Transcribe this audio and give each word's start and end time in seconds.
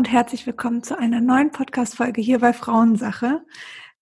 Und 0.00 0.10
herzlich 0.10 0.46
willkommen 0.46 0.82
zu 0.82 0.98
einer 0.98 1.20
neuen 1.20 1.50
Podcast-Folge 1.50 2.22
hier 2.22 2.38
bei 2.38 2.54
Frauensache. 2.54 3.42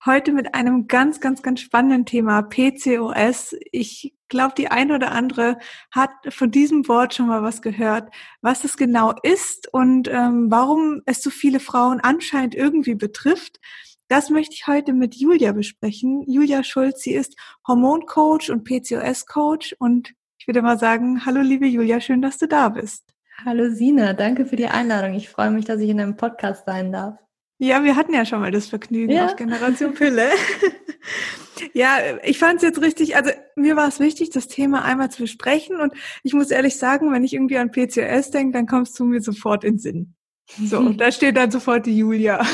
Heute 0.06 0.30
mit 0.30 0.54
einem 0.54 0.86
ganz, 0.86 1.20
ganz, 1.20 1.42
ganz 1.42 1.60
spannenden 1.60 2.06
Thema 2.06 2.42
PCOS. 2.42 3.56
Ich 3.72 4.14
glaube, 4.28 4.54
die 4.56 4.70
eine 4.70 4.94
oder 4.94 5.10
andere 5.10 5.58
hat 5.90 6.10
von 6.28 6.52
diesem 6.52 6.86
Wort 6.86 7.14
schon 7.14 7.26
mal 7.26 7.42
was 7.42 7.62
gehört, 7.62 8.14
was 8.42 8.62
es 8.62 8.76
genau 8.76 9.12
ist 9.24 9.74
und 9.74 10.06
ähm, 10.06 10.52
warum 10.52 11.02
es 11.04 11.20
so 11.20 11.30
viele 11.30 11.58
Frauen 11.58 11.98
anscheinend 11.98 12.54
irgendwie 12.54 12.94
betrifft. 12.94 13.58
Das 14.06 14.30
möchte 14.30 14.54
ich 14.54 14.68
heute 14.68 14.92
mit 14.92 15.16
Julia 15.16 15.50
besprechen. 15.50 16.22
Julia 16.28 16.62
Schulz, 16.62 17.02
sie 17.02 17.14
ist 17.14 17.34
Hormoncoach 17.66 18.52
und 18.52 18.62
PCOS-Coach 18.62 19.74
und 19.80 20.14
ich 20.38 20.46
würde 20.46 20.62
mal 20.62 20.78
sagen, 20.78 21.26
hallo 21.26 21.40
liebe 21.40 21.66
Julia, 21.66 22.00
schön, 22.00 22.22
dass 22.22 22.38
du 22.38 22.46
da 22.46 22.68
bist. 22.68 23.17
Hallo 23.44 23.70
Sina, 23.70 24.14
danke 24.14 24.46
für 24.46 24.56
die 24.56 24.66
Einladung. 24.66 25.14
Ich 25.14 25.28
freue 25.28 25.50
mich, 25.50 25.64
dass 25.64 25.80
ich 25.80 25.88
in 25.88 26.00
einem 26.00 26.16
Podcast 26.16 26.66
sein 26.66 26.90
darf. 26.90 27.18
Ja, 27.58 27.84
wir 27.84 27.94
hatten 27.94 28.12
ja 28.12 28.24
schon 28.24 28.40
mal 28.40 28.50
das 28.50 28.66
Vergnügen 28.66 29.12
ja. 29.12 29.26
auf 29.26 29.36
Generation 29.36 29.94
Pille. 29.94 30.28
ja, 31.72 31.98
ich 32.24 32.38
fand 32.38 32.56
es 32.56 32.62
jetzt 32.62 32.82
richtig, 32.82 33.14
also 33.14 33.30
mir 33.54 33.76
war 33.76 33.86
es 33.86 34.00
wichtig, 34.00 34.30
das 34.30 34.48
Thema 34.48 34.84
einmal 34.84 35.10
zu 35.10 35.22
besprechen 35.22 35.80
und 35.80 35.92
ich 36.24 36.34
muss 36.34 36.50
ehrlich 36.50 36.76
sagen, 36.76 37.12
wenn 37.12 37.22
ich 37.22 37.32
irgendwie 37.32 37.58
an 37.58 37.70
PCOS 37.70 38.30
denke, 38.32 38.52
dann 38.52 38.66
kommst 38.66 38.98
du 38.98 39.04
mir 39.04 39.20
sofort 39.20 39.62
in 39.62 39.78
Sinn. 39.78 40.14
So, 40.60 40.78
und 40.78 41.00
da 41.00 41.12
steht 41.12 41.36
dann 41.36 41.52
sofort 41.52 41.86
die 41.86 41.96
Julia. 41.96 42.44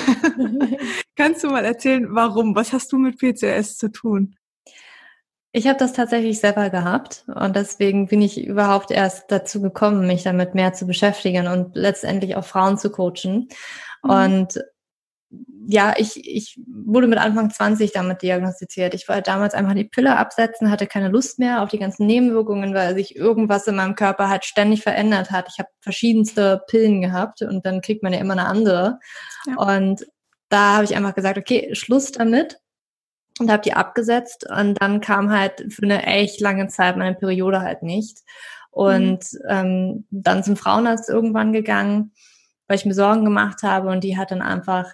Kannst 1.17 1.45
du 1.45 1.49
mal 1.49 1.65
erzählen, 1.65 2.07
warum? 2.11 2.55
Was 2.55 2.75
hast 2.75 2.93
du 2.93 2.99
mit 2.99 3.19
PCOS 3.19 3.79
zu 3.79 3.91
tun? 3.91 4.37
Ich 5.57 5.69
habe 5.69 5.79
das 5.79 5.93
tatsächlich 5.93 6.41
selber 6.41 6.69
gehabt 6.69 7.25
und 7.33 7.55
deswegen 7.55 8.09
bin 8.09 8.21
ich 8.21 8.45
überhaupt 8.45 8.91
erst 8.91 9.31
dazu 9.31 9.63
gekommen, 9.63 10.05
mich 10.05 10.25
damit 10.25 10.57
mehr 10.57 10.73
zu 10.73 10.85
beschäftigen 10.85 11.47
und 11.47 11.77
letztendlich 11.77 12.35
auch 12.35 12.45
Frauen 12.45 12.77
zu 12.77 12.91
coachen. 12.91 13.47
Mhm. 14.03 14.11
Und 14.11 14.65
ja, 15.69 15.95
ich, 15.97 16.29
ich 16.29 16.61
wurde 16.67 17.07
mit 17.07 17.21
Anfang 17.21 17.51
20 17.51 17.93
damit 17.93 18.23
diagnostiziert. 18.23 18.95
Ich 18.95 19.09
wollte 19.09 19.31
damals 19.31 19.55
einfach 19.55 19.75
die 19.75 19.85
Pille 19.85 20.17
absetzen, 20.17 20.73
hatte 20.73 20.89
keine 20.89 21.09
Lust 21.09 21.39
mehr 21.39 21.63
auf 21.63 21.71
die 21.71 21.79
ganzen 21.79 22.05
Nebenwirkungen, 22.05 22.75
weil 22.75 22.97
sich 22.97 23.15
irgendwas 23.15 23.69
in 23.69 23.77
meinem 23.77 23.95
Körper 23.95 24.29
halt 24.29 24.45
ständig 24.45 24.83
verändert 24.83 25.31
hat. 25.31 25.47
Ich 25.53 25.61
habe 25.61 25.69
verschiedenste 25.79 26.63
Pillen 26.67 27.01
gehabt 27.01 27.43
und 27.43 27.65
dann 27.65 27.81
kriegt 27.81 28.03
man 28.03 28.13
ja 28.13 28.19
immer 28.19 28.33
eine 28.33 28.47
andere. 28.47 28.99
Ja. 29.47 29.77
Und 29.77 30.05
da 30.49 30.75
habe 30.75 30.85
ich 30.85 30.97
einfach 30.97 31.15
gesagt, 31.15 31.39
okay, 31.39 31.77
Schluss 31.77 32.11
damit 32.11 32.59
und 33.41 33.51
habe 33.51 33.63
die 33.63 33.75
abgesetzt 33.75 34.47
und 34.49 34.81
dann 34.81 35.01
kam 35.01 35.31
halt 35.31 35.73
für 35.73 35.83
eine 35.83 36.05
echt 36.05 36.41
lange 36.41 36.69
Zeit 36.69 36.97
meine 36.97 37.15
Periode 37.15 37.61
halt 37.61 37.83
nicht 37.83 38.21
und 38.71 39.21
mhm. 39.33 39.41
ähm, 39.49 40.07
dann 40.11 40.45
zum 40.45 40.57
Frauenarzt 40.57 41.09
irgendwann 41.09 41.53
gegangen, 41.53 42.13
weil 42.69 42.77
ich 42.77 42.87
mir 42.87 42.95
Sorgen 42.95 43.25
gemacht 43.25 43.63
habe 43.63 43.91
und 43.91 44.05
die 44.05 44.17
hat 44.17 44.31
dann 44.31 44.43
einfach 44.43 44.93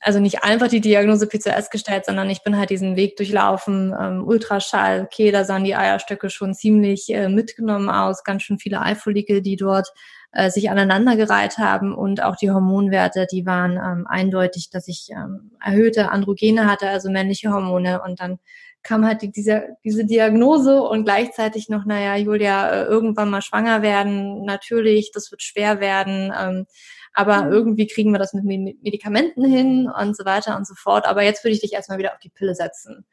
also 0.00 0.20
nicht 0.20 0.44
einfach 0.44 0.68
die 0.68 0.80
Diagnose 0.80 1.26
PCOS 1.26 1.70
gestellt, 1.70 2.04
sondern 2.06 2.28
ich 2.30 2.42
bin 2.42 2.56
halt 2.56 2.70
diesen 2.70 2.96
Weg 2.96 3.16
durchlaufen, 3.16 3.94
ähm, 3.98 4.24
Ultraschall, 4.26 5.02
okay, 5.02 5.30
da 5.30 5.44
sahen 5.44 5.64
die 5.64 5.74
Eierstöcke 5.74 6.30
schon 6.30 6.54
ziemlich 6.54 7.08
äh, 7.12 7.28
mitgenommen 7.28 7.88
aus, 7.88 8.24
ganz 8.24 8.42
schön 8.42 8.58
viele 8.58 8.80
Eifollikel, 8.80 9.40
die 9.40 9.56
dort 9.56 9.88
äh, 10.32 10.50
sich 10.50 10.70
aneinandergereiht 10.70 11.58
haben 11.58 11.94
und 11.94 12.22
auch 12.22 12.36
die 12.36 12.50
Hormonwerte, 12.50 13.26
die 13.30 13.46
waren 13.46 13.72
ähm, 13.72 14.06
eindeutig, 14.06 14.70
dass 14.70 14.88
ich 14.88 15.08
ähm, 15.10 15.52
erhöhte 15.64 16.10
Androgene 16.10 16.66
hatte, 16.70 16.88
also 16.88 17.10
männliche 17.10 17.50
Hormone 17.50 18.02
und 18.02 18.20
dann 18.20 18.38
kam 18.84 19.06
halt 19.06 19.22
die, 19.22 19.32
diese, 19.32 19.76
diese 19.82 20.04
Diagnose 20.04 20.82
und 20.82 21.04
gleichzeitig 21.04 21.70
noch, 21.70 21.86
naja, 21.86 22.16
Julia, 22.16 22.70
äh, 22.70 22.84
irgendwann 22.84 23.30
mal 23.30 23.40
schwanger 23.40 23.80
werden, 23.80 24.44
natürlich, 24.44 25.10
das 25.12 25.30
wird 25.30 25.42
schwer 25.42 25.80
werden, 25.80 26.32
ähm, 26.38 26.66
aber 27.14 27.44
mhm. 27.44 27.52
irgendwie 27.52 27.86
kriegen 27.86 28.12
wir 28.12 28.18
das 28.18 28.34
mit 28.34 28.44
Medikamenten 28.44 29.44
hin 29.44 29.88
und 29.88 30.16
so 30.16 30.24
weiter 30.24 30.56
und 30.56 30.66
so 30.66 30.74
fort. 30.74 31.06
Aber 31.06 31.22
jetzt 31.22 31.44
würde 31.44 31.54
ich 31.54 31.60
dich 31.60 31.72
erstmal 31.72 31.98
wieder 31.98 32.12
auf 32.12 32.18
die 32.18 32.28
Pille 32.30 32.54
setzen. 32.54 33.06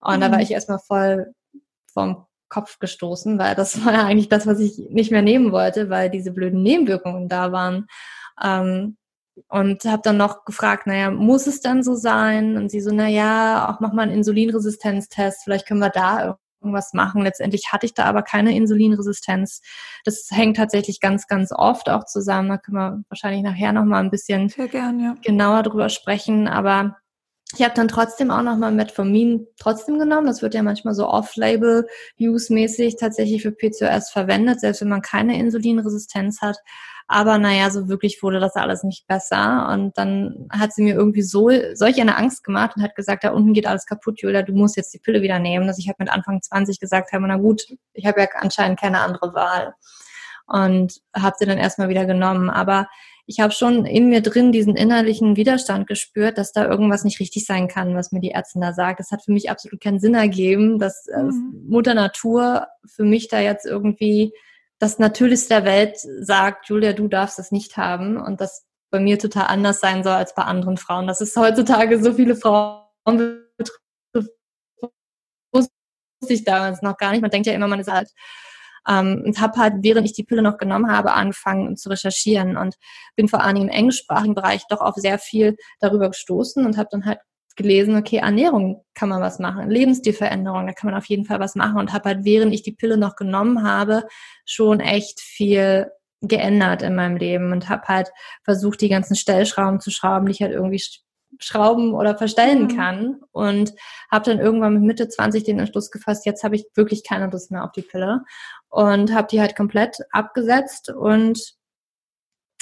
Und 0.00 0.16
mhm. 0.16 0.20
da 0.20 0.30
war 0.30 0.38
mhm. 0.38 0.42
ich 0.42 0.50
erstmal 0.50 0.78
voll 0.78 1.34
vom 1.92 2.26
Kopf 2.48 2.78
gestoßen, 2.78 3.38
weil 3.38 3.54
das 3.54 3.84
war 3.84 3.92
ja 3.92 4.04
eigentlich 4.04 4.30
das, 4.30 4.46
was 4.46 4.58
ich 4.58 4.78
nicht 4.90 5.12
mehr 5.12 5.22
nehmen 5.22 5.52
wollte, 5.52 5.90
weil 5.90 6.10
diese 6.10 6.32
blöden 6.32 6.62
Nebenwirkungen 6.62 7.28
da 7.28 7.52
waren. 7.52 7.86
Ähm, 8.42 8.96
und 9.48 9.84
habe 9.84 10.02
dann 10.04 10.18
noch 10.18 10.44
gefragt, 10.44 10.86
naja, 10.86 11.10
muss 11.10 11.46
es 11.46 11.60
denn 11.60 11.82
so 11.82 11.94
sein? 11.94 12.58
Und 12.58 12.70
sie 12.70 12.82
so, 12.82 12.92
naja, 12.92 13.70
auch 13.70 13.80
mach 13.80 13.92
mal 13.94 14.02
einen 14.02 14.12
Insulinresistenztest, 14.12 15.44
vielleicht 15.44 15.66
können 15.66 15.80
wir 15.80 15.88
da 15.88 16.38
irgendwas 16.62 16.92
machen. 16.92 17.22
Letztendlich 17.22 17.72
hatte 17.72 17.86
ich 17.86 17.94
da 17.94 18.04
aber 18.04 18.22
keine 18.22 18.56
Insulinresistenz. 18.56 19.60
Das 20.04 20.28
hängt 20.30 20.56
tatsächlich 20.56 21.00
ganz, 21.00 21.26
ganz 21.26 21.52
oft 21.52 21.90
auch 21.90 22.04
zusammen. 22.04 22.48
Da 22.48 22.58
können 22.58 22.76
wir 22.76 23.04
wahrscheinlich 23.08 23.42
nachher 23.42 23.72
noch 23.72 23.84
mal 23.84 24.00
ein 24.00 24.10
bisschen 24.10 24.48
gern, 24.48 25.00
ja. 25.00 25.14
genauer 25.22 25.62
drüber 25.62 25.88
sprechen. 25.88 26.48
Aber 26.48 26.96
ich 27.54 27.62
habe 27.62 27.74
dann 27.74 27.88
trotzdem 27.88 28.30
auch 28.30 28.42
nochmal 28.42 28.72
Metformin 28.72 29.46
trotzdem 29.58 29.98
genommen. 29.98 30.26
Das 30.26 30.42
wird 30.42 30.54
ja 30.54 30.62
manchmal 30.62 30.94
so 30.94 31.06
off-label-use-mäßig 31.08 32.96
tatsächlich 32.96 33.42
für 33.42 33.52
PCOS 33.52 34.10
verwendet, 34.10 34.60
selbst 34.60 34.80
wenn 34.80 34.88
man 34.88 35.02
keine 35.02 35.38
Insulinresistenz 35.38 36.40
hat. 36.40 36.56
Aber 37.08 37.36
naja, 37.36 37.68
so 37.70 37.88
wirklich 37.88 38.22
wurde 38.22 38.40
das 38.40 38.54
alles 38.56 38.84
nicht 38.84 39.06
besser. 39.06 39.68
Und 39.70 39.98
dann 39.98 40.46
hat 40.50 40.72
sie 40.72 40.82
mir 40.82 40.94
irgendwie 40.94 41.22
so 41.22 41.50
solch 41.74 42.00
eine 42.00 42.16
Angst 42.16 42.42
gemacht 42.42 42.76
und 42.76 42.82
hat 42.82 42.94
gesagt, 42.94 43.24
da 43.24 43.32
unten 43.32 43.52
geht 43.52 43.66
alles 43.66 43.84
kaputt, 43.84 44.22
Julia, 44.22 44.42
du 44.42 44.54
musst 44.54 44.76
jetzt 44.76 44.94
die 44.94 44.98
Pille 44.98 45.20
wieder 45.20 45.38
nehmen. 45.38 45.66
Dass 45.66 45.78
ich 45.78 45.88
halt 45.88 45.98
mit 45.98 46.10
Anfang 46.10 46.40
20 46.40 46.80
gesagt 46.80 47.12
habe, 47.12 47.26
na 47.28 47.36
gut, 47.36 47.64
ich 47.92 48.06
habe 48.06 48.20
ja 48.22 48.28
anscheinend 48.40 48.80
keine 48.80 49.00
andere 49.00 49.34
Wahl. 49.34 49.74
Und 50.46 51.00
habe 51.14 51.36
sie 51.38 51.46
dann 51.46 51.58
erstmal 51.58 51.90
wieder 51.90 52.06
genommen. 52.06 52.48
Aber 52.48 52.88
ich 53.26 53.40
habe 53.40 53.52
schon 53.52 53.84
in 53.84 54.08
mir 54.08 54.20
drin 54.20 54.52
diesen 54.52 54.76
innerlichen 54.76 55.36
Widerstand 55.36 55.86
gespürt, 55.86 56.38
dass 56.38 56.52
da 56.52 56.68
irgendwas 56.68 57.04
nicht 57.04 57.20
richtig 57.20 57.46
sein 57.46 57.68
kann, 57.68 57.94
was 57.94 58.12
mir 58.12 58.20
die 58.20 58.32
Ärztin 58.32 58.60
da 58.60 58.72
sagt. 58.72 59.00
Das 59.00 59.10
hat 59.10 59.24
für 59.24 59.32
mich 59.32 59.50
absolut 59.50 59.80
keinen 59.80 60.00
Sinn 60.00 60.14
ergeben, 60.14 60.78
dass 60.78 61.06
äh, 61.06 61.22
mhm. 61.22 61.64
Mutter 61.68 61.94
Natur 61.94 62.66
für 62.84 63.04
mich 63.04 63.28
da 63.28 63.40
jetzt 63.40 63.64
irgendwie 63.64 64.32
das 64.78 64.98
Natürlichste 64.98 65.48
der 65.50 65.64
Welt 65.64 65.96
sagt, 65.98 66.68
Julia, 66.68 66.92
du 66.92 67.06
darfst 67.06 67.38
es 67.38 67.52
nicht 67.52 67.76
haben 67.76 68.16
und 68.16 68.40
das 68.40 68.66
bei 68.90 68.98
mir 68.98 69.18
total 69.18 69.46
anders 69.46 69.80
sein 69.80 70.02
soll 70.02 70.14
als 70.14 70.34
bei 70.34 70.42
anderen 70.42 70.76
Frauen. 70.76 71.06
Das 71.06 71.20
ist 71.20 71.36
heutzutage 71.36 72.02
so 72.02 72.12
viele 72.14 72.34
Frauen 72.34 72.82
betrifft, 73.56 74.30
wusste 75.52 75.72
ich 76.28 76.44
damals 76.44 76.82
noch 76.82 76.96
gar 76.96 77.12
nicht. 77.12 77.22
Man 77.22 77.30
denkt 77.30 77.46
ja 77.46 77.54
immer, 77.54 77.68
man 77.68 77.80
ist 77.80 77.90
halt 77.90 78.10
ähm, 78.88 79.22
und 79.24 79.40
habe 79.40 79.58
halt, 79.58 79.74
während 79.80 80.06
ich 80.06 80.12
die 80.12 80.24
Pille 80.24 80.42
noch 80.42 80.58
genommen 80.58 80.90
habe, 80.90 81.12
angefangen 81.12 81.76
zu 81.76 81.88
recherchieren 81.88 82.56
und 82.56 82.76
bin 83.16 83.28
vor 83.28 83.42
allem 83.42 83.56
im 83.56 83.68
englischsprachigen 83.68 84.34
Bereich 84.34 84.62
doch 84.68 84.80
auf 84.80 84.94
sehr 84.96 85.18
viel 85.18 85.56
darüber 85.80 86.08
gestoßen 86.08 86.64
und 86.64 86.76
habe 86.76 86.88
dann 86.90 87.04
halt 87.04 87.18
gelesen, 87.56 87.96
okay, 87.96 88.16
Ernährung 88.16 88.84
kann 88.94 89.08
man 89.08 89.20
was 89.20 89.38
machen, 89.38 89.70
Lebensstilveränderung, 89.70 90.66
da 90.66 90.72
kann 90.72 90.90
man 90.90 90.98
auf 90.98 91.06
jeden 91.06 91.24
Fall 91.24 91.40
was 91.40 91.54
machen 91.54 91.78
und 91.78 91.92
habe 91.92 92.08
halt, 92.08 92.24
während 92.24 92.54
ich 92.54 92.62
die 92.62 92.72
Pille 92.72 92.96
noch 92.96 93.16
genommen 93.16 93.62
habe, 93.62 94.04
schon 94.46 94.80
echt 94.80 95.20
viel 95.20 95.90
geändert 96.22 96.82
in 96.82 96.94
meinem 96.94 97.16
Leben 97.16 97.52
und 97.52 97.68
habe 97.68 97.82
halt 97.88 98.10
versucht, 98.44 98.80
die 98.80 98.88
ganzen 98.88 99.16
Stellschrauben 99.16 99.80
zu 99.80 99.90
schrauben, 99.90 100.26
die 100.26 100.32
ich 100.32 100.42
halt 100.42 100.52
irgendwie 100.52 100.82
schrauben 101.42 101.94
oder 101.94 102.16
verstellen 102.16 102.64
mhm. 102.64 102.76
kann 102.76 103.20
und 103.32 103.74
habe 104.10 104.24
dann 104.24 104.38
irgendwann 104.38 104.74
mit 104.74 104.82
Mitte 104.82 105.08
20 105.08 105.44
den 105.44 105.58
Entschluss 105.58 105.90
gefasst, 105.90 106.26
jetzt 106.26 106.44
habe 106.44 106.56
ich 106.56 106.66
wirklich 106.74 107.04
keine 107.04 107.28
Lust 107.28 107.50
mehr 107.50 107.64
auf 107.64 107.72
die 107.72 107.82
Pille 107.82 108.22
und 108.68 109.14
habe 109.14 109.28
die 109.30 109.40
halt 109.40 109.56
komplett 109.56 109.98
abgesetzt 110.10 110.90
und 110.90 111.56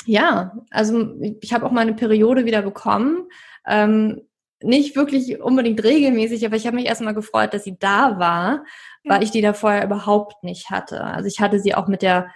ja, 0.06 0.52
also 0.70 1.12
ich 1.40 1.52
habe 1.52 1.66
auch 1.66 1.72
meine 1.72 1.92
Periode 1.92 2.46
wieder 2.46 2.62
bekommen. 2.62 3.28
Ähm, 3.66 4.22
nicht 4.62 4.96
wirklich 4.96 5.40
unbedingt 5.40 5.82
regelmäßig, 5.82 6.44
aber 6.44 6.56
ich 6.56 6.66
habe 6.66 6.76
mich 6.76 6.86
erstmal 6.86 7.14
gefreut, 7.14 7.54
dass 7.54 7.64
sie 7.64 7.78
da 7.78 8.18
war, 8.18 8.64
ja. 9.02 9.14
weil 9.14 9.22
ich 9.22 9.30
die 9.30 9.40
da 9.40 9.52
vorher 9.52 9.84
überhaupt 9.84 10.42
nicht 10.42 10.70
hatte. 10.70 11.02
Also 11.02 11.28
ich 11.28 11.40
hatte 11.40 11.60
sie 11.60 11.74
auch 11.74 11.86
mit 11.86 12.02
der 12.02 12.30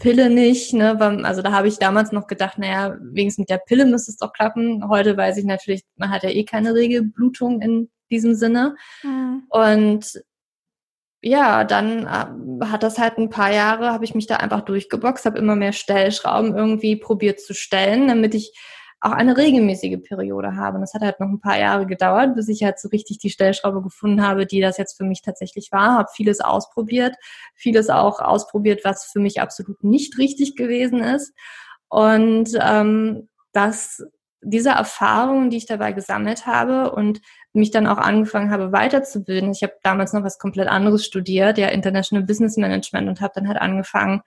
Pille 0.00 0.30
nicht, 0.30 0.72
ne? 0.72 0.98
Also 1.24 1.42
da 1.42 1.52
habe 1.52 1.68
ich 1.68 1.78
damals 1.78 2.10
noch 2.12 2.26
gedacht, 2.26 2.58
naja, 2.58 2.96
wenigstens 3.00 3.42
mit 3.42 3.50
der 3.50 3.58
Pille 3.58 3.84
müsste 3.84 4.10
es 4.10 4.16
doch 4.16 4.32
klappen. 4.32 4.88
Heute 4.88 5.16
weiß 5.16 5.36
ich 5.36 5.44
natürlich, 5.44 5.82
man 5.96 6.10
hat 6.10 6.22
ja 6.22 6.30
eh 6.30 6.44
keine 6.44 6.74
Regelblutung 6.74 7.60
in 7.60 7.90
diesem 8.10 8.34
Sinne. 8.34 8.76
Mhm. 9.02 9.44
Und 9.48 10.22
ja, 11.22 11.64
dann 11.64 12.06
äh, 12.06 12.66
hat 12.66 12.82
das 12.82 12.98
halt 12.98 13.18
ein 13.18 13.28
paar 13.28 13.52
Jahre, 13.52 13.92
habe 13.92 14.04
ich 14.04 14.14
mich 14.14 14.26
da 14.26 14.36
einfach 14.36 14.62
durchgeboxt, 14.62 15.26
habe 15.26 15.38
immer 15.38 15.54
mehr 15.54 15.72
Stellschrauben 15.72 16.56
irgendwie 16.56 16.96
probiert 16.96 17.40
zu 17.40 17.52
stellen, 17.52 18.08
damit 18.08 18.34
ich 18.34 18.54
auch 19.00 19.12
eine 19.12 19.36
regelmäßige 19.36 19.98
Periode 20.02 20.56
habe. 20.56 20.76
Und 20.76 20.82
das 20.82 20.92
hat 20.92 21.02
halt 21.02 21.20
noch 21.20 21.28
ein 21.28 21.40
paar 21.40 21.58
Jahre 21.58 21.86
gedauert, 21.86 22.34
bis 22.34 22.48
ich 22.48 22.62
halt 22.62 22.78
so 22.78 22.88
richtig 22.88 23.18
die 23.18 23.30
Stellschraube 23.30 23.82
gefunden 23.82 24.26
habe, 24.26 24.46
die 24.46 24.60
das 24.60 24.76
jetzt 24.76 24.96
für 24.96 25.04
mich 25.04 25.22
tatsächlich 25.22 25.72
war. 25.72 25.98
Habe 25.98 26.08
vieles 26.14 26.40
ausprobiert, 26.40 27.16
vieles 27.54 27.88
auch 27.88 28.20
ausprobiert, 28.20 28.84
was 28.84 29.06
für 29.06 29.20
mich 29.20 29.40
absolut 29.40 29.82
nicht 29.82 30.18
richtig 30.18 30.54
gewesen 30.54 31.02
ist. 31.02 31.32
Und 31.88 32.50
ähm, 32.60 33.28
das, 33.52 34.04
diese 34.42 34.70
Erfahrungen, 34.70 35.48
die 35.48 35.56
ich 35.56 35.66
dabei 35.66 35.92
gesammelt 35.92 36.46
habe 36.46 36.92
und 36.92 37.20
mich 37.52 37.70
dann 37.70 37.86
auch 37.86 37.98
angefangen 37.98 38.50
habe 38.50 38.70
weiterzubilden. 38.70 39.50
Ich 39.50 39.62
habe 39.62 39.74
damals 39.82 40.12
noch 40.12 40.22
was 40.22 40.38
komplett 40.38 40.68
anderes 40.68 41.04
studiert, 41.04 41.58
ja 41.58 41.68
International 41.68 42.24
Business 42.24 42.56
Management 42.56 43.08
und 43.08 43.20
habe 43.20 43.32
dann 43.34 43.48
halt 43.48 43.58
angefangen, 43.58 44.20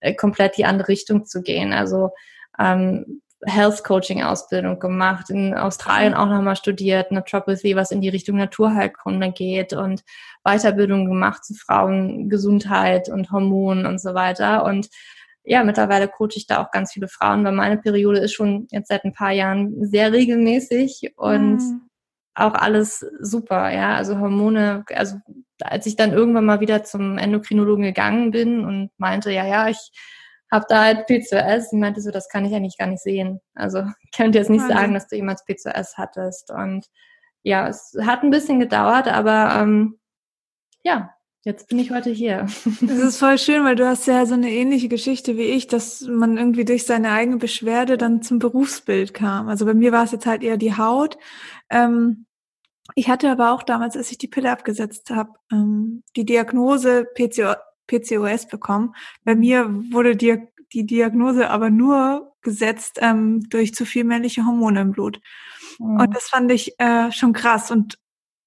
äh, 0.00 0.14
komplett 0.14 0.58
die 0.58 0.64
andere 0.64 0.88
Richtung 0.88 1.24
zu 1.24 1.42
gehen. 1.42 1.72
Also 1.72 2.10
ähm, 2.58 3.22
Health 3.44 3.82
Coaching 3.82 4.22
Ausbildung 4.22 4.78
gemacht, 4.78 5.28
in 5.30 5.54
Australien 5.54 6.14
auch 6.14 6.26
nochmal 6.26 6.56
studiert, 6.56 7.10
Naturopathy, 7.10 7.74
was 7.74 7.90
in 7.90 8.00
die 8.00 8.08
Richtung 8.08 8.36
Naturheilkunde 8.36 9.32
geht 9.32 9.72
und 9.72 10.04
Weiterbildung 10.44 11.06
gemacht 11.06 11.44
zu 11.44 11.54
Frauengesundheit 11.54 13.08
und 13.08 13.32
Hormonen 13.32 13.86
und 13.86 14.00
so 14.00 14.14
weiter. 14.14 14.64
Und 14.64 14.88
ja, 15.44 15.64
mittlerweile 15.64 16.06
coache 16.06 16.36
ich 16.36 16.46
da 16.46 16.62
auch 16.62 16.70
ganz 16.70 16.92
viele 16.92 17.08
Frauen, 17.08 17.44
weil 17.44 17.52
meine 17.52 17.78
Periode 17.78 18.20
ist 18.20 18.32
schon 18.32 18.68
jetzt 18.70 18.88
seit 18.88 19.04
ein 19.04 19.12
paar 19.12 19.32
Jahren 19.32 19.84
sehr 19.84 20.12
regelmäßig 20.12 21.14
und 21.16 21.56
mhm. 21.56 21.80
auch 22.34 22.54
alles 22.54 23.04
super, 23.20 23.72
ja. 23.72 23.96
Also 23.96 24.20
Hormone, 24.20 24.84
also 24.94 25.16
als 25.60 25.86
ich 25.86 25.96
dann 25.96 26.12
irgendwann 26.12 26.44
mal 26.44 26.60
wieder 26.60 26.84
zum 26.84 27.18
Endokrinologen 27.18 27.84
gegangen 27.84 28.30
bin 28.30 28.64
und 28.64 28.90
meinte, 28.98 29.32
ja, 29.32 29.46
ja, 29.46 29.68
ich 29.68 29.90
habe 30.52 30.66
da 30.68 30.84
halt 30.84 31.08
P2S. 31.08 31.70
Sie 31.70 31.76
meinte 31.76 32.02
so, 32.02 32.10
das 32.10 32.28
kann 32.28 32.44
ich 32.44 32.54
eigentlich 32.54 32.76
gar 32.76 32.86
nicht 32.86 33.02
sehen. 33.02 33.40
Also 33.54 33.80
ich 34.04 34.12
könnte 34.16 34.38
jetzt 34.38 34.50
nicht 34.50 34.66
sagen, 34.66 34.94
dass 34.94 35.08
du 35.08 35.16
jemals 35.16 35.44
P2S 35.46 35.96
hattest. 35.96 36.50
Und 36.50 36.86
ja, 37.42 37.66
es 37.66 37.96
hat 38.02 38.22
ein 38.22 38.30
bisschen 38.30 38.60
gedauert, 38.60 39.08
aber 39.08 39.60
ähm, 39.60 39.98
ja, 40.84 41.10
jetzt 41.44 41.68
bin 41.68 41.78
ich 41.78 41.90
heute 41.90 42.10
hier. 42.10 42.46
Das 42.82 42.98
ist 42.98 43.18
voll 43.18 43.38
schön, 43.38 43.64
weil 43.64 43.76
du 43.76 43.88
hast 43.88 44.06
ja 44.06 44.26
so 44.26 44.34
eine 44.34 44.50
ähnliche 44.50 44.88
Geschichte 44.88 45.36
wie 45.36 45.42
ich, 45.46 45.66
dass 45.66 46.02
man 46.02 46.36
irgendwie 46.36 46.66
durch 46.66 46.84
seine 46.84 47.10
eigene 47.10 47.38
Beschwerde 47.38 47.96
dann 47.96 48.22
zum 48.22 48.38
Berufsbild 48.38 49.14
kam. 49.14 49.48
Also 49.48 49.64
bei 49.64 49.74
mir 49.74 49.90
war 49.90 50.04
es 50.04 50.12
jetzt 50.12 50.26
halt 50.26 50.42
eher 50.42 50.58
die 50.58 50.76
Haut. 50.76 51.16
Ähm, 51.70 52.26
ich 52.94 53.08
hatte 53.08 53.30
aber 53.30 53.52
auch 53.52 53.62
damals, 53.62 53.96
als 53.96 54.10
ich 54.10 54.18
die 54.18 54.28
Pille 54.28 54.50
abgesetzt 54.50 55.10
habe, 55.10 55.30
ähm, 55.50 56.02
die 56.14 56.26
Diagnose 56.26 57.06
PCO, 57.14 57.54
PCOS 57.98 58.48
bekommen. 58.48 58.94
Bei 59.24 59.34
mir 59.34 59.68
wurde 59.90 60.16
die, 60.16 60.38
die 60.72 60.86
Diagnose 60.86 61.50
aber 61.50 61.70
nur 61.70 62.32
gesetzt 62.42 62.98
ähm, 63.00 63.48
durch 63.48 63.74
zu 63.74 63.84
viel 63.84 64.04
männliche 64.04 64.44
Hormone 64.44 64.80
im 64.80 64.92
Blut. 64.92 65.20
Mhm. 65.78 66.00
Und 66.00 66.14
das 66.14 66.24
fand 66.24 66.50
ich 66.50 66.78
äh, 66.78 67.12
schon 67.12 67.32
krass. 67.32 67.70
Und 67.70 67.98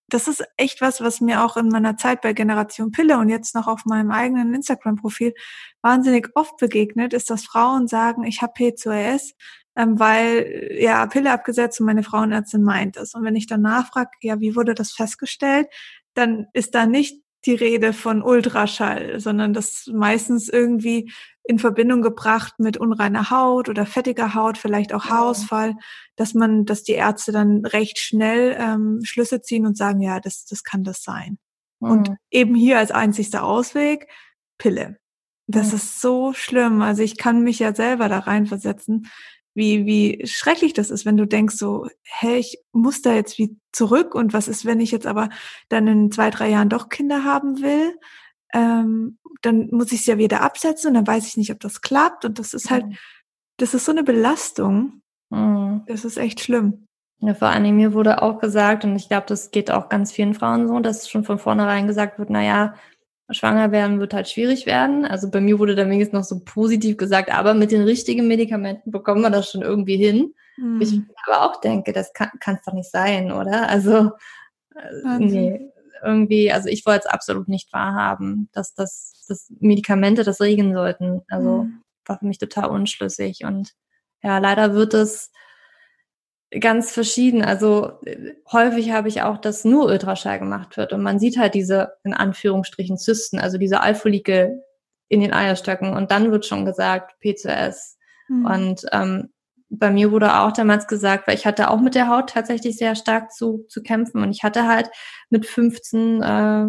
das 0.08 0.28
ist 0.28 0.44
echt 0.58 0.82
was, 0.82 1.02
was 1.02 1.22
mir 1.22 1.44
auch 1.44 1.58
in 1.58 1.70
meiner 1.70 1.98
Zeit 1.98 2.22
bei 2.22 2.34
Generation 2.34 2.92
Pille 2.92 3.18
und 3.18 3.30
jetzt 3.30 3.56
noch 3.56 3.68
auf 3.68 3.86
meinem 3.86 4.12
eigenen 4.12 4.54
Instagram-Profil 4.54 5.34
wahnsinnig 5.82 6.30
oft 6.36 6.58
begegnet, 6.58 7.14
ist, 7.14 7.30
dass 7.30 7.46
Frauen 7.46 7.88
sagen, 7.88 8.24
ich 8.24 8.42
habe 8.42 8.54
PCOS, 8.54 9.34
ähm, 9.76 10.00
weil 10.00 10.78
ja 10.80 11.06
Pille 11.08 11.32
abgesetzt 11.32 11.80
und 11.80 11.88
meine 11.88 12.04
Frauenärztin 12.04 12.64
meint 12.64 12.98
es. 12.98 13.16
Und 13.16 13.24
wenn 13.24 13.36
ich 13.36 13.48
dann 13.48 13.62
nachfrage, 13.62 14.12
ja, 14.22 14.40
wie 14.40 14.56
wurde 14.56 14.76
das 14.76 14.92
festgestellt, 14.92 15.68
dann 16.14 16.48
ist 16.54 16.76
da 16.76 16.86
nicht 16.86 17.25
die 17.46 17.56
Rede 17.56 17.94
von 17.94 18.22
Ultraschall, 18.22 19.20
sondern 19.20 19.54
das 19.54 19.90
meistens 19.94 20.50
irgendwie 20.50 21.12
in 21.44 21.60
Verbindung 21.60 22.02
gebracht 22.02 22.56
mit 22.58 22.78
unreiner 22.78 23.30
Haut 23.30 23.70
oder 23.70 23.86
fettiger 23.86 24.34
Haut, 24.34 24.58
vielleicht 24.58 24.94
auch 24.94 25.06
Haarausfall, 25.06 25.76
dass 26.16 26.34
man, 26.34 26.66
dass 26.66 26.84
die 26.84 26.94
Ärzte 26.94 27.32
dann 27.32 27.66
recht 27.66 28.00
schnell 28.00 28.58
ähm, 28.60 29.02
Schlüsse 29.04 29.42
ziehen 29.42 29.66
und 29.66 29.78
sagen, 29.78 30.02
ja, 30.02 30.20
das, 30.20 30.46
das 30.46 30.64
kann 30.64 30.84
das 30.84 31.04
sein. 31.04 31.38
Mhm. 31.80 31.92
Und 31.92 32.12
eben 32.32 32.56
hier 32.56 32.80
als 32.80 32.92
einzigster 32.92 33.44
Ausweg 33.44 34.08
Pille. 34.58 34.98
Das 35.48 35.70
mhm. 35.70 35.76
ist 35.76 36.02
so 36.02 36.34
schlimm. 36.34 36.82
Also 36.82 37.04
ich 37.04 37.18
kann 37.18 37.44
mich 37.44 37.60
ja 37.60 37.76
selber 37.76 38.10
da 38.10 38.20
reinversetzen 38.20 39.08
wie, 39.56 39.86
wie 39.86 40.28
schrecklich 40.28 40.74
das 40.74 40.92
ist, 40.92 41.06
wenn 41.06 41.18
du 41.18 41.26
denkst 41.26 41.56
so, 41.56 41.88
hey, 42.04 42.38
ich 42.38 42.60
muss 42.74 43.02
da 43.02 43.14
jetzt 43.14 43.38
wie 43.40 43.58
zurück 43.72 44.14
und 44.14 44.34
was 44.34 44.48
ist, 44.48 44.66
wenn 44.66 44.80
ich 44.80 44.92
jetzt 44.92 45.08
aber 45.08 45.30
dann 45.70 45.88
in 45.88 46.12
zwei, 46.12 46.30
drei 46.30 46.50
Jahren 46.50 46.70
doch 46.70 46.90
Kinder 46.90 47.24
haben 47.24 47.62
will? 47.62 47.98
Ähm, 48.54 49.18
dann 49.42 49.70
muss 49.72 49.92
ich 49.92 50.02
es 50.02 50.06
ja 50.06 50.18
wieder 50.18 50.42
absetzen 50.42 50.90
und 50.90 50.94
dann 50.94 51.08
weiß 51.08 51.26
ich 51.28 51.38
nicht, 51.38 51.52
ob 51.52 51.60
das 51.60 51.82
klappt 51.82 52.26
und 52.26 52.38
das 52.38 52.54
ist 52.54 52.70
halt, 52.70 52.86
das 53.58 53.74
ist 53.74 53.86
so 53.86 53.92
eine 53.92 54.04
Belastung. 54.04 55.02
Mhm. 55.30 55.84
Das 55.88 56.06
ist 56.06 56.18
echt 56.18 56.42
schlimm. 56.42 56.88
Ja, 57.20 57.34
vor 57.34 57.48
allem 57.48 57.76
mir 57.76 57.94
wurde 57.94 58.22
auch 58.22 58.40
gesagt, 58.40 58.84
und 58.84 58.96
ich 58.96 59.08
glaube, 59.08 59.26
das 59.28 59.52
geht 59.52 59.72
auch 59.72 59.90
ganz 59.90 60.12
vielen 60.12 60.34
Frauen 60.34 60.68
so, 60.68 60.80
dass 60.80 61.10
schon 61.10 61.24
von 61.24 61.40
vornherein 61.40 61.88
gesagt 61.88 62.20
wird, 62.20 62.30
na 62.30 62.44
ja, 62.44 62.76
schwanger 63.32 63.72
werden 63.72 64.00
wird 64.00 64.14
halt 64.14 64.30
schwierig 64.30 64.66
werden. 64.66 65.06
Also 65.06 65.30
bei 65.32 65.42
mir 65.42 65.60
wurde 65.60 65.76
dann 65.76 65.90
wenigstens 65.90 66.14
noch 66.14 66.24
so 66.24 66.44
positiv 66.44 66.98
gesagt, 66.98 67.32
aber 67.32 67.54
mit 67.54 67.72
den 67.72 67.82
richtigen 67.82 68.28
Medikamenten 68.28 68.92
bekommen 68.92 69.22
wir 69.22 69.32
das 69.32 69.50
schon 69.50 69.62
irgendwie 69.62 69.98
hin. 69.98 70.34
Mhm. 70.58 70.82
Ich 70.82 71.00
aber 71.26 71.46
auch 71.46 71.60
denke, 71.60 71.92
das 71.92 72.14
kann 72.14 72.30
es 72.56 72.62
doch 72.66 72.74
nicht 72.74 72.92
sein, 72.92 73.32
oder? 73.32 73.68
Also 73.68 74.12
äh, 74.76 75.20
nee, 75.20 75.72
irgendwie, 76.04 76.52
also 76.52 76.70
ich 76.70 76.86
wollte 76.86 77.08
es 77.08 77.14
absolut 77.14 77.48
nicht 77.48 77.74
wahrhaben, 77.74 78.50
dass 78.54 78.74
das 78.76 79.26
dass 79.28 79.52
Medikamente 79.60 80.24
das 80.24 80.40
regeln 80.40 80.74
sollten. 80.74 81.22
Also 81.28 81.64
mhm. 81.64 81.82
war 82.06 82.20
für 82.20 82.26
mich 82.26 82.38
total 82.38 82.70
unschlüssig 82.70 83.44
und 83.44 83.74
ja, 84.22 84.38
leider 84.38 84.74
wird 84.74 84.94
es 84.94 85.32
ganz 86.52 86.92
verschieden. 86.92 87.44
Also 87.44 88.00
äh, 88.06 88.34
häufig 88.52 88.92
habe 88.92 89.08
ich 89.08 89.22
auch, 89.22 89.38
dass 89.38 89.66
nur 89.66 89.86
Ultraschall 89.86 90.40
gemacht 90.40 90.78
wird 90.78 90.94
und 90.94 91.02
man 91.02 91.20
sieht 91.20 91.38
halt 91.38 91.54
diese, 91.54 91.94
in 92.04 92.14
Anführungsstrichen, 92.14 92.98
Zysten, 92.98 93.40
also 93.40 93.58
diese 93.58 93.82
Alfolike 93.82 94.62
in 95.08 95.22
den 95.22 95.34
Eierstöcken 95.34 95.94
und 95.94 96.12
dann 96.12 96.32
wird 96.32 96.46
schon 96.46 96.66
gesagt 96.66 97.16
P2S. 97.24 97.96
Mhm. 98.28 98.46
Und 98.46 98.86
ähm, 98.92 99.30
bei 99.70 99.92
mir 99.92 100.12
wurde 100.12 100.40
auch 100.40 100.52
damals 100.52 100.88
gesagt, 100.88 101.28
weil 101.28 101.36
ich 101.36 101.46
hatte 101.46 101.70
auch 101.70 101.82
mit 101.82 101.96
der 101.96 102.08
Haut 102.08 102.30
tatsächlich 102.30 102.78
sehr 102.78 102.96
stark 102.96 103.32
zu, 103.32 103.66
zu 103.68 103.82
kämpfen 103.82 104.22
und 104.22 104.32
ich 104.32 104.44
hatte 104.44 104.68
halt 104.68 104.90
mit 105.30 105.46
15 105.46 106.22
äh, 106.22 106.66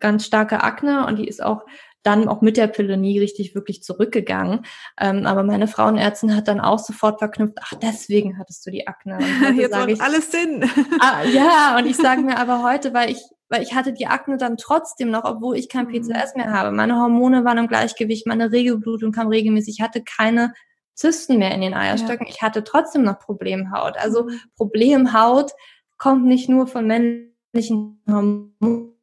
ganz 0.00 0.26
starke 0.26 0.62
Akne 0.62 1.06
und 1.06 1.18
die 1.18 1.28
ist 1.28 1.42
auch 1.42 1.64
dann 2.06 2.28
auch 2.28 2.40
mit 2.40 2.56
der 2.56 2.68
Pille 2.68 2.96
nie 2.96 3.18
richtig 3.18 3.54
wirklich 3.54 3.82
zurückgegangen. 3.82 4.64
Ähm, 5.00 5.26
aber 5.26 5.42
meine 5.42 5.66
Frauenärztin 5.66 6.36
hat 6.36 6.46
dann 6.46 6.60
auch 6.60 6.78
sofort 6.78 7.18
verknüpft, 7.18 7.58
ach, 7.60 7.72
deswegen 7.82 8.38
hattest 8.38 8.64
du 8.64 8.70
die 8.70 8.86
Akne. 8.86 9.18
Und 9.18 9.56
Jetzt 9.58 9.72
macht 9.72 9.90
ich, 9.90 10.00
alles 10.00 10.30
Sinn. 10.30 10.64
Ah, 11.00 11.24
ja, 11.24 11.76
und 11.78 11.86
ich 11.86 11.96
sage 11.96 12.22
mir 12.22 12.38
aber 12.38 12.62
heute, 12.62 12.94
weil 12.94 13.10
ich 13.10 13.20
weil 13.48 13.62
ich 13.62 13.74
hatte 13.74 13.92
die 13.92 14.06
Akne 14.08 14.38
dann 14.38 14.56
trotzdem 14.56 15.10
noch, 15.10 15.24
obwohl 15.24 15.56
ich 15.56 15.68
kein 15.68 15.86
PCS 15.86 16.34
mhm. 16.34 16.42
mehr 16.42 16.52
habe. 16.52 16.72
Meine 16.72 16.96
Hormone 16.96 17.44
waren 17.44 17.58
im 17.58 17.68
Gleichgewicht, 17.68 18.26
meine 18.26 18.50
Regelblutung 18.50 19.12
kam 19.12 19.28
regelmäßig, 19.28 19.76
ich 19.78 19.84
hatte 19.84 20.02
keine 20.02 20.52
Zysten 20.94 21.38
mehr 21.38 21.52
in 21.52 21.60
den 21.60 21.74
Eierstöcken, 21.74 22.26
ja. 22.26 22.32
ich 22.32 22.42
hatte 22.42 22.64
trotzdem 22.64 23.02
noch 23.02 23.18
Problemhaut. 23.18 23.96
Also 23.98 24.24
mhm. 24.24 24.40
Problemhaut 24.56 25.52
kommt 25.98 26.24
nicht 26.24 26.48
nur 26.48 26.66
von 26.66 26.86
männlichen 26.86 28.02
Hormonen, 28.08 28.95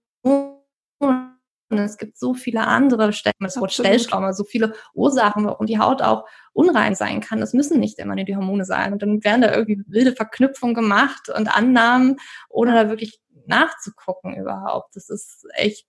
es 1.78 1.98
gibt 1.98 2.18
so 2.18 2.34
viele 2.34 2.68
andere 2.68 3.14
Stellen, 3.14 3.34
das 3.40 3.60
Wort 3.60 3.74
Stellschraube, 3.74 4.34
so 4.34 4.44
viele 4.44 4.74
Ursachen, 4.94 5.46
warum 5.46 5.66
die 5.66 5.80
Haut 5.80 6.02
auch 6.02 6.26
unrein 6.54 6.96
sein 6.96 7.22
kann. 7.22 7.40
Das 7.40 7.54
müssen 7.54 7.80
nicht 7.80 8.00
immer 8.00 8.16
nur 8.16 8.26
die 8.26 8.36
Hormone 8.36 8.66
sein. 8.66 8.94
Und 8.94 9.02
dann 9.02 9.24
werden 9.24 9.42
da 9.42 9.54
irgendwie 9.54 9.84
wilde 9.88 10.16
Verknüpfungen 10.16 10.76
gemacht 10.76 11.30
und 11.30 11.56
Annahmen, 11.56 12.18
ohne 12.50 12.74
da 12.74 12.90
wirklich 12.90 13.20
nachzugucken 13.46 14.36
überhaupt. 14.36 14.96
Das 14.96 15.10
ist 15.10 15.46
echt, 15.54 15.86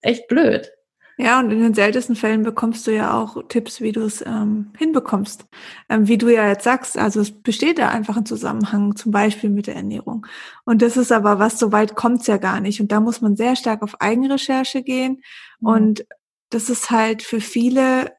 echt 0.00 0.28
blöd. 0.28 0.70
Ja, 1.16 1.38
und 1.38 1.50
in 1.52 1.60
den 1.60 1.74
seltensten 1.74 2.16
Fällen 2.16 2.42
bekommst 2.42 2.86
du 2.86 2.90
ja 2.92 3.16
auch 3.16 3.46
Tipps, 3.48 3.80
wie 3.80 3.92
du 3.92 4.00
es 4.00 4.20
ähm, 4.26 4.72
hinbekommst. 4.76 5.46
Ähm, 5.88 6.08
wie 6.08 6.18
du 6.18 6.28
ja 6.28 6.48
jetzt 6.48 6.64
sagst, 6.64 6.98
also 6.98 7.20
es 7.20 7.30
besteht 7.30 7.78
da 7.78 7.88
einfach 7.88 8.16
ein 8.16 8.26
Zusammenhang, 8.26 8.96
zum 8.96 9.12
Beispiel 9.12 9.50
mit 9.50 9.68
der 9.68 9.76
Ernährung. 9.76 10.26
Und 10.64 10.82
das 10.82 10.96
ist 10.96 11.12
aber 11.12 11.38
was, 11.38 11.58
so 11.58 11.70
weit 11.70 11.94
kommt's 11.94 12.26
ja 12.26 12.36
gar 12.36 12.60
nicht. 12.60 12.80
Und 12.80 12.90
da 12.90 12.98
muss 12.98 13.20
man 13.20 13.36
sehr 13.36 13.54
stark 13.54 13.82
auf 13.82 14.00
Eigenrecherche 14.00 14.82
gehen. 14.82 15.22
Mhm. 15.60 15.68
Und 15.68 16.06
das 16.50 16.68
ist 16.68 16.90
halt 16.90 17.22
für 17.22 17.40
viele, 17.40 18.12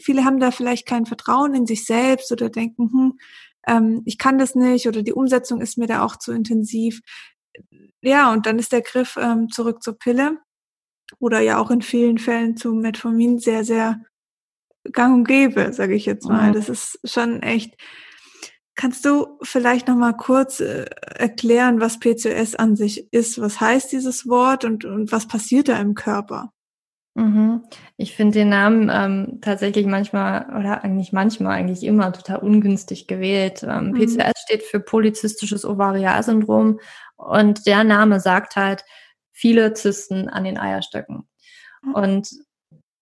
viele 0.00 0.24
haben 0.24 0.38
da 0.38 0.52
vielleicht 0.52 0.86
kein 0.86 1.06
Vertrauen 1.06 1.54
in 1.54 1.66
sich 1.66 1.86
selbst 1.86 2.30
oder 2.30 2.50
denken, 2.50 2.90
hm, 2.92 3.18
ähm, 3.66 4.02
ich 4.04 4.16
kann 4.16 4.38
das 4.38 4.54
nicht 4.54 4.86
oder 4.86 5.02
die 5.02 5.12
Umsetzung 5.12 5.60
ist 5.60 5.76
mir 5.76 5.88
da 5.88 6.02
auch 6.02 6.16
zu 6.16 6.32
intensiv. 6.32 7.00
Ja, 8.00 8.32
und 8.32 8.46
dann 8.46 8.58
ist 8.60 8.72
der 8.72 8.82
Griff 8.82 9.16
ähm, 9.20 9.48
zurück 9.50 9.82
zur 9.82 9.98
Pille 9.98 10.38
oder 11.18 11.40
ja 11.40 11.58
auch 11.58 11.70
in 11.70 11.82
vielen 11.82 12.18
Fällen 12.18 12.56
zu 12.56 12.72
Metformin 12.72 13.38
sehr, 13.38 13.64
sehr 13.64 14.00
gang 14.92 15.14
und 15.14 15.28
gäbe, 15.28 15.72
sage 15.72 15.94
ich 15.94 16.06
jetzt 16.06 16.28
mal. 16.28 16.50
Mhm. 16.50 16.52
Das 16.54 16.68
ist 16.68 17.00
schon 17.04 17.42
echt. 17.42 17.74
Kannst 18.74 19.04
du 19.04 19.38
vielleicht 19.42 19.88
noch 19.88 19.96
mal 19.96 20.12
kurz 20.12 20.60
äh, 20.60 20.84
erklären, 21.16 21.80
was 21.80 21.98
PCOS 21.98 22.54
an 22.54 22.76
sich 22.76 23.12
ist? 23.12 23.40
Was 23.40 23.60
heißt 23.60 23.90
dieses 23.90 24.28
Wort 24.28 24.64
und, 24.64 24.84
und 24.84 25.10
was 25.10 25.26
passiert 25.26 25.68
da 25.68 25.78
im 25.80 25.94
Körper? 25.94 26.52
Mhm. 27.18 27.64
Ich 27.96 28.14
finde 28.14 28.38
den 28.38 28.50
Namen 28.50 28.88
ähm, 28.92 29.40
tatsächlich 29.40 29.86
manchmal 29.86 30.46
oder 30.56 30.84
eigentlich 30.84 31.12
manchmal 31.12 31.56
eigentlich 31.56 31.82
immer 31.82 32.12
total 32.12 32.38
ungünstig 32.38 33.08
gewählt. 33.08 33.64
Ähm, 33.68 33.90
mhm. 33.90 33.94
PCOS 33.94 34.40
steht 34.44 34.62
für 34.62 34.78
polyzystisches 34.78 35.64
Ovarialsyndrom 35.64 36.78
und 37.16 37.66
der 37.66 37.82
Name 37.82 38.20
sagt 38.20 38.54
halt, 38.54 38.84
viele 39.38 39.72
Zysten 39.72 40.28
an 40.28 40.44
den 40.44 40.58
Eierstöcken. 40.58 41.28
Mhm. 41.82 41.94
Und 41.94 42.30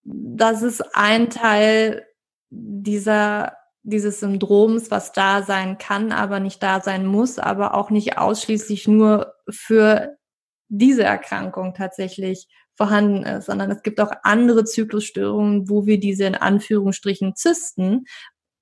das 0.04 0.62
ist 0.62 0.94
ein 0.94 1.30
Teil 1.30 2.06
dieser, 2.50 3.56
dieses 3.82 4.20
Syndroms, 4.20 4.90
was 4.90 5.12
da 5.12 5.42
sein 5.42 5.78
kann, 5.78 6.12
aber 6.12 6.40
nicht 6.40 6.62
da 6.62 6.80
sein 6.80 7.06
muss, 7.06 7.38
aber 7.38 7.74
auch 7.74 7.90
nicht 7.90 8.18
ausschließlich 8.18 8.86
nur 8.86 9.34
für 9.48 10.16
diese 10.68 11.04
Erkrankung 11.04 11.74
tatsächlich 11.74 12.48
vorhanden 12.74 13.22
ist, 13.22 13.46
sondern 13.46 13.70
es 13.70 13.82
gibt 13.82 14.00
auch 14.00 14.12
andere 14.22 14.64
Zyklusstörungen, 14.64 15.70
wo 15.70 15.86
wir 15.86 15.98
diese 15.98 16.24
in 16.24 16.34
Anführungsstrichen 16.34 17.34
Zysten 17.34 18.04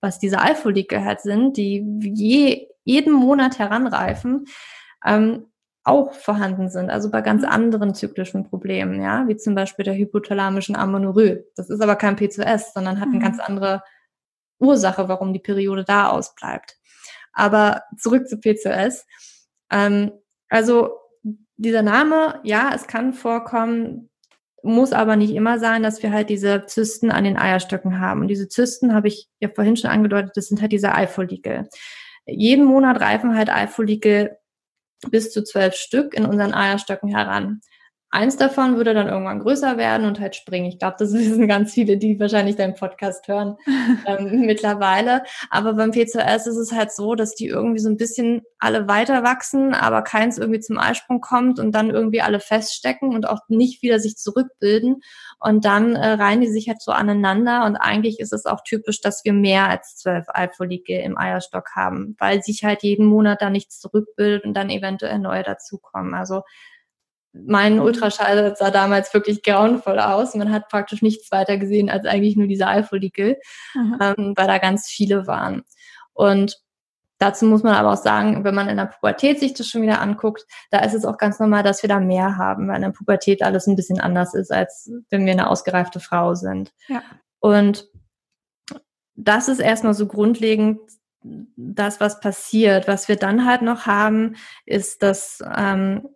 was 0.04 0.19
diese 0.21 0.40
Eifollikel 0.40 1.02
halt 1.02 1.23
sind, 1.23 1.57
die 1.57 1.83
je, 2.00 2.69
jeden 2.85 3.12
Monat 3.12 3.59
heranreifen, 3.59 4.45
ähm, 5.04 5.47
auch 5.85 6.14
vorhanden 6.14 6.71
sind, 6.71 6.91
also 6.91 7.11
bei 7.11 7.21
ganz 7.21 7.43
mhm. 7.43 7.49
anderen 7.49 7.95
zyklischen 7.95 8.49
Problemen, 8.49 9.00
ja, 9.03 9.29
wie 9.29 9.37
zum 9.37 9.55
Beispiel 9.55 9.85
der 9.85 9.95
hypothalamischen 9.95 10.76
Amenorrhoe. 10.76 11.45
Das 11.57 11.69
ist 11.69 11.83
aber 11.83 11.97
kein 11.97 12.17
PCOS, 12.17 12.73
sondern 12.73 13.00
hat 13.00 13.09
eine 13.09 13.19
ganz 13.19 13.37
mhm. 13.37 13.45
andere 13.47 13.83
Ursache, 14.59 15.09
warum 15.09 15.33
die 15.35 15.41
Periode 15.41 15.85
da 15.85 16.09
ausbleibt. 16.09 16.79
Aber 17.35 17.83
zurück 17.99 18.29
zu 18.29 18.38
PCOS. 18.38 19.05
Ähm, 19.71 20.12
also 20.49 20.93
dieser 21.57 21.83
Name, 21.83 22.41
ja, 22.45 22.73
es 22.75 22.87
kann 22.87 23.12
vorkommen, 23.12 24.09
muss 24.62 24.95
aber 24.95 25.17
nicht 25.17 25.35
immer 25.35 25.59
sein, 25.59 25.83
dass 25.83 26.03
wir 26.03 26.11
halt 26.11 26.31
diese 26.31 26.64
Zysten 26.64 27.11
an 27.11 27.25
den 27.25 27.37
Eierstöcken 27.37 28.00
haben. 28.00 28.23
Und 28.23 28.29
diese 28.29 28.49
Zysten 28.49 28.95
habe 28.95 29.09
ich 29.09 29.29
ja 29.38 29.50
vorhin 29.55 29.76
schon 29.76 29.91
angedeutet, 29.91 30.33
das 30.35 30.47
sind 30.47 30.62
halt 30.62 30.73
diese 30.73 30.95
Eifollikel. 30.95 31.69
Jeden 32.25 32.64
Monat 32.64 33.03
reifen 33.03 33.37
halt 33.37 33.50
Eifollikel 33.50 34.38
bis 35.11 35.33
zu 35.33 35.43
zwölf 35.45 35.75
Stück 35.75 36.15
in 36.15 36.25
unseren 36.27 36.55
Eierstöcken 36.55 37.15
heran. 37.15 37.61
Eins 38.11 38.37
davon 38.37 38.77
würde 38.77 38.95
dann 38.95 39.09
irgendwann 39.09 39.41
größer 39.41 39.77
werden 39.77 40.07
und 40.07 40.21
halt 40.21 40.37
springen. 40.37 40.67
Ich 40.67 40.79
glaube, 40.79 40.95
das 41.01 41.13
wissen 41.15 41.49
ganz 41.49 41.73
viele, 41.73 41.97
die 41.97 42.21
wahrscheinlich 42.21 42.55
deinen 42.55 42.75
Podcast 42.75 43.27
hören 43.27 43.57
ähm, 44.07 44.43
mittlerweile. 44.47 45.25
Aber 45.51 45.75
beim 45.75 45.91
PCOS 45.91 46.47
ist 46.47 46.57
es 46.57 46.73
halt 46.73 46.93
so, 46.93 47.17
dass 47.17 47.35
die 47.35 47.49
irgendwie 47.49 47.81
so 47.81 47.89
ein 47.89 47.97
bisschen 47.97 48.43
alle 48.61 48.87
weiter 48.87 49.25
wachsen, 49.25 49.75
aber 49.75 50.03
keins 50.03 50.39
irgendwie 50.39 50.61
zum 50.61 50.79
Eisprung 50.79 51.21
kommt 51.21 51.59
und 51.59 51.73
dann 51.73 51.91
irgendwie 51.91 52.23
alle 52.23 52.39
feststecken 52.39 53.15
und 53.15 53.29
auch 53.29 53.41
nicht 53.49 53.83
wieder 53.83 53.99
sich 53.99 54.17
zurückbilden. 54.17 55.01
Und 55.41 55.65
dann 55.65 55.97
äh, 55.97 56.13
reihen 56.13 56.41
die 56.41 56.51
sich 56.51 56.69
halt 56.69 56.81
so 56.81 56.93
aneinander. 56.93 57.65
Und 57.65 57.77
eigentlich 57.77 58.21
ist 58.21 58.33
es 58.33 58.47
auch 58.47 58.63
typisch, 58.63 59.01
dass 59.01 59.25
wir 59.25 59.33
mehr 59.33 59.69
als 59.69 59.97
zwölf 59.97 60.27
Eifollikel 60.29 61.01
im 61.01 61.19
Eierstock 61.19 61.71
haben, 61.75 62.17
weil 62.21 62.43
sich 62.43 62.65
halt 62.65 62.83
jeden 62.85 63.07
Monat 63.07 63.43
da 63.43 63.51
nichts 63.51 63.81
zurückbildet 63.81 64.45
und 64.45 64.55
dann 64.55 64.71
eventuell 64.71 65.19
neue 65.19 65.43
dazukommen. 65.43 66.15
Also 66.15 66.43
mein 67.35 67.81
Ultraschall 67.81 68.55
sah 68.57 68.71
damals 68.71 69.12
wirklich 69.12 69.43
grauenvoll 69.43 69.99
aus. 69.99 70.35
Man 70.35 70.53
hat 70.53 70.69
praktisch 70.69 71.03
nichts 71.03 71.33
weiter 71.33 71.59
gesehen 71.59 71.91
als 71.91 72.07
eigentlich 72.07 72.37
nur 72.37 72.47
diese 72.47 72.69
Eifollikel, 72.69 73.37
ähm, 73.75 74.35
weil 74.37 74.47
da 74.47 74.59
ganz 74.59 74.88
viele 74.88 75.26
waren. 75.26 75.64
Und 76.12 76.57
dazu 77.19 77.45
muss 77.47 77.64
man 77.64 77.75
aber 77.75 77.93
auch 77.93 78.03
sagen, 78.03 78.45
wenn 78.45 78.55
man 78.55 78.69
in 78.69 78.76
der 78.76 78.87
Pubertät 78.87 79.41
sich 79.41 79.53
das 79.53 79.67
schon 79.67 79.83
wieder 79.83 80.00
anguckt, 80.00 80.47
da 80.71 80.79
ist 80.81 80.95
es 80.95 81.05
auch 81.05 81.19
ganz 81.19 81.41
normal, 81.41 81.64
dass 81.64 81.83
wir 81.83 81.88
da 81.88 81.99
mehr 81.99 82.37
haben, 82.37 82.69
weil 82.69 82.76
in 82.76 82.83
der 82.83 82.91
Pubertät 82.91 83.43
alles 83.43 83.67
ein 83.67 83.76
bisschen 83.76 84.00
anders 84.00 84.35
ist, 84.35 84.53
als 84.53 84.91
wenn 85.11 85.26
wir 85.26 85.33
eine 85.33 85.50
ausgereifte 85.50 85.99
Frau 85.99 86.35
sind. 86.35 86.73
Ja. 86.87 87.03
Und 87.41 87.88
das 89.17 89.49
ist 89.49 89.61
erstmal 89.61 89.95
so 89.95 90.07
grundlegend 90.07 90.79
das, 91.57 92.00
was 92.00 92.21
passiert. 92.21 92.87
Was 92.87 93.09
wir 93.09 93.17
dann 93.17 93.47
halt 93.47 93.62
noch 93.62 93.87
haben, 93.87 94.37
ist, 94.67 95.03
dass 95.03 95.43
ähm, 95.57 96.09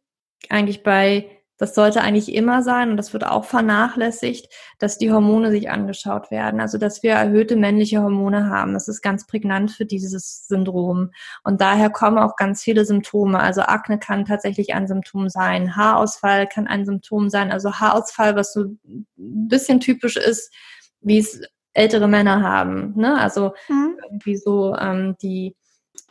eigentlich 0.49 0.83
bei, 0.83 1.29
das 1.59 1.75
sollte 1.75 2.01
eigentlich 2.03 2.33
immer 2.33 2.63
sein 2.63 2.91
und 2.91 2.97
das 2.97 3.13
wird 3.13 3.27
auch 3.27 3.45
vernachlässigt, 3.45 4.49
dass 4.79 4.97
die 4.97 5.11
Hormone 5.11 5.51
sich 5.51 5.71
angeschaut 5.71 6.31
werden. 6.31 6.61
Also, 6.61 6.79
dass 6.79 7.03
wir 7.03 7.13
erhöhte 7.13 7.57
männliche 7.57 8.01
Hormone 8.01 8.49
haben. 8.49 8.75
Das 8.75 8.87
ist 8.87 9.03
ganz 9.03 9.27
prägnant 9.27 9.73
für 9.73 9.85
dieses 9.85 10.47
Syndrom. 10.47 11.11
Und 11.43 11.61
daher 11.61 11.91
kommen 11.91 12.19
auch 12.19 12.37
ganz 12.37 12.63
viele 12.63 12.85
Symptome. 12.85 13.41
Also, 13.41 13.63
Akne 13.63 13.99
kann 13.99 14.25
tatsächlich 14.25 14.73
ein 14.73 14.87
Symptom 14.87 15.29
sein. 15.29 15.75
Haarausfall 15.75 16.47
kann 16.47 16.69
ein 16.69 16.87
Symptom 16.87 17.29
sein. 17.29 17.51
Also, 17.51 17.75
Haarausfall, 17.75 18.37
was 18.37 18.53
so 18.53 18.63
ein 18.63 19.07
bisschen 19.17 19.81
typisch 19.81 20.17
ist, 20.17 20.55
wie 21.01 21.19
es 21.19 21.43
ältere 21.75 22.07
Männer 22.07 22.43
haben. 22.43 22.95
Ne? 22.95 23.19
Also, 23.19 23.53
mhm. 23.69 23.97
irgendwie 24.09 24.37
so 24.37 24.77
ähm, 24.77 25.17
die, 25.21 25.57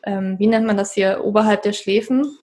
ähm, 0.04 0.36
wie 0.40 0.48
nennt 0.48 0.68
man 0.68 0.76
das 0.76 0.92
hier, 0.92 1.24
oberhalb 1.24 1.62
der 1.62 1.74
Schläfen 1.74 2.38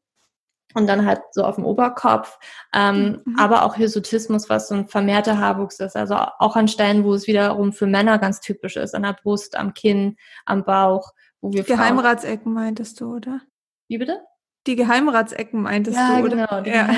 und 0.75 0.87
dann 0.87 1.07
halt 1.07 1.23
so 1.31 1.45
auf 1.45 1.55
dem 1.55 1.65
Oberkopf, 1.65 2.39
ähm, 2.75 3.23
mhm. 3.25 3.39
aber 3.39 3.65
auch 3.65 3.77
Hirsutismus, 3.77 4.51
was 4.51 4.69
so 4.69 4.75
ein 4.75 4.89
vermehrter 4.89 5.39
Haarwuchs 5.39 5.81
ist, 5.81 5.97
also 5.97 6.17
auch 6.17 6.57
an 6.57 6.69
Stellen, 6.69 7.05
wo 7.05 7.15
es 7.15 7.27
wiederum 7.27 7.73
für 7.73 7.87
Männer 7.87 8.19
ganz 8.19 8.41
typisch 8.41 8.77
ist, 8.77 8.95
an 8.95 9.03
der 9.03 9.15
Brust, 9.15 9.57
am 9.57 9.73
Kinn, 9.75 10.17
am 10.45 10.65
Bauch, 10.65 11.13
wo 11.41 11.53
wir 11.53 11.63
Geheimratsecken 11.63 12.53
meintest 12.53 13.01
du, 13.01 13.17
oder? 13.17 13.41
Wie 13.89 13.99
bitte? 13.99 14.21
Die 14.67 14.77
Geheimratsecken 14.77 15.61
meintest 15.63 15.97
ja, 15.97 16.21
du, 16.21 16.25
oder? 16.25 16.65
Genau, 16.65 16.77
ja. 16.77 16.89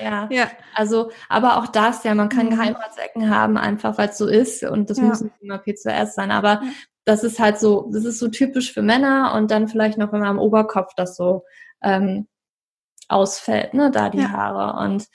ja. 0.00 0.28
ja. 0.30 0.50
Also, 0.74 1.10
aber 1.28 1.58
auch 1.58 1.66
das, 1.66 2.04
ja, 2.04 2.14
man 2.14 2.28
kann 2.28 2.46
mhm. 2.46 2.50
Geheimratsecken 2.50 3.28
haben, 3.28 3.56
einfach 3.56 3.98
weil 3.98 4.10
es 4.10 4.18
so 4.18 4.26
ist 4.26 4.62
und 4.62 4.88
das 4.88 4.98
ja. 4.98 5.04
muss 5.04 5.20
nicht 5.20 5.34
immer 5.40 5.56
P2S 5.56 6.12
sein, 6.12 6.30
aber 6.30 6.62
das 7.04 7.24
ist 7.24 7.40
halt 7.40 7.58
so, 7.58 7.90
das 7.92 8.04
ist 8.04 8.20
so 8.20 8.28
typisch 8.28 8.72
für 8.72 8.82
Männer 8.82 9.34
und 9.36 9.50
dann 9.50 9.66
vielleicht 9.66 9.98
noch, 9.98 10.12
wenn 10.12 10.20
man 10.20 10.28
am 10.28 10.38
Oberkopf 10.38 10.94
das 10.94 11.16
so 11.16 11.44
ähm, 11.82 12.28
ausfällt, 13.12 13.74
ne, 13.74 13.90
da 13.90 14.08
die 14.08 14.18
ja. 14.18 14.30
Haare. 14.30 14.84
Und 14.84 15.06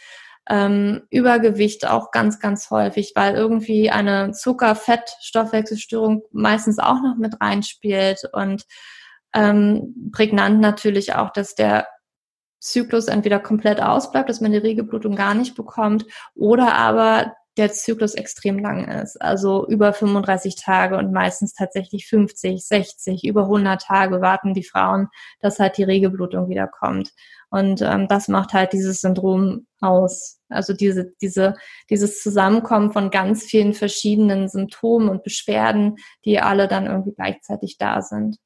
ähm, 0.49 1.03
Übergewicht 1.09 1.87
auch 1.87 2.11
ganz, 2.11 2.39
ganz 2.39 2.69
häufig, 2.71 3.13
weil 3.15 3.35
irgendwie 3.35 3.89
eine 3.89 4.31
Zucker-Fett-Stoffwechselstörung 4.31 6.23
meistens 6.31 6.79
auch 6.79 7.01
noch 7.01 7.17
mit 7.17 7.41
reinspielt 7.41 8.29
und 8.31 8.63
ähm, 9.33 10.11
prägnant 10.13 10.61
natürlich 10.61 11.15
auch, 11.15 11.31
dass 11.31 11.55
der 11.55 11.87
Zyklus 12.59 13.07
entweder 13.07 13.39
komplett 13.39 13.81
ausbleibt, 13.81 14.29
dass 14.29 14.41
man 14.41 14.51
die 14.51 14.57
Regelblutung 14.57 15.15
gar 15.15 15.33
nicht 15.33 15.55
bekommt 15.55 16.05
oder 16.33 16.75
aber 16.75 17.33
der 17.57 17.71
Zyklus 17.71 18.13
extrem 18.13 18.59
lang 18.59 18.87
ist, 18.87 19.21
also 19.21 19.67
über 19.67 19.93
35 19.93 20.55
Tage 20.55 20.97
und 20.97 21.11
meistens 21.11 21.53
tatsächlich 21.53 22.07
50, 22.07 22.65
60, 22.65 23.23
über 23.25 23.43
100 23.43 23.81
Tage 23.81 24.21
warten 24.21 24.53
die 24.53 24.63
Frauen, 24.63 25.07
dass 25.39 25.59
halt 25.59 25.77
die 25.77 25.83
Regelblutung 25.83 26.49
wieder 26.49 26.67
kommt. 26.67 27.11
Und 27.49 27.81
ähm, 27.81 28.07
das 28.07 28.27
macht 28.27 28.53
halt 28.53 28.73
dieses 28.73 29.01
Syndrom 29.01 29.67
aus. 29.79 30.39
Also 30.49 30.73
diese, 30.73 31.13
diese, 31.21 31.55
dieses 31.89 32.21
Zusammenkommen 32.21 32.91
von 32.91 33.09
ganz 33.09 33.43
vielen 33.43 33.73
verschiedenen 33.73 34.49
Symptomen 34.49 35.09
und 35.09 35.23
Beschwerden, 35.23 35.95
die 36.25 36.39
alle 36.39 36.67
dann 36.67 36.85
irgendwie 36.85 37.13
gleichzeitig 37.13 37.77
da 37.77 38.01
sind. 38.01 38.37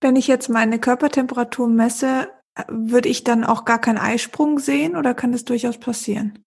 Wenn 0.00 0.16
ich 0.16 0.26
jetzt 0.26 0.48
meine 0.48 0.78
Körpertemperatur 0.78 1.68
messe, 1.68 2.28
würde 2.68 3.08
ich 3.08 3.24
dann 3.24 3.44
auch 3.44 3.64
gar 3.64 3.80
keinen 3.80 3.98
Eisprung 3.98 4.58
sehen 4.58 4.96
oder 4.96 5.14
kann 5.14 5.32
das 5.32 5.44
durchaus 5.44 5.78
passieren? 5.78 6.45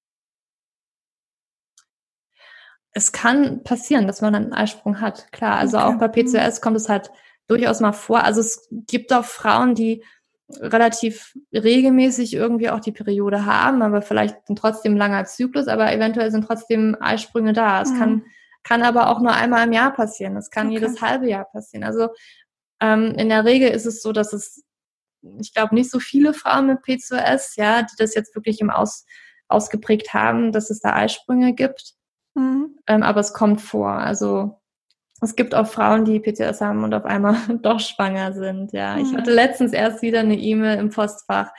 Es 2.94 3.12
kann 3.12 3.64
passieren, 3.64 4.08
dass 4.08 4.22
man 4.22 4.36
einen 4.36 4.54
Eisprung 4.54 5.00
hat, 5.00 5.32
klar. 5.32 5.58
Also 5.58 5.78
okay. 5.78 5.86
auch 5.86 6.00
bei 6.00 6.08
PCOS 6.08 6.62
kommt 6.62 6.78
es 6.78 6.90
halt 6.90 7.12
durchaus 7.48 7.80
mal 7.80 7.94
vor. 7.94 8.24
Also 8.24 8.42
es 8.42 8.68
gibt 8.72 9.14
auch 9.14 9.26
Frauen, 9.26 9.76
die 9.76 10.04
relativ 10.58 11.38
regelmäßig 11.54 12.34
irgendwie 12.34 12.70
auch 12.70 12.80
die 12.80 12.92
Periode 12.92 13.46
haben, 13.46 13.82
aber 13.82 14.02
vielleicht 14.02 14.38
trotzdem 14.56 14.98
langer 14.98 15.26
Zyklus, 15.26 15.68
aber 15.68 15.94
eventuell 15.94 16.32
sind 16.32 16.46
trotzdem 16.46 16.98
Eisprünge 17.00 17.54
da. 17.54 17.82
Es 17.82 17.92
mhm. 17.92 17.98
kann, 17.98 18.24
kann 18.64 18.84
aber 18.84 19.10
auch 19.10 19.20
nur 19.20 19.34
einmal 19.34 19.68
im 19.68 19.74
Jahr 19.74 19.94
passieren. 19.94 20.36
Es 20.38 20.50
kann 20.50 20.68
okay. 20.68 20.76
jedes 20.76 21.02
halbe 21.02 21.30
Jahr 21.30 21.46
passieren. 21.46 21.84
Also 21.84 22.10
ähm, 22.82 23.14
in 23.18 23.30
der 23.30 23.46
Regel 23.46 23.70
ist 23.70 23.86
es 23.86 24.02
so, 24.02 24.12
dass 24.12 24.34
es, 24.34 24.64
ich 25.40 25.54
glaube, 25.54 25.76
nicht 25.76 25.92
so 25.92 26.00
viele 26.00 26.34
Frauen 26.34 26.68
mit 26.68 26.82
PCOS, 26.82 27.56
ja, 27.56 27.84
die 27.84 27.96
das 27.98 28.16
jetzt 28.16 28.34
wirklich 28.36 28.60
im 28.62 28.70
Aus, 28.70 29.06
ausgeprägt 29.48 30.14
haben, 30.14 30.52
dass 30.52 30.70
es 30.70 30.80
da 30.80 30.96
Eisprünge 30.96 31.54
gibt. 31.54 31.94
Mhm. 32.40 32.80
Ähm, 32.88 33.04
aber 33.04 33.20
es 33.20 33.34
kommt 33.34 33.62
vor. 33.62 33.92
Also 33.92 34.60
es 35.22 35.36
gibt 35.36 35.54
auch 35.54 35.68
Frauen, 35.68 36.06
die 36.06 36.20
PCOS 36.20 36.62
haben 36.62 36.84
und 36.84 36.94
auf 36.94 37.06
einmal 37.06 37.36
doch 37.62 37.80
schwanger 37.80 38.34
sind. 38.34 38.72
Ja, 38.72 38.98
ich 38.98 39.14
hatte 39.14 39.32
letztens 39.32 39.74
erst 39.74 40.02
wieder 40.02 40.22
eine 40.22 40.38
E-Mail 40.38 40.80
im 40.80 40.90
Postfach. 40.90 41.52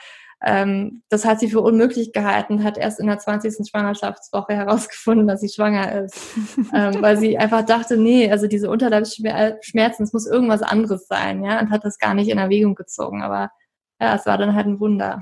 Ähm, 0.43 1.03
das 1.09 1.23
hat 1.23 1.39
sie 1.39 1.49
für 1.49 1.61
unmöglich 1.61 2.13
gehalten, 2.13 2.63
hat 2.63 2.79
erst 2.79 2.99
in 2.99 3.05
der 3.05 3.19
20. 3.19 3.69
Schwangerschaftswoche 3.69 4.55
herausgefunden, 4.55 5.27
dass 5.27 5.41
sie 5.41 5.49
schwanger 5.49 6.03
ist, 6.03 6.17
ähm, 6.73 6.99
weil 6.99 7.17
sie 7.17 7.37
einfach 7.37 7.63
dachte, 7.63 7.95
nee, 7.95 8.31
also 8.31 8.47
diese 8.47 8.71
Unterleibsschmerzen, 8.71 10.03
es 10.03 10.13
muss 10.13 10.25
irgendwas 10.25 10.63
anderes 10.63 11.05
sein, 11.07 11.43
ja, 11.43 11.59
und 11.59 11.69
hat 11.69 11.85
das 11.85 11.99
gar 11.99 12.15
nicht 12.15 12.29
in 12.29 12.39
Erwägung 12.39 12.73
gezogen. 12.73 13.21
Aber 13.21 13.51
ja, 14.01 14.15
es 14.15 14.25
war 14.25 14.39
dann 14.39 14.55
halt 14.55 14.65
ein 14.65 14.79
Wunder. 14.79 15.21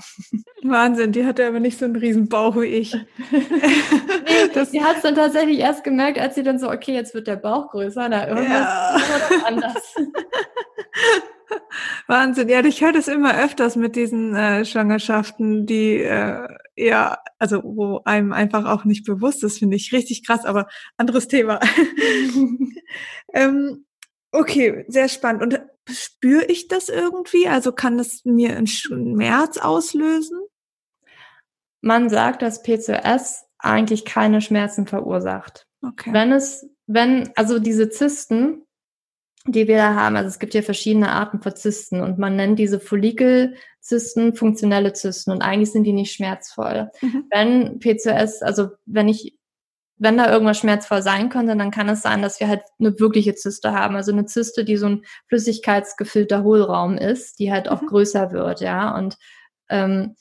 Wahnsinn, 0.63 1.12
die 1.12 1.25
hatte 1.25 1.45
aber 1.45 1.59
nicht 1.59 1.77
so 1.77 1.83
einen 1.83 1.98
riesen 1.98 2.29
Bauch 2.29 2.55
wie 2.55 2.65
ich. 2.65 2.93
nee, 2.93 3.39
das 4.53 4.71
sie 4.71 4.81
hat 4.81 4.95
es 4.95 5.01
dann 5.01 5.15
tatsächlich 5.15 5.59
erst 5.59 5.83
gemerkt, 5.83 6.17
als 6.17 6.36
sie 6.36 6.43
dann 6.43 6.59
so, 6.59 6.71
okay, 6.71 6.93
jetzt 6.93 7.13
wird 7.13 7.27
der 7.27 7.36
Bauch 7.36 7.71
größer, 7.71 8.07
na, 8.07 8.29
irgendwas 8.29 8.62
ja. 8.62 8.98
anders. 9.45 9.95
Wahnsinn, 12.07 12.48
ja, 12.48 12.63
ich 12.63 12.81
höre 12.81 12.93
das 12.93 13.09
immer 13.09 13.38
öfters 13.38 13.75
mit 13.75 13.98
diesen 13.98 14.33
äh, 14.33 14.63
Schwangerschaften, 14.63 15.65
die 15.65 15.98
äh, 15.98 16.48
ja, 16.77 17.17
also 17.38 17.62
wo 17.63 18.00
einem 18.05 18.31
einfach 18.31 18.65
auch 18.65 18.86
nicht 18.86 19.05
bewusst 19.05 19.43
ist, 19.43 19.59
finde 19.59 19.75
ich 19.75 19.91
richtig 19.91 20.25
krass, 20.25 20.45
aber 20.45 20.67
anderes 20.95 21.27
Thema. 21.27 21.59
ähm, 23.33 23.83
okay, 24.31 24.86
sehr 24.88 25.09
spannend. 25.09 25.43
Und 25.43 25.59
spüre 25.91 26.46
ich 26.46 26.67
das 26.67 26.89
irgendwie? 26.89 27.48
Also 27.48 27.72
kann 27.72 28.00
es 28.00 28.24
mir 28.25 28.55
einen 28.55 28.67
Schmerz 28.67 29.58
auslösen? 29.58 30.39
Man 31.81 32.10
sagt, 32.10 32.41
dass 32.41 32.63
PCOS 32.63 33.46
eigentlich 33.58 34.05
keine 34.05 34.41
Schmerzen 34.41 34.88
verursacht. 34.88 35.65
Okay. 35.81 36.12
Wenn 36.13 36.31
es, 36.31 36.67
wenn, 36.88 37.29
also 37.36 37.60
diese 37.60 37.89
Zysten, 37.89 38.65
die 39.46 39.67
wir 39.67 39.77
da 39.77 39.96
haben. 39.96 40.15
Also 40.15 40.27
es 40.27 40.39
gibt 40.39 40.53
ja 40.53 40.62
verschiedene 40.62 41.12
Arten 41.12 41.41
von 41.41 41.55
Zysten 41.55 42.01
und 42.01 42.19
man 42.19 42.36
nennt 42.36 42.60
diese 42.60 42.79
Follikelzysten 42.79 44.36
funktionelle 44.36 44.93
Zysten 44.93 45.31
und 45.31 45.41
eigentlich 45.41 45.72
sind 45.72 45.86
die 45.86 45.93
nicht 45.93 46.13
schmerzvoll. 46.13 46.91
Mhm. 47.01 47.25
Wenn 47.31 47.79
PCOS, 47.79 48.41
also 48.41 48.69
wenn 48.86 49.08
ich 49.08 49.38
wenn 50.00 50.18
da 50.18 50.32
irgendwas 50.32 50.58
schmerzvoll 50.58 51.01
sein 51.01 51.29
könnte, 51.29 51.56
dann 51.58 51.72
kann 51.72 51.89
es 51.89 52.01
sein, 52.01 52.22
dass 52.22 52.39
wir 52.39 52.48
halt 52.48 52.62
eine 52.79 52.98
wirkliche 53.00 53.36
Zyste 53.36 53.74
haben. 53.74 53.96
Also 53.96 54.13
eine 54.13 54.25
Zyste, 54.25 54.63
die 54.63 54.77
so 54.77 54.88
ein 54.88 55.06
flüssigkeitsgefüllter 55.27 56.44
Hohlraum 56.44 56.98
ist, 56.98 57.39
die 57.39 57.51
halt 57.51 57.70
auch 57.70 57.82
mhm. 57.82 57.88
größer 57.88 58.32
wird, 58.32 58.62
ja. 58.62 58.96
Und 58.98 59.18
ähm, 59.70 60.15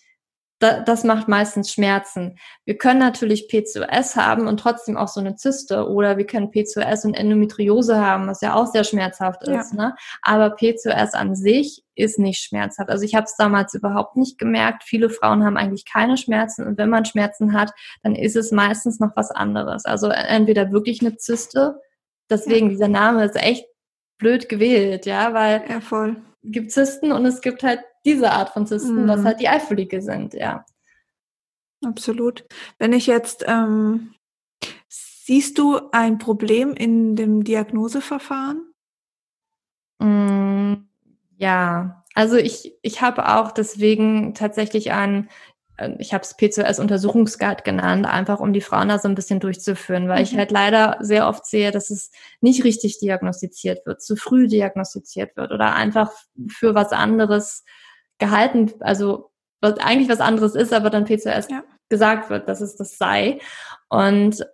da, 0.58 0.80
das 0.80 1.04
macht 1.04 1.28
meistens 1.28 1.72
Schmerzen. 1.72 2.38
Wir 2.64 2.76
können 2.76 2.98
natürlich 2.98 3.48
PCOS 3.48 4.16
haben 4.16 4.48
und 4.48 4.58
trotzdem 4.58 4.96
auch 4.96 5.08
so 5.08 5.20
eine 5.20 5.36
Zyste 5.36 5.88
oder 5.88 6.16
wir 6.16 6.26
können 6.26 6.50
PCOS 6.50 7.04
und 7.04 7.14
Endometriose 7.14 8.00
haben, 8.00 8.26
was 8.26 8.40
ja 8.40 8.54
auch 8.54 8.66
sehr 8.66 8.84
schmerzhaft 8.84 9.42
ist. 9.42 9.74
Ja. 9.74 9.88
Ne? 9.88 9.94
Aber 10.22 10.50
PCOS 10.50 11.14
an 11.14 11.36
sich 11.36 11.84
ist 11.94 12.18
nicht 12.18 12.42
schmerzhaft. 12.42 12.90
Also 12.90 13.04
ich 13.04 13.14
habe 13.14 13.24
es 13.24 13.36
damals 13.36 13.74
überhaupt 13.74 14.16
nicht 14.16 14.38
gemerkt. 14.38 14.82
Viele 14.84 15.10
Frauen 15.10 15.44
haben 15.44 15.56
eigentlich 15.56 15.84
keine 15.84 16.16
Schmerzen 16.16 16.66
und 16.66 16.76
wenn 16.76 16.90
man 16.90 17.04
Schmerzen 17.04 17.52
hat, 17.52 17.72
dann 18.02 18.14
ist 18.14 18.36
es 18.36 18.50
meistens 18.50 18.98
noch 18.98 19.14
was 19.14 19.30
anderes. 19.30 19.84
Also 19.84 20.08
entweder 20.08 20.72
wirklich 20.72 21.00
eine 21.00 21.16
Zyste, 21.16 21.80
deswegen 22.28 22.66
ja. 22.66 22.70
dieser 22.70 22.88
Name 22.88 23.24
ist 23.24 23.36
echt 23.36 23.66
blöd 24.18 24.48
gewählt, 24.48 25.06
ja, 25.06 25.32
weil 25.32 25.62
ja, 25.68 25.80
voll. 25.80 26.16
gibt 26.42 26.72
Zysten 26.72 27.12
und 27.12 27.24
es 27.26 27.40
gibt 27.40 27.62
halt 27.62 27.80
diese 28.08 28.30
Art 28.30 28.50
von 28.50 28.66
Zysten, 28.66 29.04
mhm. 29.04 29.08
was 29.08 29.24
halt 29.24 29.40
die 29.40 29.48
Eifolike 29.48 30.00
sind, 30.00 30.34
ja. 30.34 30.64
Absolut. 31.84 32.44
Wenn 32.78 32.92
ich 32.92 33.06
jetzt, 33.06 33.44
ähm, 33.46 34.14
siehst 34.88 35.58
du 35.58 35.78
ein 35.92 36.18
Problem 36.18 36.74
in 36.74 37.14
dem 37.14 37.44
Diagnoseverfahren? 37.44 38.72
Mm, 40.00 40.74
ja, 41.36 42.04
also 42.14 42.36
ich, 42.36 42.74
ich 42.82 43.00
habe 43.00 43.28
auch 43.28 43.52
deswegen 43.52 44.34
tatsächlich 44.34 44.90
ein, 44.90 45.28
äh, 45.76 45.90
ich 45.98 46.12
habe 46.14 46.22
es 46.24 46.36
PCOS-Untersuchungsguide 46.36 47.62
genannt, 47.62 48.06
einfach 48.06 48.40
um 48.40 48.52
die 48.52 48.60
Frauen 48.60 48.88
da 48.88 48.98
so 48.98 49.08
ein 49.08 49.14
bisschen 49.14 49.38
durchzuführen, 49.38 50.08
weil 50.08 50.18
mhm. 50.18 50.24
ich 50.24 50.36
halt 50.36 50.50
leider 50.50 50.96
sehr 51.00 51.28
oft 51.28 51.46
sehe, 51.46 51.70
dass 51.70 51.90
es 51.90 52.10
nicht 52.40 52.64
richtig 52.64 52.98
diagnostiziert 52.98 53.86
wird, 53.86 54.02
zu 54.02 54.16
früh 54.16 54.48
diagnostiziert 54.48 55.36
wird 55.36 55.52
oder 55.52 55.74
einfach 55.74 56.10
für 56.48 56.74
was 56.74 56.92
anderes 56.92 57.64
gehalten, 58.18 58.72
also 58.80 59.30
was 59.60 59.78
eigentlich 59.78 60.08
was 60.08 60.20
anderes 60.20 60.54
ist, 60.54 60.72
aber 60.72 60.90
dann 60.90 61.04
PCOS 61.04 61.48
ja. 61.50 61.64
gesagt 61.88 62.30
wird, 62.30 62.48
dass 62.48 62.60
es 62.60 62.76
das 62.76 62.96
sei. 62.96 63.40
Und 63.88 64.46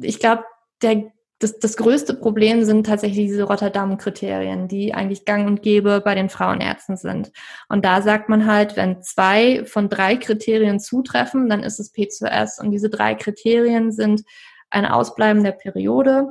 ich 0.00 0.18
glaube, 0.18 0.44
der 0.82 1.10
das, 1.40 1.58
das 1.58 1.78
größte 1.78 2.14
Problem 2.14 2.64
sind 2.64 2.84
tatsächlich 2.84 3.26
diese 3.26 3.44
Rotterdam-Kriterien, 3.44 4.68
die 4.68 4.92
eigentlich 4.92 5.24
gang 5.24 5.46
und 5.46 5.62
gäbe 5.62 6.02
bei 6.02 6.14
den 6.14 6.28
Frauenärzten 6.28 6.98
sind. 6.98 7.32
Und 7.68 7.84
da 7.84 8.02
sagt 8.02 8.28
man 8.28 8.46
halt, 8.46 8.76
wenn 8.76 9.02
zwei 9.02 9.64
von 9.64 9.88
drei 9.88 10.16
Kriterien 10.16 10.80
zutreffen, 10.80 11.48
dann 11.48 11.62
ist 11.62 11.80
es 11.80 11.92
PCOS. 11.92 12.58
Und 12.60 12.72
diese 12.72 12.90
drei 12.90 13.14
Kriterien 13.14 13.90
sind 13.90 14.22
ein 14.68 14.84
Ausbleiben 14.84 15.42
der 15.42 15.52
Periode, 15.52 16.28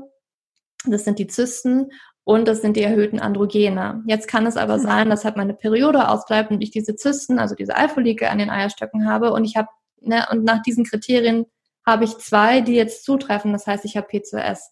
das 0.86 1.04
sind 1.04 1.20
die 1.20 1.28
Zysten 1.28 1.92
und 2.30 2.48
das 2.48 2.62
sind 2.62 2.78
die 2.78 2.84
erhöhten 2.84 3.20
Androgene. 3.20 4.04
Jetzt 4.06 4.28
kann 4.28 4.46
es 4.46 4.56
aber 4.56 4.78
sein, 4.78 5.10
dass 5.10 5.26
halt 5.26 5.36
meine 5.36 5.56
Periode 5.56 6.10
ausbleibt 6.10 6.52
und 6.52 6.62
ich 6.62 6.70
diese 6.70 6.96
Zysten, 6.96 7.40
also 7.40 7.56
diese 7.56 7.76
Eifolike 7.76 8.30
an 8.30 8.38
den 8.38 8.52
Eierstöcken 8.52 9.10
habe 9.10 9.32
und 9.34 9.46
ich 9.46 9.58
habe, 9.58 9.70
ne, 10.00 10.28
und 10.30 10.44
nach 10.44 10.62
diesen 10.62 10.86
Kriterien 10.86 11.48
habe 11.84 12.04
ich 12.04 12.20
zwei, 12.20 12.62
die 12.62 12.76
jetzt 12.76 13.04
zutreffen. 13.04 13.52
Das 13.52 13.66
heißt, 13.66 13.84
ich 13.84 13.98
habe 13.98 14.06
PCOS. 14.06 14.70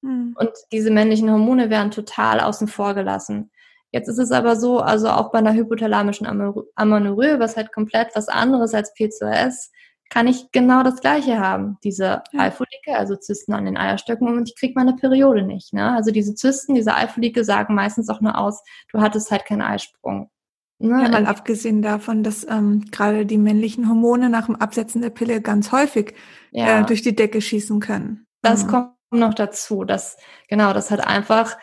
Mhm. 0.00 0.34
Und 0.36 0.50
diese 0.72 0.90
männlichen 0.90 1.30
Hormone 1.30 1.70
werden 1.70 1.92
total 1.92 2.40
außen 2.40 2.66
vor 2.66 2.94
gelassen. 2.94 3.52
Jetzt 3.92 4.08
ist 4.08 4.18
es 4.18 4.32
aber 4.32 4.56
so, 4.56 4.80
also 4.80 5.08
auch 5.10 5.30
bei 5.30 5.38
einer 5.38 5.54
hypothalamischen 5.54 6.26
Amenorrhoe, 6.26 7.38
was 7.38 7.56
halt 7.56 7.72
komplett 7.72 8.16
was 8.16 8.26
anderes 8.26 8.74
als 8.74 8.92
PCOS, 8.94 9.70
kann 10.08 10.26
ich 10.26 10.50
genau 10.52 10.82
das 10.82 11.00
Gleiche 11.00 11.38
haben. 11.38 11.78
Diese 11.82 12.22
ja. 12.32 12.40
Eifolike, 12.40 12.96
also 12.96 13.16
Zysten 13.16 13.52
an 13.54 13.64
den 13.64 13.76
Eierstöcken 13.76 14.28
und 14.28 14.48
ich 14.48 14.56
kriege 14.56 14.74
meine 14.76 14.94
Periode 14.94 15.42
nicht. 15.42 15.72
Ne? 15.72 15.92
Also 15.94 16.10
diese 16.10 16.34
Zysten, 16.34 16.74
diese 16.74 16.94
Eifolike 16.94 17.44
sagen 17.44 17.74
meistens 17.74 18.08
auch 18.08 18.20
nur 18.20 18.38
aus, 18.38 18.62
du 18.92 19.00
hattest 19.00 19.30
halt 19.30 19.44
keinen 19.44 19.62
Eisprung. 19.62 20.30
Ne? 20.78 21.02
Ja, 21.02 21.08
mal 21.08 21.26
abgesehen 21.26 21.82
davon, 21.82 22.22
dass 22.22 22.46
ähm, 22.48 22.84
gerade 22.90 23.26
die 23.26 23.38
männlichen 23.38 23.88
Hormone 23.88 24.28
nach 24.28 24.46
dem 24.46 24.56
Absetzen 24.56 25.02
der 25.02 25.10
Pille 25.10 25.40
ganz 25.40 25.72
häufig 25.72 26.14
ja. 26.50 26.80
äh, 26.80 26.84
durch 26.84 27.02
die 27.02 27.16
Decke 27.16 27.40
schießen 27.40 27.80
können. 27.80 28.26
Das 28.42 28.64
mhm. 28.64 28.68
kommt 28.68 28.92
noch 29.10 29.34
dazu, 29.34 29.84
dass 29.84 30.18
genau, 30.48 30.72
das 30.72 30.90
hat 30.90 31.06
einfach 31.06 31.56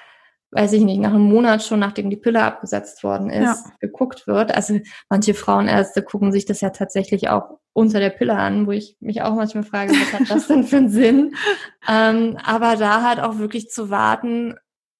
weiß 0.54 0.74
ich 0.74 0.84
nicht, 0.84 1.00
nach 1.00 1.13
einem 1.13 1.24
Monat 1.24 1.63
schon, 1.63 1.80
nachdem 1.80 2.10
die 2.10 2.18
Pille 2.18 2.44
abgesetzt 2.44 3.04
worden 3.04 3.30
ist, 3.30 3.44
ja. 3.44 3.72
geguckt 3.80 4.28
wird. 4.28 4.54
Also 4.54 4.80
manche 5.10 5.34
Frauenärzte 5.34 6.04
gucken 6.04 6.32
sich 6.32 6.46
das 6.46 6.62
ja 6.62 6.70
tatsächlich 6.70 7.30
auch 7.30 7.58
unter 7.74 8.00
der 8.00 8.12
Pille 8.12 8.36
an, 8.36 8.68
wo 8.68 8.72
ich 8.72 8.96
mich 9.00 9.24
auch 9.24 9.34
manchmal 9.34 9.63
frage, 9.63 9.94
was 9.94 10.13
hat 10.13 10.30
das 10.30 10.48
denn 10.48 10.63
für 10.63 10.78
einen 10.78 10.89
Sinn? 10.89 11.36
Ähm, 11.86 12.38
aber 12.42 12.78
da 12.78 13.04
halt 13.04 13.20
auch 13.20 13.39
wirklich 13.39 13.68
zu 13.68 13.89
warten, 13.89 14.56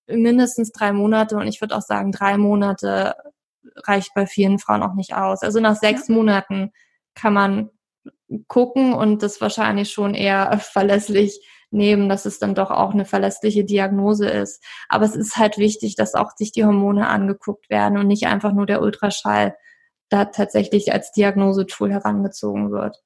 mindestens 0.06 0.74
drei 0.74 0.92
Monate 0.92 1.38
und 1.38 1.48
ich 1.48 1.62
würde 1.62 1.78
auch 1.78 1.82
sagen, 1.82 2.12
drei 2.12 2.36
Monate 2.38 3.16
reicht 3.86 4.14
bei 4.14 4.26
vielen 4.26 4.60
Frauen 4.60 4.84
auch 4.84 4.96
nicht 4.96 5.16
aus. 5.16 5.44
Also 5.44 5.62
nach 5.62 5.78
sechs 5.78 6.10
ja. 6.10 6.16
Monaten 6.16 6.72
kann 7.16 7.32
man 7.32 7.70
gucken 8.50 8.94
und 8.94 9.24
das 9.24 9.40
wahrscheinlich 9.40 9.92
schon 9.92 10.14
eher 10.14 10.60
verlässlich 10.60 11.40
nehmen, 11.74 12.10
dass 12.10 12.26
es 12.26 12.40
dann 12.40 12.56
doch 12.56 12.72
auch 12.72 12.94
eine 12.94 13.06
verlässliche 13.06 13.66
Diagnose 13.66 14.28
ist. 14.28 14.64
Aber 14.90 15.06
es 15.06 15.16
ist 15.16 15.38
halt 15.38 15.58
wichtig, 15.58 15.96
dass 15.96 16.16
auch 16.16 16.32
sich 16.36 16.52
die 16.52 16.66
Hormone 16.66 17.08
angeguckt 17.08 17.70
werden 17.70 17.98
und 17.98 18.08
nicht 18.08 18.28
einfach 18.28 18.54
nur 18.54 18.66
der 18.66 18.82
Ultraschall 18.82 19.56
da 20.10 20.26
tatsächlich 20.26 20.94
als 20.94 21.12
Diagnosetool 21.12 21.92
herangezogen 21.92 22.72
wird. 22.72 23.04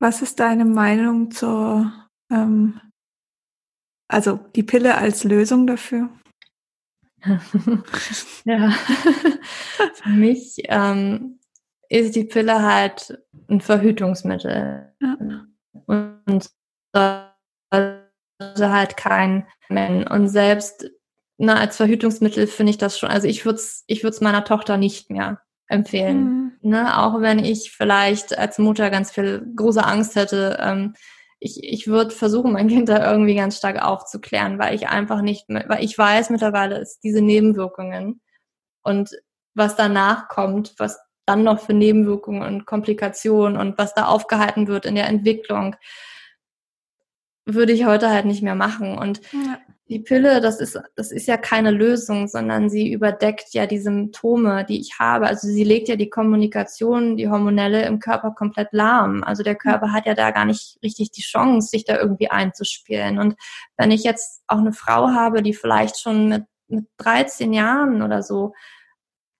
Was 0.00 0.22
ist 0.22 0.40
deine 0.40 0.64
Meinung 0.64 1.30
zur, 1.30 1.92
ähm, 2.30 2.80
also 4.08 4.40
die 4.56 4.62
Pille 4.62 4.96
als 4.96 5.24
Lösung 5.24 5.66
dafür? 5.66 6.08
ja, 8.44 8.70
für 9.94 10.08
mich 10.08 10.62
ähm, 10.64 11.38
ist 11.88 12.16
die 12.16 12.24
Pille 12.24 12.62
halt 12.62 13.22
ein 13.48 13.60
Verhütungsmittel. 13.60 14.94
Ja. 15.00 15.46
Und 15.86 16.50
also 16.92 17.29
halt 18.40 18.96
kein 18.96 19.46
Men. 19.68 20.06
Und 20.06 20.28
selbst 20.28 20.90
na, 21.42 21.56
als 21.56 21.78
Verhütungsmittel 21.78 22.46
finde 22.46 22.70
ich 22.70 22.78
das 22.78 22.98
schon, 22.98 23.08
also 23.08 23.26
ich 23.26 23.46
würde 23.46 23.56
es 23.56 23.84
ich 23.86 24.04
würd's 24.04 24.20
meiner 24.20 24.44
Tochter 24.44 24.76
nicht 24.76 25.08
mehr 25.10 25.40
empfehlen. 25.68 26.52
Mhm. 26.62 26.70
Ne? 26.70 26.98
Auch 26.98 27.20
wenn 27.20 27.38
ich 27.38 27.72
vielleicht 27.72 28.36
als 28.36 28.58
Mutter 28.58 28.90
ganz 28.90 29.10
viel 29.10 29.46
große 29.56 29.82
Angst 29.82 30.16
hätte. 30.16 30.58
Ähm, 30.60 30.94
ich, 31.38 31.64
ich 31.64 31.86
würde 31.86 32.10
versuchen, 32.10 32.52
mein 32.52 32.68
Kind 32.68 32.90
da 32.90 33.10
irgendwie 33.10 33.34
ganz 33.34 33.56
stark 33.56 33.82
aufzuklären, 33.82 34.58
weil 34.58 34.74
ich 34.74 34.88
einfach 34.88 35.22
nicht 35.22 35.48
mehr, 35.48 35.64
weil 35.68 35.82
ich 35.82 35.96
weiß 35.96 36.28
mittlerweile 36.28 36.78
ist 36.78 37.00
diese 37.02 37.22
Nebenwirkungen 37.22 38.20
und 38.82 39.10
was 39.54 39.76
danach 39.76 40.28
kommt, 40.28 40.74
was 40.76 41.00
dann 41.24 41.42
noch 41.44 41.60
für 41.60 41.72
Nebenwirkungen 41.72 42.42
und 42.42 42.66
Komplikationen 42.66 43.56
und 43.56 43.78
was 43.78 43.94
da 43.94 44.06
aufgehalten 44.06 44.68
wird 44.68 44.84
in 44.84 44.96
der 44.96 45.08
Entwicklung 45.08 45.76
würde 47.46 47.72
ich 47.72 47.84
heute 47.84 48.10
halt 48.10 48.26
nicht 48.26 48.42
mehr 48.42 48.54
machen. 48.54 48.98
Und 48.98 49.20
ja. 49.32 49.58
die 49.88 49.98
Pille, 49.98 50.40
das 50.40 50.60
ist, 50.60 50.78
das 50.96 51.10
ist 51.10 51.26
ja 51.26 51.36
keine 51.36 51.70
Lösung, 51.70 52.28
sondern 52.28 52.70
sie 52.70 52.92
überdeckt 52.92 53.52
ja 53.52 53.66
die 53.66 53.78
Symptome, 53.78 54.64
die 54.64 54.80
ich 54.80 54.98
habe. 54.98 55.26
Also 55.26 55.48
sie 55.48 55.64
legt 55.64 55.88
ja 55.88 55.96
die 55.96 56.10
Kommunikation, 56.10 57.16
die 57.16 57.28
hormonelle 57.28 57.84
im 57.86 57.98
Körper 57.98 58.32
komplett 58.32 58.68
lahm. 58.72 59.24
Also 59.24 59.42
der 59.42 59.56
Körper 59.56 59.92
hat 59.92 60.06
ja 60.06 60.14
da 60.14 60.30
gar 60.30 60.44
nicht 60.44 60.78
richtig 60.82 61.12
die 61.12 61.22
Chance, 61.22 61.68
sich 61.68 61.84
da 61.84 61.98
irgendwie 61.98 62.30
einzuspielen. 62.30 63.18
Und 63.18 63.34
wenn 63.76 63.90
ich 63.90 64.04
jetzt 64.04 64.42
auch 64.46 64.58
eine 64.58 64.72
Frau 64.72 65.08
habe, 65.08 65.42
die 65.42 65.54
vielleicht 65.54 65.98
schon 66.00 66.28
mit, 66.28 66.44
mit 66.68 66.86
13 66.98 67.52
Jahren 67.52 68.02
oder 68.02 68.22
so 68.22 68.52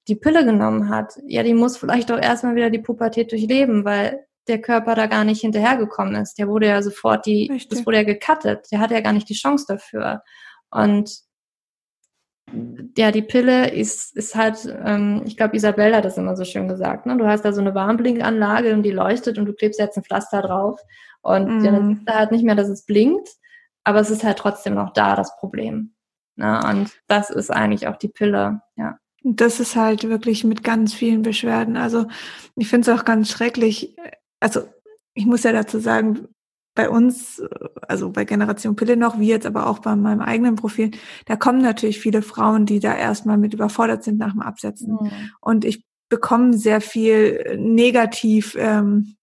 die 0.09 0.17
Pille 0.17 0.45
genommen 0.45 0.89
hat, 0.89 1.19
ja, 1.27 1.43
die 1.43 1.55
muss 1.55 1.77
vielleicht 1.77 2.11
auch 2.11 2.19
erstmal 2.19 2.57
wieder 2.57 2.71
die 2.71 2.81
Pubertät 2.81 3.31
durchleben, 3.31 3.85
weil 3.85 4.27
der 4.49 4.61
Körper 4.61 4.95
da 4.95 5.07
gar 5.07 5.25
nicht 5.25 5.41
hinterhergekommen 5.41 6.17
ist. 6.17 6.39
Der 6.39 6.49
wurde 6.49 6.67
ja 6.67 6.83
sofort 6.83 7.27
die, 7.27 7.49
Richtig. 7.51 7.69
das 7.69 7.87
wurde 7.87 7.99
ja 7.99 8.03
gecuttet. 8.05 8.67
Der 8.73 8.81
hatte 8.81 8.95
ja 8.95 9.01
gar 9.01 9.13
nicht 9.13 9.29
die 9.29 9.35
Chance 9.35 9.67
dafür. 9.69 10.23
Und 10.71 11.11
ja, 12.97 13.13
die 13.13 13.23
Pille 13.23 13.71
ist, 13.71 14.17
ist 14.17 14.35
halt, 14.35 14.59
ähm, 14.85 15.23
ich 15.25 15.37
glaube, 15.37 15.57
Isabelle 15.57 15.97
hat 15.97 16.05
das 16.05 16.19
immer 16.19 16.37
so 16.37 16.45
schön 16.45 16.69
gesagt, 16.69 17.07
ne? 17.07 17.17
Du 17.17 17.27
hast 17.27 17.45
da 17.45 17.53
so 17.53 17.61
eine 17.61 17.75
Warnblinkanlage 17.75 18.73
und 18.73 18.83
die 18.83 18.91
leuchtet 18.91 19.39
und 19.39 19.47
du 19.47 19.53
klebst 19.53 19.79
jetzt 19.79 19.97
ein 19.97 20.05
Pflaster 20.05 20.43
drauf. 20.43 20.81
Und 21.23 21.61
mm. 21.61 21.65
ja, 21.65 21.73
dann 21.73 21.93
ist 21.93 22.05
da 22.07 22.15
halt 22.15 22.33
nicht 22.33 22.45
mehr, 22.45 22.57
dass 22.57 22.69
es 22.69 22.85
blinkt, 22.85 23.29
aber 23.85 24.01
es 24.01 24.11
ist 24.11 24.25
halt 24.25 24.39
trotzdem 24.39 24.75
noch 24.75 24.93
da, 24.93 25.15
das 25.15 25.37
Problem. 25.37 25.95
Ne? 26.37 26.61
Und 26.69 26.91
das 27.07 27.31
ist 27.31 27.51
eigentlich 27.51 27.87
auch 27.87 27.97
die 27.97 28.09
Pille, 28.09 28.63
ja. 28.77 28.97
Das 29.23 29.61
ist 29.61 29.77
halt 29.77 30.09
wirklich 30.09 30.45
mit 30.45 30.65
ganz 30.65 30.95
vielen 30.95 31.21
Beschwerden. 31.21 31.77
Also 31.77 32.07
ich 32.57 32.69
finde 32.69 32.91
es 32.91 32.99
auch 32.99 33.05
ganz 33.05 33.31
schrecklich 33.31 33.95
also 34.41 34.63
ich 35.15 35.27
muss 35.27 35.43
ja 35.43 35.53
dazu 35.53 35.79
sagen, 35.79 36.29
bei 36.75 36.89
uns, 36.89 37.43
also 37.83 38.11
bei 38.11 38.25
Generation 38.25 38.77
Pille 38.77 38.97
noch, 38.97 39.19
wie 39.19 39.29
jetzt 39.29 39.47
aber 39.47 39.67
auch 39.67 39.81
bei 39.81 39.95
meinem 39.97 40.21
eigenen 40.21 40.57
Profil, 40.57 40.93
da 41.27 41.37
kommen 41.37 41.61
natürlich 41.61 42.01
viele 42.01 42.23
Frauen, 42.23 42.65
die 42.65 42.81
da 42.81 42.97
erstmal 42.97 43.39
mit 43.39 43.55
überfordert 43.55 44.05
sind 44.05 44.19
nach 44.19 44.33
dem 44.33 44.41
Absetzen. 44.41 44.93
Mhm. 44.93 45.11
Und 45.41 45.65
ich 45.65 45.85
bekomme 46.09 46.57
sehr 46.57 46.81
viel 46.81 47.57
negativ 47.59 48.57
ähm, 48.59 49.17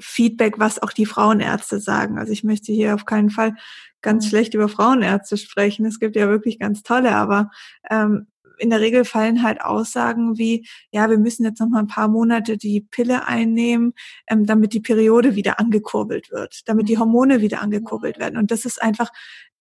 Feedback, 0.00 0.58
was 0.58 0.82
auch 0.82 0.92
die 0.92 1.06
Frauenärzte 1.06 1.80
sagen. 1.80 2.18
Also 2.18 2.32
ich 2.32 2.44
möchte 2.44 2.72
hier 2.72 2.94
auf 2.94 3.04
keinen 3.04 3.30
Fall 3.30 3.56
ganz 4.02 4.24
mhm. 4.24 4.28
schlecht 4.30 4.54
über 4.54 4.68
Frauenärzte 4.68 5.36
sprechen. 5.36 5.86
Es 5.86 6.00
gibt 6.00 6.16
ja 6.16 6.28
wirklich 6.28 6.58
ganz 6.58 6.82
tolle, 6.82 7.14
aber 7.14 7.50
ähm, 7.90 8.26
in 8.60 8.70
der 8.70 8.80
Regel 8.80 9.04
fallen 9.04 9.42
halt 9.42 9.60
Aussagen 9.60 10.38
wie, 10.38 10.66
ja, 10.92 11.08
wir 11.10 11.18
müssen 11.18 11.44
jetzt 11.44 11.60
noch 11.60 11.68
mal 11.68 11.80
ein 11.80 11.86
paar 11.86 12.08
Monate 12.08 12.56
die 12.56 12.82
Pille 12.82 13.26
einnehmen, 13.26 13.94
ähm, 14.28 14.46
damit 14.46 14.72
die 14.72 14.80
Periode 14.80 15.34
wieder 15.34 15.58
angekurbelt 15.58 16.30
wird, 16.30 16.62
damit 16.66 16.88
die 16.88 16.96
mhm. 16.96 17.00
Hormone 17.00 17.40
wieder 17.40 17.60
angekurbelt 17.62 18.18
werden. 18.18 18.36
Und 18.36 18.50
das 18.50 18.64
ist 18.64 18.82
einfach, 18.82 19.10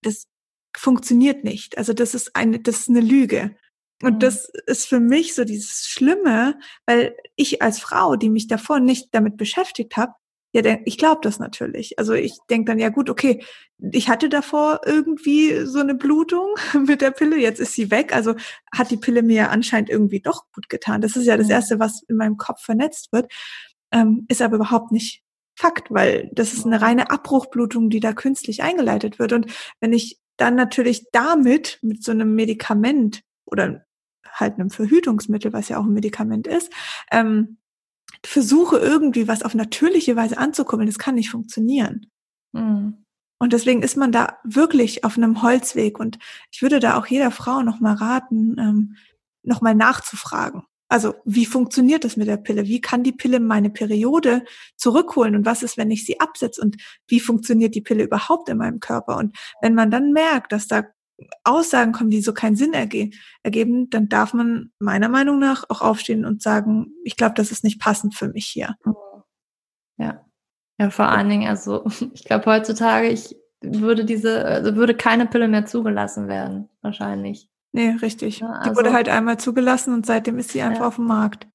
das 0.02 0.28
funktioniert 0.78 1.44
nicht. 1.44 1.78
Also 1.78 1.94
das 1.94 2.14
ist 2.14 2.36
eine, 2.36 2.60
das 2.60 2.80
ist 2.80 2.90
eine 2.90 3.02
Lüge. 3.02 3.56
Und 4.02 4.24
das 4.24 4.50
ist 4.66 4.88
für 4.88 5.02
mich 5.02 5.36
so 5.36 5.44
dieses 5.44 5.88
Schlimme, 5.88 6.58
weil 6.86 7.16
ich 7.36 7.62
als 7.62 7.80
Frau, 7.80 8.16
die 8.16 8.30
mich 8.30 8.48
davor 8.48 8.80
nicht 8.80 9.10
damit 9.12 9.36
beschäftigt 9.36 9.98
habe, 9.98 10.14
ja, 10.52 10.78
ich 10.86 10.98
glaube 10.98 11.20
das 11.22 11.40
natürlich. 11.40 12.00
Also 12.00 12.14
ich 12.14 12.38
denke 12.50 12.72
dann, 12.72 12.80
ja 12.80 12.90
gut, 12.90 13.10
okay, 13.10 13.44
ich 13.92 14.10
hatte 14.10 14.30
davor 14.30 14.82
irgendwie 14.86 15.66
so 15.66 15.80
eine 15.80 15.96
Blutung 15.96 16.56
mit 16.88 17.02
der 17.02 17.12
Pille, 17.12 17.38
jetzt 17.38 17.60
ist 17.60 17.74
sie 17.74 17.92
weg. 17.92 18.16
Also 18.16 18.36
hat 18.74 18.92
die 18.92 18.98
Pille 18.98 19.22
mir 19.22 19.52
anscheinend 19.52 19.90
irgendwie 19.90 20.22
doch 20.22 20.46
gut 20.54 20.70
getan. 20.70 21.02
Das 21.02 21.16
ist 21.16 21.26
ja 21.26 21.38
das. 21.38 21.50
Erste, 21.50 21.80
was 21.80 22.04
in 22.08 22.16
meinem 22.16 22.38
Kopf 22.38 22.62
vernetzt 22.64 23.12
wird, 23.12 23.32
ähm, 23.92 24.26
ist 24.30 24.42
aber 24.42 24.58
überhaupt 24.58 24.92
nicht 24.92 25.24
Fakt, 25.56 25.92
weil 25.92 26.30
das 26.32 26.54
ist 26.54 26.66
eine 26.66 26.82
reine 26.82 27.12
Abbruchblutung, 27.12 27.90
die 27.90 28.00
da 28.00 28.14
künstlich 28.14 28.64
eingeleitet 28.64 29.20
wird. 29.20 29.34
Und 29.34 29.52
wenn 29.82 29.92
ich 29.92 30.18
dann 30.38 30.56
natürlich 30.56 31.08
damit, 31.12 31.80
mit 31.82 32.02
so 32.02 32.12
einem 32.12 32.34
Medikament 32.34 33.24
oder 33.46 33.86
halt 34.32 34.54
einem 34.54 34.70
Verhütungsmittel, 34.70 35.52
was 35.52 35.68
ja 35.68 35.78
auch 35.78 35.84
ein 35.84 35.94
Medikament 35.94 36.48
ist, 36.48 36.72
ähm, 37.12 37.58
versuche 38.26 38.78
irgendwie 38.78 39.28
was 39.28 39.44
auf 39.44 39.56
natürliche 39.56 40.16
Weise 40.16 40.38
anzukurbeln, 40.38 40.88
das 40.88 41.00
kann 41.00 41.16
nicht 41.16 41.30
funktionieren. 41.30 42.12
Mhm. 42.54 43.06
Und 43.42 43.54
deswegen 43.54 43.82
ist 43.82 43.96
man 43.96 44.12
da 44.12 44.38
wirklich 44.44 45.06
auf 45.06 45.18
einem 45.18 45.42
Holzweg. 45.42 46.00
Und 46.00 46.20
ich 46.52 46.62
würde 46.62 46.80
da 46.80 46.98
auch 46.98 47.06
jeder 47.06 47.32
Frau 47.32 47.62
nochmal 47.62 47.96
raten, 47.96 48.58
ähm, 48.60 48.96
nochmal 49.44 49.76
nachzufragen. 49.76 50.64
Also 50.90 51.14
wie 51.24 51.46
funktioniert 51.46 52.04
das 52.04 52.18
mit 52.18 52.28
der 52.28 52.38
Pille? 52.38 52.66
Wie 52.66 52.82
kann 52.82 53.04
die 53.04 53.12
Pille 53.12 53.40
meine 53.40 53.70
Periode 53.70 54.44
zurückholen? 54.76 55.36
Und 55.36 55.46
was 55.46 55.64
ist, 55.64 55.78
wenn 55.78 55.92
ich 55.92 56.04
sie 56.04 56.20
absetze? 56.20 56.60
Und 56.62 56.78
wie 57.08 57.20
funktioniert 57.20 57.76
die 57.76 57.82
Pille 57.82 58.04
überhaupt 58.04 58.50
in 58.50 58.58
meinem 58.58 58.80
Körper? 58.80 59.18
Und 59.18 59.38
wenn 59.62 59.76
man 59.76 59.92
dann 59.92 60.12
merkt, 60.12 60.52
dass 60.52 60.68
da 60.68 60.84
Aussagen 61.44 61.92
kommen, 61.92 62.10
die 62.10 62.22
so 62.22 62.34
keinen 62.34 62.56
Sinn 62.56 62.74
erge 62.74 63.10
ergeben, 63.44 63.90
dann 63.90 64.10
darf 64.10 64.34
man 64.34 64.72
meiner 64.80 65.10
Meinung 65.10 65.40
nach 65.40 65.66
auch 65.70 65.82
aufstehen 65.82 66.26
und 66.26 66.42
sagen, 66.42 66.94
ich 67.04 67.18
glaube, 67.18 67.36
das 67.36 67.52
ist 67.52 67.64
nicht 67.64 67.80
passend 67.80 68.16
für 68.16 68.30
mich 68.30 68.46
hier. 68.48 68.76
Ja. 69.98 70.26
Ja, 70.80 70.90
vor 70.90 71.10
allen 71.10 71.30
Dingen, 71.30 71.48
also 71.48 71.86
ich 72.14 72.24
glaube 72.24 72.46
heutzutage, 72.46 73.10
ich 73.10 73.36
würde 73.62 74.06
diese, 74.06 74.46
also 74.46 74.76
würde 74.76 74.96
keine 74.96 75.26
Pille 75.26 75.48
mehr 75.48 75.66
zugelassen 75.66 76.28
werden, 76.28 76.70
wahrscheinlich. 76.82 77.50
Nee, 77.72 77.90
richtig. 78.02 78.40
Ja, 78.40 78.52
also, 78.52 78.70
die 78.72 78.78
wurde 78.78 78.94
halt 78.94 79.10
einmal 79.10 79.38
zugelassen 79.38 79.94
und 79.94 80.06
seitdem 80.06 80.40
ist 80.40 80.52
sie 80.52 80.62
einfach 80.62 80.82
ja. 80.82 80.88
auf 80.88 80.96
dem 80.96 81.06
Markt. 81.06 81.48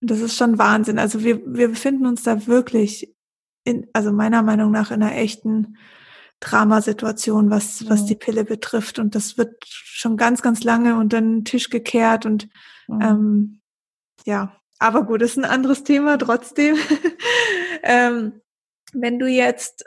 Und 0.00 0.10
das 0.10 0.20
ist 0.20 0.36
schon 0.36 0.58
Wahnsinn. 0.58 0.98
Also 0.98 1.24
wir, 1.24 1.40
wir 1.46 1.68
befinden 1.68 2.06
uns 2.06 2.22
da 2.22 2.46
wirklich 2.46 3.14
in, 3.64 3.88
also 3.92 4.12
meiner 4.12 4.42
Meinung 4.42 4.70
nach 4.70 4.90
in 4.90 5.02
einer 5.02 5.16
echten 5.16 5.76
Dramasituation, 6.42 7.50
was, 7.50 7.88
was 7.88 8.04
die 8.04 8.16
Pille 8.16 8.44
betrifft. 8.44 8.98
Und 8.98 9.14
das 9.14 9.38
wird 9.38 9.64
schon 9.64 10.16
ganz, 10.16 10.42
ganz 10.42 10.64
lange 10.64 10.96
unter 10.96 11.20
den 11.20 11.44
Tisch 11.44 11.70
gekehrt 11.70 12.26
und 12.26 12.48
mhm. 12.88 13.00
ähm, 13.00 13.60
ja, 14.26 14.56
aber 14.78 15.04
gut, 15.04 15.22
ist 15.22 15.38
ein 15.38 15.44
anderes 15.44 15.84
Thema 15.84 16.18
trotzdem. 16.18 16.76
ähm, 17.84 18.40
wenn 18.92 19.20
du 19.20 19.28
jetzt, 19.28 19.84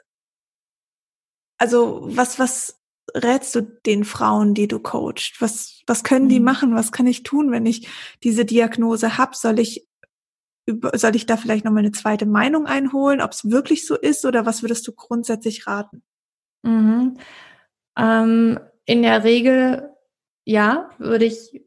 also 1.57 2.03
was, 2.05 2.39
was 2.39 2.79
rätst 3.13 3.53
du 3.55 3.61
den 3.61 4.05
Frauen, 4.05 4.53
die 4.53 4.69
du 4.69 4.79
coachst? 4.79 5.41
Was, 5.41 5.81
was 5.87 6.05
können 6.05 6.29
die 6.29 6.39
mhm. 6.39 6.45
machen? 6.45 6.75
Was 6.75 6.93
kann 6.93 7.07
ich 7.07 7.23
tun, 7.23 7.51
wenn 7.51 7.65
ich 7.65 7.89
diese 8.23 8.45
Diagnose 8.45 9.17
hab? 9.17 9.35
Soll 9.35 9.59
ich 9.59 9.87
soll 10.95 11.15
ich 11.15 11.27
da 11.27 11.37
vielleicht 11.37 11.63
nochmal 11.63 11.83
eine 11.83 11.91
zweite 11.91 12.25
Meinung 12.25 12.65
einholen, 12.65 13.21
ob 13.21 13.33
es 13.33 13.51
wirklich 13.51 13.85
so 13.85 13.95
ist 13.95 14.25
oder 14.25 14.47
was 14.47 14.63
würdest 14.63 14.87
du 14.87 14.93
grundsätzlich 14.93 15.67
raten? 15.67 16.01
Mhm. 16.65 17.17
Ähm, 17.97 18.59
in 18.85 19.01
der 19.01 19.23
Regel, 19.23 19.89
ja, 20.43 20.89
würde 20.97 21.25
ich, 21.25 21.61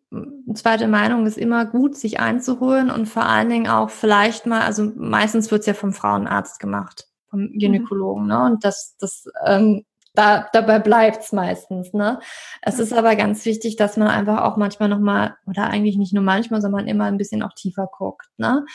zweite 0.54 0.88
Meinung 0.88 1.26
ist 1.26 1.38
immer 1.38 1.66
gut, 1.66 1.96
sich 1.96 2.20
einzuholen 2.20 2.90
und 2.90 3.06
vor 3.06 3.26
allen 3.26 3.48
Dingen 3.48 3.68
auch 3.68 3.90
vielleicht 3.90 4.46
mal, 4.46 4.62
also 4.62 4.92
meistens 4.96 5.50
wird 5.50 5.61
es 5.61 5.66
ja 5.66 5.74
vom 5.74 5.92
Frauenarzt 5.92 6.61
gemacht, 6.61 7.08
vom 7.28 7.40
mhm. 7.40 7.58
Gynäkologen, 7.58 8.22
mhm. 8.24 8.28
ne? 8.28 8.44
Und 8.44 8.64
das, 8.64 8.96
das 8.98 9.26
ähm, 9.46 9.84
da, 10.18 10.48
dabei 10.52 10.81
bleibt's 10.81 11.33
meistens. 11.33 11.92
Ne? 11.92 12.18
Es 12.61 12.81
ist 12.81 12.92
aber 12.92 13.14
ganz 13.14 13.44
wichtig, 13.44 13.76
dass 13.76 13.96
man 13.96 14.09
einfach 14.09 14.42
auch 14.42 14.57
manchmal 14.57 14.88
nochmal, 14.88 15.37
oder 15.46 15.68
eigentlich 15.68 15.96
nicht 15.96 16.12
nur 16.12 16.24
manchmal, 16.24 16.61
sondern 16.61 16.88
immer 16.88 17.04
ein 17.04 17.18
bisschen 17.18 17.42
auch 17.42 17.52
tiefer 17.54 17.87
guckt. 17.87 18.26
Ne? 18.37 18.66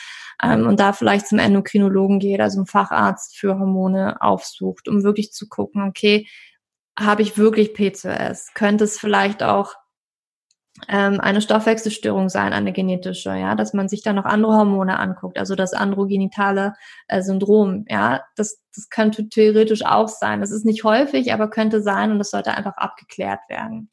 Ähm, 0.42 0.66
und 0.66 0.80
da 0.80 0.94
vielleicht 0.94 1.28
zum 1.28 1.40
Endokrinologen 1.40 2.20
geht, 2.20 2.40
also 2.40 2.62
ein 2.62 2.66
Facharzt 2.66 3.38
für 3.38 3.60
Hormone 3.60 4.22
aufsucht, 4.22 4.88
um 4.88 5.04
wirklich 5.04 5.34
zu 5.34 5.50
gucken, 5.50 5.84
okay, 5.84 6.28
habe 6.98 7.24
ich 7.24 7.38
wirklich 7.38 7.74
PCOS? 7.74 8.54
Könnte 8.54 8.86
es 8.86 8.98
vielleicht 8.98 9.44
auch 9.44 9.74
ähm, 10.90 11.20
eine 11.20 11.42
Stoffwechselstörung 11.42 12.30
sein, 12.30 12.52
eine 12.52 12.74
genetische, 12.74 13.30
ja, 13.30 13.56
dass 13.56 13.74
man 13.74 13.88
sich 13.88 14.02
da 14.02 14.12
noch 14.12 14.26
andere 14.26 14.54
Hormone 14.54 14.98
anguckt, 14.98 15.38
also 15.38 15.56
das 15.56 15.74
androgenitale 15.74 16.74
äh, 17.08 17.22
Syndrom, 17.22 17.86
ja, 17.90 18.24
das, 18.36 18.60
das 18.76 18.90
könnte 18.90 19.30
theoretisch 19.30 19.86
auch 19.86 20.08
sein. 20.08 20.42
Das 20.42 20.52
ist 20.52 20.66
nicht 20.66 20.84
häufig, 20.84 21.32
aber 21.32 21.50
könnte 21.50 21.82
sein 21.82 22.12
und 22.12 22.20
das 22.20 22.32
sollte 22.32 22.56
einfach 22.56 22.76
abgeklärt 22.78 23.42
werden. 23.50 23.90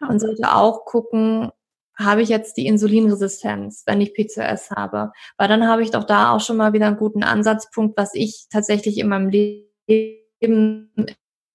Man 0.00 0.20
sollte 0.20 0.54
auch 0.54 0.84
gucken, 0.84 1.50
habe 1.98 2.22
ich 2.22 2.30
jetzt 2.30 2.56
die 2.56 2.66
Insulinresistenz, 2.66 3.82
wenn 3.86 4.00
ich 4.00 4.14
PCOS 4.14 4.70
habe? 4.70 5.12
Weil 5.36 5.48
dann 5.48 5.68
habe 5.68 5.82
ich 5.82 5.90
doch 5.90 6.04
da 6.04 6.32
auch 6.32 6.40
schon 6.40 6.56
mal 6.56 6.72
wieder 6.72 6.86
einen 6.86 6.96
guten 6.96 7.22
Ansatzpunkt, 7.22 7.98
was 7.98 8.14
ich 8.14 8.46
tatsächlich 8.50 8.98
in 8.98 9.08
meinem 9.08 9.28
Leben 9.28 10.94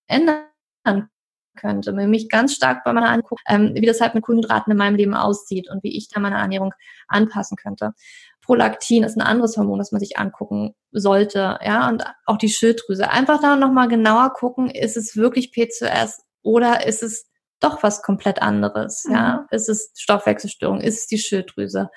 ändern 0.08 1.10
könnte, 1.56 1.94
mir 1.94 2.08
mich 2.08 2.30
ganz 2.30 2.54
stark 2.54 2.84
bei 2.84 2.94
meiner 2.94 3.10
angucken, 3.10 3.42
ähm, 3.48 3.72
wie 3.76 3.86
das 3.86 4.02
halt 4.02 4.16
mit 4.16 4.24
Kohlenhydraten 4.24 4.72
in 4.72 4.78
meinem 4.78 4.96
Leben 4.96 5.14
aussieht 5.14 5.70
und 5.70 5.84
wie 5.84 5.98
ich 5.98 6.10
da 6.10 6.20
meine 6.20 6.38
Ernährung 6.38 6.74
anpassen 7.08 7.58
könnte. 7.58 7.94
Prolaktin 8.42 9.04
ist 9.04 9.18
ein 9.18 9.22
anderes 9.22 9.58
Hormon, 9.58 9.80
das 9.80 9.92
man 9.92 10.00
sich 10.00 10.18
angucken 10.18 10.76
sollte, 10.92 11.58
ja, 11.64 11.90
und 11.90 12.04
auch 12.26 12.38
die 12.38 12.50
Schilddrüse. 12.50 13.10
Einfach 13.10 13.42
da 13.42 13.56
nochmal 13.56 13.88
genauer 13.88 14.34
gucken, 14.34 14.70
ist 14.70 14.98
es 14.98 15.16
wirklich 15.16 15.52
PCOS 15.52 16.22
oder 16.44 16.86
ist 16.86 17.02
es 17.02 17.26
doch 17.60 17.84
was 17.84 18.02
komplett 18.02 18.42
anderes, 18.42 19.06
mhm. 19.06 19.14
ja? 19.14 19.48
Ist 19.50 19.70
es 19.70 19.92
Stoffwechselstörung? 19.96 20.82
Ist 20.82 21.00
es 21.00 21.08
die 21.08 21.18
Schilddrüse? 21.18 21.90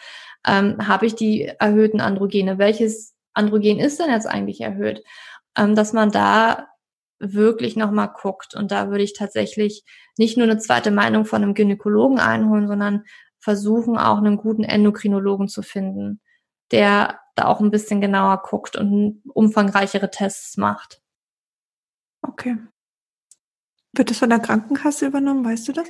Ähm, 0.47 0.89
Habe 0.89 1.07
ich 1.07 1.15
die 1.15 1.45
erhöhten 1.59 2.01
Androgene? 2.01 2.59
Welches 2.59 3.15
Androgen 3.35 3.79
ist 3.79 4.01
denn 4.01 4.11
jetzt 4.11 4.27
eigentlich 4.27 4.61
erhöht? 4.61 5.03
Ähm, 5.57 5.75
dass 5.75 5.93
man 5.93 6.11
da 6.11 6.69
wirklich 7.19 7.77
nochmal 7.77 8.13
guckt. 8.13 8.55
Und 8.55 8.71
da 8.71 8.91
würde 8.91 9.05
ich 9.05 9.15
tatsächlich 9.15 9.85
nicht 10.17 10.37
nur 10.37 10.45
eine 10.45 10.59
zweite 10.59 10.91
Meinung 10.91 11.25
von 11.25 11.43
einem 11.43 11.55
Gynäkologen 11.55 12.19
einholen, 12.19 12.69
sondern 12.69 13.05
versuchen 13.41 13.97
auch 13.97 14.19
einen 14.19 14.37
guten 14.37 14.65
Endokrinologen 14.65 15.49
zu 15.49 15.63
finden, 15.63 16.21
der 16.71 17.21
da 17.35 17.47
auch 17.47 17.61
ein 17.61 17.71
bisschen 17.71 18.01
genauer 18.01 18.43
guckt 18.43 18.77
und 18.77 19.23
umfangreichere 19.33 20.11
Tests 20.11 20.57
macht. 20.57 21.01
Okay. 22.23 22.59
Wird 23.93 24.11
das 24.11 24.19
von 24.19 24.31
der 24.31 24.41
Krankenkasse 24.41 25.07
übernommen, 25.07 25.45
weißt 25.45 25.69
du 25.69 25.73
das? 25.73 25.89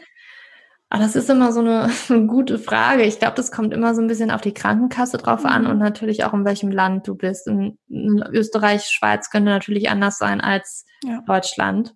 Ah, 0.90 0.98
das 0.98 1.16
ist 1.16 1.28
immer 1.28 1.52
so 1.52 1.60
eine, 1.60 1.90
eine 2.08 2.26
gute 2.26 2.58
Frage. 2.58 3.02
Ich 3.02 3.18
glaube, 3.18 3.34
das 3.34 3.52
kommt 3.52 3.74
immer 3.74 3.94
so 3.94 4.00
ein 4.00 4.06
bisschen 4.06 4.30
auf 4.30 4.40
die 4.40 4.54
Krankenkasse 4.54 5.18
drauf 5.18 5.40
mhm. 5.40 5.50
an 5.50 5.66
und 5.66 5.78
natürlich 5.78 6.24
auch 6.24 6.32
in 6.32 6.44
welchem 6.44 6.70
Land 6.70 7.06
du 7.06 7.14
bist. 7.14 7.46
In, 7.46 7.78
in 7.88 8.22
Österreich, 8.32 8.84
Schweiz 8.84 9.30
könnte 9.30 9.50
natürlich 9.50 9.90
anders 9.90 10.18
sein 10.18 10.40
als 10.40 10.86
ja. 11.04 11.22
Deutschland. 11.26 11.94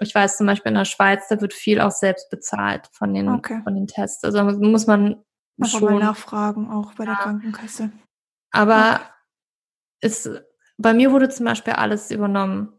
Ich 0.00 0.14
weiß 0.14 0.36
zum 0.36 0.46
Beispiel 0.46 0.70
in 0.70 0.76
der 0.76 0.84
Schweiz, 0.84 1.26
da 1.28 1.40
wird 1.40 1.52
viel 1.52 1.80
auch 1.80 1.90
selbst 1.90 2.30
bezahlt 2.30 2.88
von 2.92 3.12
den, 3.12 3.28
okay. 3.28 3.60
von 3.64 3.74
den 3.74 3.88
Tests. 3.88 4.22
Also 4.22 4.44
muss 4.44 4.86
man 4.86 5.24
Einfach 5.60 5.80
schon 5.80 5.92
mal 5.92 5.98
nachfragen, 5.98 6.70
auch 6.70 6.94
bei 6.94 7.04
der 7.04 7.14
ja. 7.14 7.20
Krankenkasse. 7.20 7.90
Aber 8.52 8.74
ja. 8.74 9.14
ist, 10.00 10.30
bei 10.76 10.94
mir 10.94 11.10
wurde 11.10 11.28
zum 11.28 11.46
Beispiel 11.46 11.72
alles 11.72 12.12
übernommen 12.12 12.77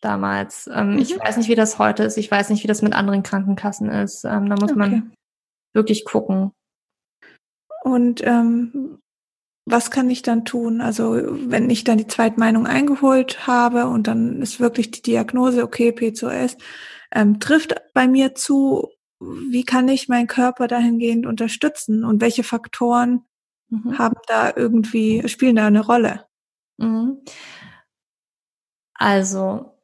damals. 0.00 0.68
Ähm, 0.72 0.92
mhm. 0.92 0.98
Ich 0.98 1.18
weiß 1.18 1.36
nicht, 1.36 1.48
wie 1.48 1.54
das 1.54 1.78
heute 1.78 2.04
ist. 2.04 2.16
Ich 2.16 2.30
weiß 2.30 2.50
nicht, 2.50 2.62
wie 2.62 2.68
das 2.68 2.82
mit 2.82 2.94
anderen 2.94 3.22
Krankenkassen 3.22 3.90
ist. 3.90 4.24
Ähm, 4.24 4.48
da 4.48 4.56
muss 4.56 4.70
okay. 4.70 4.78
man 4.78 5.12
wirklich 5.74 6.04
gucken. 6.04 6.52
Und 7.82 8.22
ähm, 8.24 8.98
was 9.70 9.90
kann 9.90 10.08
ich 10.08 10.22
dann 10.22 10.44
tun? 10.44 10.80
Also 10.80 11.20
wenn 11.50 11.68
ich 11.70 11.84
dann 11.84 11.98
die 11.98 12.06
Zweitmeinung 12.06 12.66
eingeholt 12.66 13.46
habe 13.46 13.86
und 13.86 14.06
dann 14.06 14.40
ist 14.40 14.60
wirklich 14.60 14.90
die 14.90 15.02
Diagnose, 15.02 15.62
okay, 15.62 15.92
PCOS, 15.92 16.56
ähm, 17.12 17.38
trifft 17.40 17.74
bei 17.94 18.08
mir 18.08 18.34
zu, 18.34 18.88
wie 19.20 19.64
kann 19.64 19.88
ich 19.88 20.08
meinen 20.08 20.26
Körper 20.26 20.68
dahingehend 20.68 21.26
unterstützen 21.26 22.04
und 22.04 22.20
welche 22.20 22.44
Faktoren 22.44 23.24
mhm. 23.68 23.98
haben 23.98 24.16
da 24.26 24.52
irgendwie, 24.54 25.26
spielen 25.28 25.56
da 25.56 25.66
eine 25.66 25.84
Rolle? 25.84 26.26
Mhm. 26.78 27.18
Also, 28.94 29.77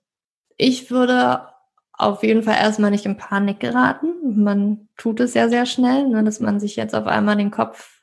ich 0.64 0.90
würde 0.90 1.46
auf 1.92 2.22
jeden 2.22 2.42
Fall 2.42 2.56
erstmal 2.56 2.90
nicht 2.90 3.04
in 3.04 3.18
Panik 3.18 3.60
geraten. 3.60 4.42
Man 4.42 4.88
tut 4.96 5.20
es 5.20 5.34
ja 5.34 5.50
sehr 5.50 5.66
schnell, 5.66 6.08
ne, 6.08 6.24
dass 6.24 6.40
man 6.40 6.58
sich 6.58 6.74
jetzt 6.76 6.94
auf 6.94 7.06
einmal 7.06 7.36
den 7.36 7.50
Kopf, 7.50 8.00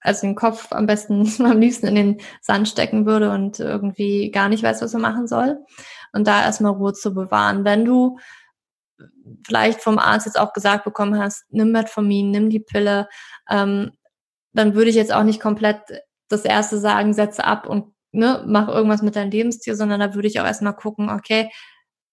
also 0.00 0.22
den 0.22 0.34
Kopf 0.34 0.72
am 0.72 0.86
besten 0.86 1.30
am 1.44 1.60
liebsten 1.60 1.86
in 1.86 1.94
den 1.94 2.20
Sand 2.40 2.66
stecken 2.66 3.04
würde 3.04 3.30
und 3.30 3.60
irgendwie 3.60 4.30
gar 4.30 4.48
nicht 4.48 4.62
weiß, 4.62 4.80
was 4.80 4.94
man 4.94 5.02
machen 5.02 5.26
soll. 5.26 5.58
Und 6.14 6.26
da 6.26 6.42
erstmal 6.42 6.72
Ruhe 6.72 6.94
zu 6.94 7.12
bewahren. 7.12 7.66
Wenn 7.66 7.84
du 7.84 8.18
vielleicht 9.46 9.82
vom 9.82 9.98
Arzt 9.98 10.24
jetzt 10.24 10.40
auch 10.40 10.54
gesagt 10.54 10.84
bekommen 10.84 11.18
hast, 11.20 11.44
nimm 11.50 11.72
Metformin, 11.72 12.30
nimm 12.30 12.48
die 12.48 12.60
Pille, 12.60 13.06
ähm, 13.50 13.92
dann 14.54 14.74
würde 14.74 14.88
ich 14.88 14.96
jetzt 14.96 15.12
auch 15.12 15.24
nicht 15.24 15.40
komplett 15.40 15.80
das 16.28 16.46
erste 16.46 16.78
sagen, 16.78 17.12
setze 17.12 17.44
ab 17.44 17.66
und 17.68 17.92
ne, 18.12 18.42
mach 18.46 18.68
irgendwas 18.68 19.02
mit 19.02 19.14
deinem 19.14 19.30
Lebensstil, 19.30 19.74
sondern 19.74 20.00
da 20.00 20.14
würde 20.14 20.28
ich 20.28 20.40
auch 20.40 20.46
erstmal 20.46 20.74
gucken, 20.74 21.10
okay, 21.10 21.50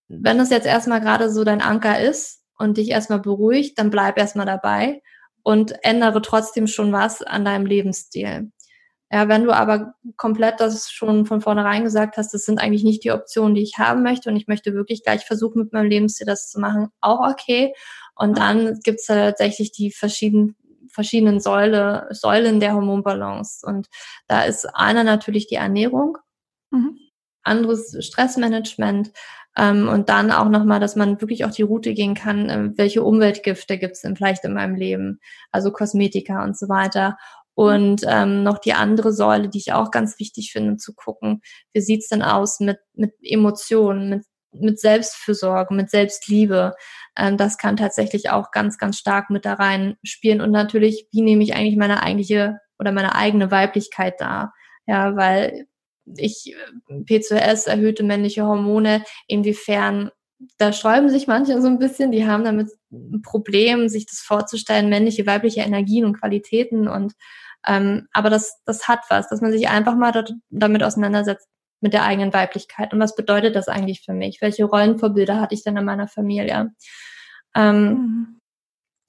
wenn 0.08 0.38
das 0.38 0.50
jetzt 0.50 0.68
erstmal 0.68 1.02
gerade 1.02 1.30
so 1.30 1.44
dein 1.44 1.62
Anker 1.62 2.00
ist 2.00 2.44
und 2.58 2.78
dich 2.78 2.90
erstmal 2.90 3.20
beruhigt, 3.20 3.78
dann 3.80 3.90
bleib 3.90 4.18
erstmal 4.18 4.46
dabei 4.46 5.02
und 5.44 5.74
ändere 5.84 6.22
trotzdem 6.22 6.68
schon 6.68 6.92
was 6.92 7.22
an 7.22 7.46
deinem 7.46 7.66
Lebensstil. 7.66 8.52
Ja, 9.12 9.28
wenn 9.28 9.44
du 9.44 9.52
aber 9.52 9.94
komplett 10.18 10.60
das 10.60 10.92
schon 10.92 11.26
von 11.26 11.40
vornherein 11.40 11.84
gesagt 11.84 12.18
hast, 12.18 12.34
das 12.34 12.44
sind 12.44 12.60
eigentlich 12.60 12.84
nicht 12.84 13.04
die 13.04 13.12
Optionen, 13.12 13.54
die 13.56 13.62
ich 13.62 13.78
haben 13.78 14.04
möchte 14.04 14.30
und 14.30 14.36
ich 14.36 14.48
möchte 14.48 14.74
wirklich 14.74 15.04
gleich 15.04 15.26
versuchen, 15.26 15.60
mit 15.60 15.74
meinem 15.74 15.90
Lebensstil 15.90 16.26
das 16.26 16.50
zu 16.50 16.60
machen, 16.60 16.90
auch 17.02 17.20
okay. 17.30 17.74
Und 18.16 18.38
dann 18.38 18.80
gibt 18.84 19.00
es 19.00 19.06
tatsächlich 19.06 19.72
die 19.72 19.92
verschiedenen 19.92 20.56
verschiedenen 20.96 21.40
Säule, 21.40 22.08
Säulen 22.12 22.60
der 22.60 22.74
Hormonbalance. 22.74 23.66
Und 23.68 23.88
da 24.28 24.44
ist 24.44 24.66
einer 24.74 25.04
natürlich 25.04 25.46
die 25.48 25.56
Ernährung, 25.56 26.18
mhm. 26.72 26.98
anderes 27.44 27.96
Stressmanagement, 28.00 29.12
und 29.88 30.10
dann 30.10 30.32
auch 30.32 30.50
nochmal, 30.50 30.80
dass 30.80 30.96
man 30.96 31.22
wirklich 31.22 31.46
auch 31.46 31.52
die 31.52 31.62
Route 31.62 31.94
gehen 31.94 32.14
kann, 32.14 32.50
äh, 32.50 32.70
welche 32.76 33.04
Umweltgifte 33.04 33.78
gibt 33.78 33.94
es 33.94 34.02
denn 34.02 34.16
vielleicht 34.16 34.44
in 34.44 34.54
meinem 34.54 34.76
Leben, 34.76 35.20
also 35.52 35.72
Kosmetika 35.72 36.44
und 36.44 36.58
so 36.58 36.68
weiter. 36.68 37.18
Und 37.56 38.02
ähm, 38.06 38.44
noch 38.44 38.60
die 38.60 38.74
andere 38.74 39.14
Säule, 39.14 39.48
die 39.48 39.60
ich 39.60 39.72
auch 39.72 39.90
ganz 39.90 40.20
wichtig 40.20 40.52
finde, 40.52 40.76
zu 40.76 40.94
gucken, 40.94 41.42
wie 41.74 41.80
sieht's 41.80 42.10
denn 42.10 42.22
aus 42.22 42.60
mit, 42.60 42.80
mit 42.94 43.14
Emotionen, 43.22 44.10
mit, 44.10 44.26
mit 44.52 44.80
Selbstfürsorge, 44.80 45.74
mit 45.74 45.90
Selbstliebe. 45.90 46.74
Ähm, 47.18 47.38
das 47.38 47.58
kann 47.58 47.78
tatsächlich 47.78 48.30
auch 48.30 48.52
ganz, 48.52 48.78
ganz 48.78 48.98
stark 48.98 49.30
mit 49.30 49.46
da 49.46 49.54
rein 49.54 49.96
spielen. 50.04 50.42
Und 50.42 50.52
natürlich, 50.52 51.08
wie 51.14 51.22
nehme 51.22 51.44
ich 51.44 51.56
eigentlich 51.56 51.78
meine 51.78 52.04
eigentliche 52.04 52.60
oder 52.78 52.92
meine 52.92 53.16
eigene 53.16 53.52
Weiblichkeit 53.52 54.16
da? 54.20 54.52
Ja, 54.86 55.16
weil 55.16 55.66
ich 56.18 56.56
P2S, 56.90 57.68
erhöhte 57.68 58.04
männliche 58.04 58.46
Hormone, 58.46 59.04
inwiefern 59.28 60.12
da 60.58 60.74
sträuben 60.74 61.10
sich 61.10 61.28
manche 61.28 61.62
so 61.62 61.68
ein 61.68 61.80
bisschen, 61.80 62.12
die 62.12 62.28
haben 62.28 62.44
damit 62.44 62.70
ein 62.92 63.22
Problem, 63.22 63.88
sich 63.90 64.06
das 64.06 64.20
vorzustellen, 64.20 64.90
männliche, 64.90 65.26
weibliche 65.26 65.62
Energien 65.62 66.06
und 66.06 66.20
Qualitäten 66.20 66.88
und 66.88 67.14
ähm, 67.68 68.08
aber 68.12 68.30
das, 68.30 68.62
das 68.66 68.88
hat 68.88 69.00
was, 69.10 69.28
dass 69.30 69.42
man 69.42 69.52
sich 69.52 69.70
einfach 69.70 69.96
mal 69.96 70.12
dort, 70.12 70.34
damit 70.50 70.84
auseinandersetzt 70.84 71.48
mit 71.82 71.94
der 71.94 72.04
eigenen 72.04 72.34
Weiblichkeit 72.34 72.94
und 72.94 73.00
was 73.00 73.16
bedeutet 73.16 73.56
das 73.56 73.68
eigentlich 73.68 74.04
für 74.04 74.14
mich? 74.14 74.40
Welche 74.42 74.66
Rollenvorbilder 74.66 75.40
hatte 75.40 75.56
ich 75.56 75.64
denn 75.64 75.78
in 75.78 75.86
meiner 75.86 76.08
Familie? 76.08 76.72
Ähm, 77.56 77.88
mhm. 77.88 78.40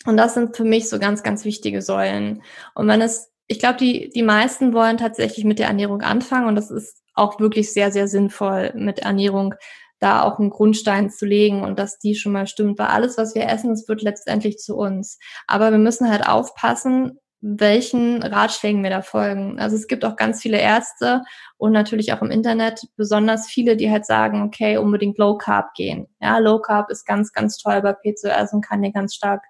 Und 0.07 0.17
das 0.17 0.35
sind 0.35 0.57
für 0.57 0.65
mich 0.65 0.89
so 0.89 0.99
ganz, 0.99 1.23
ganz 1.23 1.45
wichtige 1.45 1.83
Säulen. 1.83 2.43
Und 2.75 2.87
wenn 2.87 3.03
es 3.03 3.33
ich 3.49 3.59
glaube, 3.59 3.77
die, 3.77 4.11
die 4.11 4.23
meisten 4.23 4.73
wollen 4.73 4.97
tatsächlich 4.97 5.45
mit 5.45 5.59
der 5.59 5.69
Ernährung 5.69 6.03
anfangen 6.03 6.49
und 6.49 6.57
das 6.57 6.71
ist 6.71 7.03
auch 7.15 7.41
wirklich 7.41 7.73
sehr, 7.73 7.93
sehr 7.93 8.09
sinnvoll, 8.09 8.73
mit 8.75 9.01
Ernährung 9.01 9.55
da 9.99 10.23
auch 10.23 10.39
einen 10.39 10.51
Grundstein 10.51 11.11
zu 11.11 11.25
legen 11.25 11.63
und 11.63 11.79
dass 11.79 11.99
die 11.99 12.15
schon 12.15 12.33
mal 12.33 12.47
stimmt, 12.47 12.79
weil 12.79 12.89
alles, 12.89 13.17
was 13.17 13.35
wir 13.35 13.49
essen, 13.49 13.73
es 13.73 13.89
wird 13.89 14.03
letztendlich 14.03 14.59
zu 14.59 14.77
uns. 14.77 15.19
Aber 15.47 15.71
wir 15.71 15.79
müssen 15.79 16.11
halt 16.11 16.29
aufpassen, 16.29 17.19
welchen 17.41 18.23
Ratschlägen 18.23 18.83
wir 18.83 18.91
da 18.91 19.03
folgen. 19.03 19.59
Also 19.59 19.77
es 19.77 19.87
gibt 19.87 20.05
auch 20.05 20.17
ganz 20.17 20.43
viele 20.43 20.59
Ärzte 20.59 21.23
und 21.57 21.73
natürlich 21.73 22.13
auch 22.13 22.21
im 22.21 22.31
Internet 22.31 22.83
besonders 22.97 23.47
viele, 23.47 23.77
die 23.77 23.91
halt 23.91 24.05
sagen, 24.05 24.43
okay, 24.43 24.77
unbedingt 24.79 25.17
Low 25.19 25.39
Carb 25.39 25.73
gehen. 25.75 26.09
Ja, 26.21 26.39
Low 26.39 26.61
Carb 26.61 26.91
ist 26.91 27.07
ganz, 27.07 27.33
ganz 27.33 27.57
toll 27.57 27.81
bei 27.83 27.93
PCOS 27.93 28.53
und 28.53 28.65
kann 28.67 28.83
dir 28.83 28.93
ganz 28.93 29.15
stark 29.15 29.43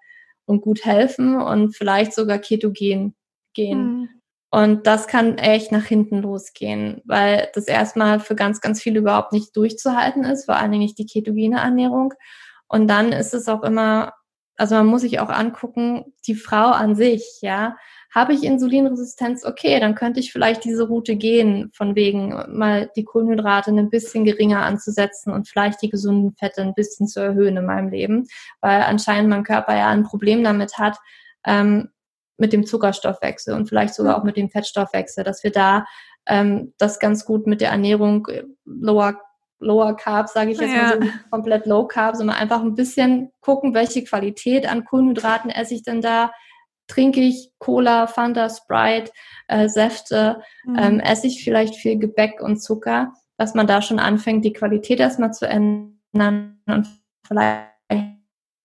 und 0.44 0.60
gut 0.60 0.84
helfen 0.84 1.40
und 1.40 1.74
vielleicht 1.74 2.12
sogar 2.12 2.38
Ketogen 2.38 3.16
gehen. 3.56 3.78
Mhm. 3.78 4.08
Und 4.50 4.86
das 4.86 5.08
kann 5.08 5.38
echt 5.38 5.72
nach 5.72 5.84
hinten 5.84 6.22
losgehen, 6.22 7.02
weil 7.04 7.48
das 7.54 7.66
erstmal 7.66 8.20
für 8.20 8.36
ganz, 8.36 8.60
ganz 8.60 8.80
viele 8.80 9.00
überhaupt 9.00 9.32
nicht 9.32 9.56
durchzuhalten 9.56 10.24
ist, 10.24 10.44
vor 10.44 10.56
allen 10.56 10.70
Dingen 10.70 10.84
nicht 10.84 10.98
die 10.98 11.06
ketogene 11.06 11.58
Ernährung. 11.58 12.14
Und 12.68 12.88
dann 12.88 13.12
ist 13.12 13.34
es 13.34 13.48
auch 13.48 13.62
immer, 13.64 14.14
also 14.56 14.76
man 14.76 14.86
muss 14.86 15.02
sich 15.02 15.20
auch 15.20 15.28
angucken, 15.28 16.14
die 16.26 16.34
Frau 16.34 16.70
an 16.70 16.94
sich, 16.94 17.38
ja. 17.42 17.76
Habe 18.14 18.32
ich 18.32 18.44
Insulinresistenz? 18.44 19.44
Okay, 19.44 19.78
dann 19.78 19.94
könnte 19.94 20.20
ich 20.20 20.32
vielleicht 20.32 20.64
diese 20.64 20.88
Route 20.88 21.16
gehen, 21.16 21.70
von 21.74 21.94
wegen 21.94 22.30
mal 22.48 22.90
die 22.96 23.04
Kohlenhydrate 23.04 23.72
ein 23.72 23.90
bisschen 23.90 24.24
geringer 24.24 24.62
anzusetzen 24.62 25.34
und 25.34 25.48
vielleicht 25.48 25.82
die 25.82 25.90
gesunden 25.90 26.34
Fette 26.34 26.62
ein 26.62 26.72
bisschen 26.72 27.08
zu 27.08 27.20
erhöhen 27.20 27.58
in 27.58 27.66
meinem 27.66 27.90
Leben, 27.90 28.26
weil 28.62 28.80
anscheinend 28.82 29.28
mein 29.28 29.44
Körper 29.44 29.76
ja 29.76 29.88
ein 29.88 30.04
Problem 30.04 30.42
damit 30.42 30.78
hat, 30.78 30.96
ähm, 31.44 31.90
mit 32.38 32.52
dem 32.52 32.66
Zuckerstoffwechsel 32.66 33.54
und 33.54 33.68
vielleicht 33.68 33.94
sogar 33.94 34.18
auch 34.18 34.24
mit 34.24 34.36
dem 34.36 34.50
Fettstoffwechsel, 34.50 35.24
dass 35.24 35.42
wir 35.42 35.52
da 35.52 35.84
ähm, 36.26 36.74
das 36.78 36.98
ganz 36.98 37.24
gut 37.24 37.46
mit 37.46 37.60
der 37.60 37.70
Ernährung 37.70 38.26
äh, 38.26 38.44
lower 38.64 39.20
Lower 39.58 39.96
Carb, 39.96 40.28
sage 40.28 40.50
ich 40.50 40.60
jetzt 40.60 40.74
ja. 40.74 40.82
mal 40.82 41.02
so, 41.02 41.08
komplett 41.30 41.66
Low 41.66 41.86
Carb, 41.86 42.16
sondern 42.16 42.36
einfach 42.36 42.60
ein 42.60 42.74
bisschen 42.74 43.32
gucken, 43.40 43.74
welche 43.74 44.04
Qualität 44.04 44.70
an 44.70 44.84
Kohlenhydraten 44.84 45.50
esse 45.50 45.74
ich 45.74 45.82
denn 45.82 46.02
da. 46.02 46.32
Trinke 46.88 47.20
ich 47.20 47.50
Cola, 47.58 48.06
Fanta, 48.06 48.48
Sprite, 48.48 49.10
äh, 49.48 49.68
Säfte, 49.68 50.42
mhm. 50.64 50.78
ähm, 50.78 51.00
esse 51.00 51.26
ich 51.26 51.42
vielleicht 51.42 51.74
viel 51.74 51.98
Gebäck 51.98 52.40
und 52.40 52.62
Zucker, 52.62 53.12
dass 53.38 53.54
man 53.54 53.66
da 53.66 53.82
schon 53.82 53.98
anfängt, 53.98 54.44
die 54.44 54.52
Qualität 54.52 55.00
erstmal 55.00 55.32
zu 55.32 55.48
ändern 55.48 56.60
und 56.66 56.86
vielleicht 57.26 57.72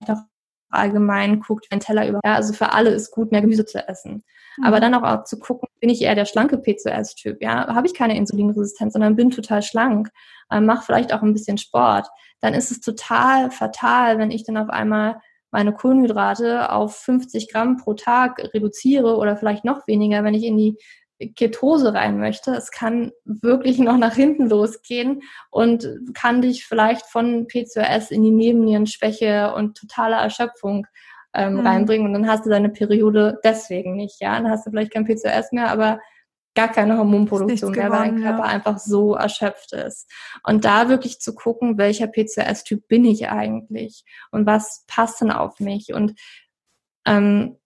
auch 0.08 0.31
allgemein 0.72 1.40
guckt, 1.40 1.68
wenn 1.70 1.80
Teller 1.80 2.08
über. 2.08 2.20
Ja, 2.26 2.36
also 2.36 2.54
für 2.54 2.72
alle 2.74 2.90
ist 2.90 3.12
gut, 3.12 3.32
mehr 3.32 3.42
Gemüse 3.42 3.66
zu 3.66 3.88
essen. 3.88 4.24
Mhm. 4.58 4.64
Aber 4.66 4.80
dann 4.80 4.94
auch, 4.94 5.04
auch 5.04 5.24
zu 5.24 5.40
gucken, 5.40 5.68
bin 5.80 5.90
ich 5.90 6.02
eher 6.02 6.16
der 6.16 6.26
schlanke 6.26 6.58
PCOS-Typ, 6.58 7.42
ja, 7.42 7.74
habe 7.74 7.88
ich 7.88 7.94
keine 7.94 8.18
Insulinresistenz, 8.18 8.94
sondern 8.94 9.16
bin 9.16 9.32
total 9.32 9.62
schlank, 9.62 10.10
äh, 10.50 10.60
mache 10.60 10.86
vielleicht 10.86 11.14
auch 11.14 11.22
ein 11.22 11.34
bisschen 11.34 11.58
Sport, 11.58 12.08
dann 12.42 12.54
ist 12.54 12.72
es 12.72 12.82
total 12.82 13.52
fatal, 13.52 14.18
wenn 14.18 14.32
ich 14.32 14.44
dann 14.44 14.58
auf 14.58 14.70
einmal 14.70 15.22
meine 15.52 15.74
Kohlenhydrate 15.74 16.72
auf 16.72 16.96
50 16.96 17.52
Gramm 17.52 17.78
pro 17.78 17.94
Tag 17.94 18.40
reduziere 18.54 19.18
oder 19.18 19.36
vielleicht 19.36 19.66
noch 19.66 19.86
weniger, 19.86 20.24
wenn 20.24 20.34
ich 20.34 20.44
in 20.44 20.58
die 20.58 20.78
Ketose 21.36 21.94
rein 21.94 22.20
möchte. 22.20 22.52
Es 22.52 22.72
kann 22.72 23.12
wirklich 23.26 23.80
noch 23.80 23.98
nach 23.98 24.16
hinten 24.16 24.50
losgehen 24.50 25.22
und 25.50 25.88
kann 26.14 26.42
dich 26.42 26.66
vielleicht 26.66 27.06
von 27.06 27.48
PCOS 27.48 28.12
in 28.12 28.24
die 28.24 28.32
Nebennierenschwäche 28.32 29.54
und 29.54 29.78
totale 29.78 30.16
Erschöpfung 30.16 30.88
ähm, 31.34 31.56
mhm. 31.56 31.68
reinbringen. 31.68 32.08
Und 32.08 32.14
dann 32.14 32.28
hast 32.28 32.46
du 32.46 32.50
deine 32.50 32.70
Periode 32.70 33.40
deswegen 33.44 33.96
nicht, 33.96 34.22
ja. 34.22 34.36
Dann 34.36 34.50
hast 34.50 34.66
du 34.66 34.72
vielleicht 34.72 34.94
kein 34.94 35.06
PCOS 35.06 35.52
mehr, 35.52 35.70
aber 35.70 36.00
gar 36.54 36.70
keine 36.70 36.98
Hormonproduktion 36.98 37.72
mehr, 37.72 37.90
weil 37.92 38.10
dein 38.10 38.22
Körper 38.22 38.44
ja. 38.44 38.46
einfach 38.46 38.78
so 38.78 39.16
erschöpft 39.16 39.74
ist. 39.74 40.12
Und 40.44 40.66
da 40.66 40.90
wirklich 40.90 41.20
zu 41.20 41.34
gucken, 41.34 41.78
welcher 41.78 42.08
PCOS-Typ 42.08 42.88
bin 42.88 43.06
ich 43.06 43.30
eigentlich 43.30 44.04
und 44.32 44.46
was 44.46 44.84
passt 44.88 45.22
denn 45.22 45.32
auf 45.32 45.60
mich 45.60 45.94
und 45.94 46.14
ähm, 47.06 47.58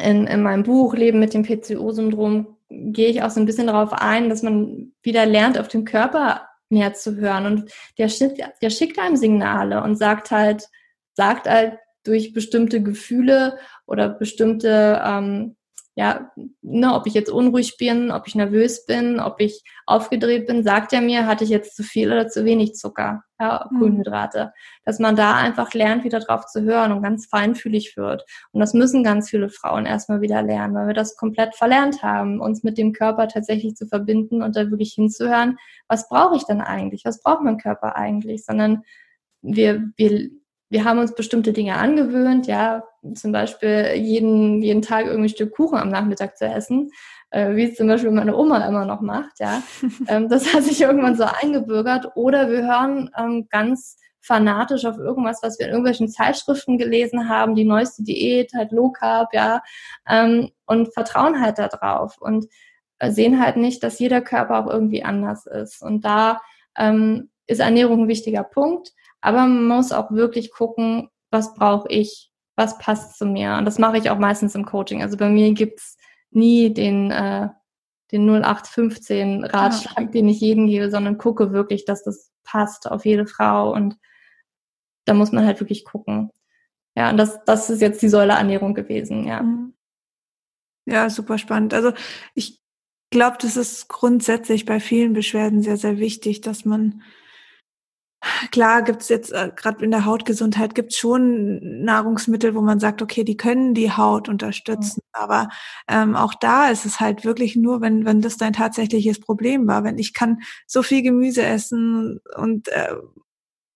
in, 0.00 0.26
in 0.26 0.42
meinem 0.42 0.62
Buch 0.62 0.94
Leben 0.94 1.18
mit 1.18 1.34
dem 1.34 1.42
PCO-Syndrom 1.42 2.55
gehe 2.68 3.08
ich 3.08 3.22
auch 3.22 3.30
so 3.30 3.40
ein 3.40 3.46
bisschen 3.46 3.66
darauf 3.66 3.92
ein, 3.92 4.28
dass 4.28 4.42
man 4.42 4.92
wieder 5.02 5.26
lernt, 5.26 5.58
auf 5.58 5.68
den 5.68 5.84
Körper 5.84 6.48
mehr 6.68 6.94
zu 6.94 7.16
hören. 7.16 7.46
Und 7.46 7.72
der 7.98 8.08
schickt, 8.08 8.40
der 8.60 8.70
schickt 8.70 8.98
einem 8.98 9.16
Signale 9.16 9.82
und 9.82 9.96
sagt 9.96 10.30
halt, 10.30 10.68
sagt 11.14 11.48
halt 11.48 11.78
durch 12.04 12.32
bestimmte 12.32 12.82
Gefühle 12.82 13.58
oder 13.86 14.08
bestimmte 14.08 15.02
ähm, 15.04 15.56
ja, 15.98 16.30
ne, 16.60 16.94
ob 16.94 17.06
ich 17.06 17.14
jetzt 17.14 17.30
unruhig 17.30 17.78
bin, 17.78 18.10
ob 18.10 18.28
ich 18.28 18.34
nervös 18.34 18.84
bin, 18.84 19.18
ob 19.18 19.40
ich 19.40 19.64
aufgedreht 19.86 20.46
bin, 20.46 20.62
sagt 20.62 20.92
er 20.92 21.00
mir, 21.00 21.26
hatte 21.26 21.42
ich 21.42 21.48
jetzt 21.48 21.74
zu 21.74 21.82
viel 21.82 22.12
oder 22.12 22.28
zu 22.28 22.44
wenig 22.44 22.74
Zucker, 22.74 23.22
ja, 23.40 23.66
mhm. 23.70 23.78
Kohlenhydrate. 23.78 24.52
Dass 24.84 24.98
man 24.98 25.16
da 25.16 25.36
einfach 25.36 25.72
lernt, 25.72 26.04
wieder 26.04 26.20
drauf 26.20 26.44
zu 26.44 26.60
hören 26.64 26.92
und 26.92 27.02
ganz 27.02 27.24
feinfühlig 27.26 27.96
wird. 27.96 28.26
Und 28.52 28.60
das 28.60 28.74
müssen 28.74 29.04
ganz 29.04 29.30
viele 29.30 29.48
Frauen 29.48 29.86
erstmal 29.86 30.20
wieder 30.20 30.42
lernen, 30.42 30.74
weil 30.74 30.88
wir 30.88 30.94
das 30.94 31.16
komplett 31.16 31.54
verlernt 31.56 32.02
haben, 32.02 32.42
uns 32.42 32.62
mit 32.62 32.76
dem 32.76 32.92
Körper 32.92 33.26
tatsächlich 33.28 33.74
zu 33.74 33.86
verbinden 33.86 34.42
und 34.42 34.54
da 34.54 34.70
wirklich 34.70 34.92
hinzuhören, 34.92 35.56
was 35.88 36.10
brauche 36.10 36.36
ich 36.36 36.44
denn 36.44 36.60
eigentlich? 36.60 37.06
Was 37.06 37.22
braucht 37.22 37.42
mein 37.42 37.56
Körper 37.56 37.96
eigentlich? 37.96 38.44
Sondern 38.44 38.82
wir, 39.40 39.82
wir 39.96 40.28
wir 40.68 40.84
haben 40.84 40.98
uns 40.98 41.14
bestimmte 41.14 41.52
Dinge 41.52 41.76
angewöhnt, 41.76 42.46
ja, 42.46 42.82
zum 43.14 43.32
Beispiel 43.32 43.92
jeden, 43.94 44.62
jeden 44.62 44.82
Tag 44.82 45.06
irgendwie 45.06 45.26
ein 45.26 45.34
Stück 45.34 45.54
Kuchen 45.54 45.78
am 45.78 45.90
Nachmittag 45.90 46.36
zu 46.36 46.46
essen, 46.46 46.90
äh, 47.30 47.54
wie 47.54 47.64
es 47.64 47.76
zum 47.76 47.86
Beispiel 47.86 48.10
meine 48.10 48.36
Oma 48.36 48.66
immer 48.66 48.84
noch 48.84 49.00
macht, 49.00 49.38
ja. 49.38 49.62
ähm, 50.08 50.28
das 50.28 50.52
hat 50.52 50.64
sich 50.64 50.80
irgendwann 50.80 51.16
so 51.16 51.24
eingebürgert. 51.24 52.16
Oder 52.16 52.50
wir 52.50 52.62
hören 52.66 53.10
ähm, 53.16 53.46
ganz 53.50 53.98
fanatisch 54.20 54.84
auf 54.84 54.98
irgendwas, 54.98 55.40
was 55.42 55.58
wir 55.58 55.66
in 55.66 55.72
irgendwelchen 55.72 56.08
Zeitschriften 56.08 56.78
gelesen 56.78 57.28
haben, 57.28 57.54
die 57.54 57.64
neueste 57.64 58.02
Diät, 58.02 58.52
halt 58.54 58.72
Low 58.72 58.90
Carb, 58.90 59.32
ja, 59.32 59.62
ähm, 60.08 60.50
und 60.66 60.92
vertrauen 60.92 61.40
halt 61.40 61.58
da 61.58 61.68
drauf 61.68 62.16
und 62.18 62.46
äh, 62.98 63.12
sehen 63.12 63.40
halt 63.40 63.56
nicht, 63.56 63.84
dass 63.84 64.00
jeder 64.00 64.20
Körper 64.20 64.58
auch 64.58 64.70
irgendwie 64.70 65.04
anders 65.04 65.46
ist. 65.46 65.80
Und 65.80 66.04
da 66.04 66.40
ähm, 66.76 67.30
ist 67.46 67.60
Ernährung 67.60 68.02
ein 68.02 68.08
wichtiger 68.08 68.42
Punkt. 68.42 68.92
Aber 69.26 69.38
man 69.38 69.66
muss 69.66 69.90
auch 69.90 70.12
wirklich 70.12 70.52
gucken, 70.52 71.08
was 71.32 71.52
brauche 71.54 71.88
ich, 71.88 72.30
was 72.54 72.78
passt 72.78 73.18
zu 73.18 73.26
mir. 73.26 73.56
Und 73.58 73.64
das 73.64 73.80
mache 73.80 73.98
ich 73.98 74.08
auch 74.08 74.20
meistens 74.20 74.54
im 74.54 74.64
Coaching. 74.64 75.02
Also 75.02 75.16
bei 75.16 75.28
mir 75.28 75.52
gibt's 75.52 75.96
nie 76.30 76.72
den, 76.72 77.10
äh, 77.10 77.48
den 78.12 78.30
0815 78.30 79.42
Ratschlag, 79.42 79.98
ja. 79.98 80.04
den 80.04 80.28
ich 80.28 80.40
jedem 80.40 80.68
gebe, 80.68 80.92
sondern 80.92 81.18
gucke 81.18 81.50
wirklich, 81.50 81.84
dass 81.84 82.04
das 82.04 82.30
passt 82.44 82.88
auf 82.88 83.04
jede 83.04 83.26
Frau. 83.26 83.72
Und 83.72 83.98
da 85.06 85.14
muss 85.14 85.32
man 85.32 85.44
halt 85.44 85.58
wirklich 85.58 85.84
gucken. 85.84 86.30
Ja, 86.96 87.10
und 87.10 87.16
das, 87.16 87.42
das 87.46 87.68
ist 87.68 87.80
jetzt 87.80 88.02
die 88.02 88.08
Säule 88.08 88.34
Ernährung 88.34 88.74
gewesen, 88.74 89.26
ja. 89.26 89.42
Mhm. 89.42 89.74
Ja, 90.86 91.10
super 91.10 91.38
spannend. 91.38 91.74
Also 91.74 91.92
ich 92.34 92.62
glaube, 93.10 93.38
das 93.40 93.56
ist 93.56 93.88
grundsätzlich 93.88 94.66
bei 94.66 94.78
vielen 94.78 95.14
Beschwerden 95.14 95.62
sehr, 95.62 95.78
sehr 95.78 95.98
wichtig, 95.98 96.42
dass 96.42 96.64
man 96.64 97.02
Klar 98.50 98.82
gibt's 98.82 99.08
jetzt 99.08 99.32
äh, 99.32 99.50
gerade 99.54 99.84
in 99.84 99.90
der 99.90 100.04
Hautgesundheit 100.04 100.74
gibt's 100.74 100.96
schon 100.96 101.84
Nahrungsmittel, 101.84 102.54
wo 102.54 102.60
man 102.60 102.80
sagt, 102.80 103.02
okay, 103.02 103.24
die 103.24 103.36
können 103.36 103.74
die 103.74 103.92
Haut 103.92 104.28
unterstützen. 104.28 105.00
Mhm. 105.04 105.10
Aber 105.12 105.48
ähm, 105.88 106.16
auch 106.16 106.34
da 106.34 106.68
ist 106.68 106.84
es 106.84 107.00
halt 107.00 107.24
wirklich 107.24 107.56
nur, 107.56 107.80
wenn 107.80 108.04
wenn 108.04 108.20
das 108.20 108.36
dein 108.36 108.52
tatsächliches 108.52 109.20
Problem 109.20 109.66
war. 109.66 109.84
Wenn 109.84 109.98
ich 109.98 110.12
kann 110.14 110.40
so 110.66 110.82
viel 110.82 111.02
Gemüse 111.02 111.42
essen 111.42 112.20
und 112.36 112.68
äh, 112.68 112.94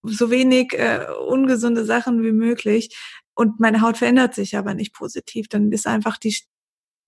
so 0.03 0.31
wenig 0.31 0.73
äh, 0.75 1.07
ungesunde 1.29 1.85
Sachen 1.85 2.23
wie 2.23 2.33
möglich 2.33 2.97
und 3.35 3.61
meine 3.61 3.83
Haut 3.83 3.99
verändert 3.99 4.35
sich 4.35 4.57
aber 4.57 4.75
nicht 4.75 4.95
positiv, 4.95 5.49
dann 5.49 5.73
ist 5.73 5.87
einfach 5.87 6.17
die 6.19 6.37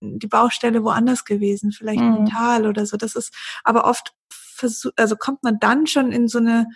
die 0.04 0.26
Baustelle 0.26 0.82
woanders 0.82 1.24
gewesen, 1.24 1.70
vielleicht 1.70 2.00
mhm. 2.00 2.14
mental 2.14 2.66
oder 2.66 2.86
so. 2.86 2.96
Das 2.96 3.14
ist 3.14 3.32
aber 3.64 3.84
oft 3.84 4.14
also 4.96 5.16
kommt 5.16 5.42
man 5.42 5.58
dann 5.58 5.86
schon 5.86 6.12
in 6.12 6.28
so 6.28 6.38
eine 6.38 6.68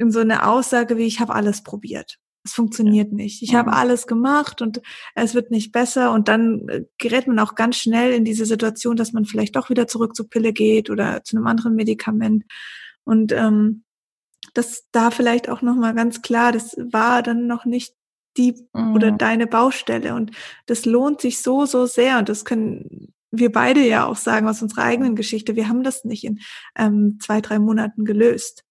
in 0.00 0.10
so 0.10 0.20
eine 0.20 0.48
Aussage 0.48 0.96
wie, 0.96 1.06
ich 1.06 1.20
habe 1.20 1.34
alles 1.34 1.62
probiert. 1.62 2.18
Es 2.42 2.54
funktioniert 2.54 3.12
nicht. 3.12 3.42
Ich 3.42 3.54
habe 3.54 3.70
mhm. 3.70 3.76
alles 3.76 4.06
gemacht 4.06 4.62
und 4.62 4.80
es 5.14 5.34
wird 5.34 5.50
nicht 5.50 5.72
besser. 5.72 6.10
Und 6.12 6.28
dann 6.28 6.68
äh, 6.70 6.84
gerät 6.96 7.26
man 7.26 7.38
auch 7.38 7.54
ganz 7.54 7.76
schnell 7.76 8.12
in 8.12 8.24
diese 8.24 8.46
Situation, 8.46 8.96
dass 8.96 9.12
man 9.12 9.26
vielleicht 9.26 9.56
doch 9.56 9.68
wieder 9.68 9.86
zurück 9.86 10.16
zur 10.16 10.30
Pille 10.30 10.54
geht 10.54 10.88
oder 10.88 11.22
zu 11.22 11.36
einem 11.36 11.46
anderen 11.46 11.74
Medikament. 11.74 12.44
Und 13.04 13.32
ähm, 13.32 13.84
das 14.54 14.86
da 14.90 15.10
vielleicht 15.10 15.50
auch 15.50 15.60
nochmal 15.60 15.94
ganz 15.94 16.22
klar, 16.22 16.50
das 16.50 16.76
war 16.78 17.22
dann 17.22 17.46
noch 17.46 17.66
nicht 17.66 17.94
die 18.38 18.54
mhm. 18.72 18.94
oder 18.94 19.12
deine 19.12 19.46
Baustelle. 19.46 20.14
Und 20.14 20.30
das 20.64 20.86
lohnt 20.86 21.20
sich 21.20 21.42
so, 21.42 21.66
so 21.66 21.84
sehr. 21.84 22.18
Und 22.18 22.30
das 22.30 22.46
können 22.46 23.12
wir 23.30 23.52
beide 23.52 23.86
ja 23.86 24.06
auch 24.06 24.16
sagen 24.16 24.48
aus 24.48 24.62
unserer 24.62 24.84
eigenen 24.84 25.14
Geschichte. 25.14 25.56
Wir 25.56 25.68
haben 25.68 25.82
das 25.82 26.04
nicht 26.04 26.24
in 26.24 26.40
ähm, 26.74 27.18
zwei, 27.20 27.42
drei 27.42 27.58
Monaten 27.58 28.06
gelöst. 28.06 28.64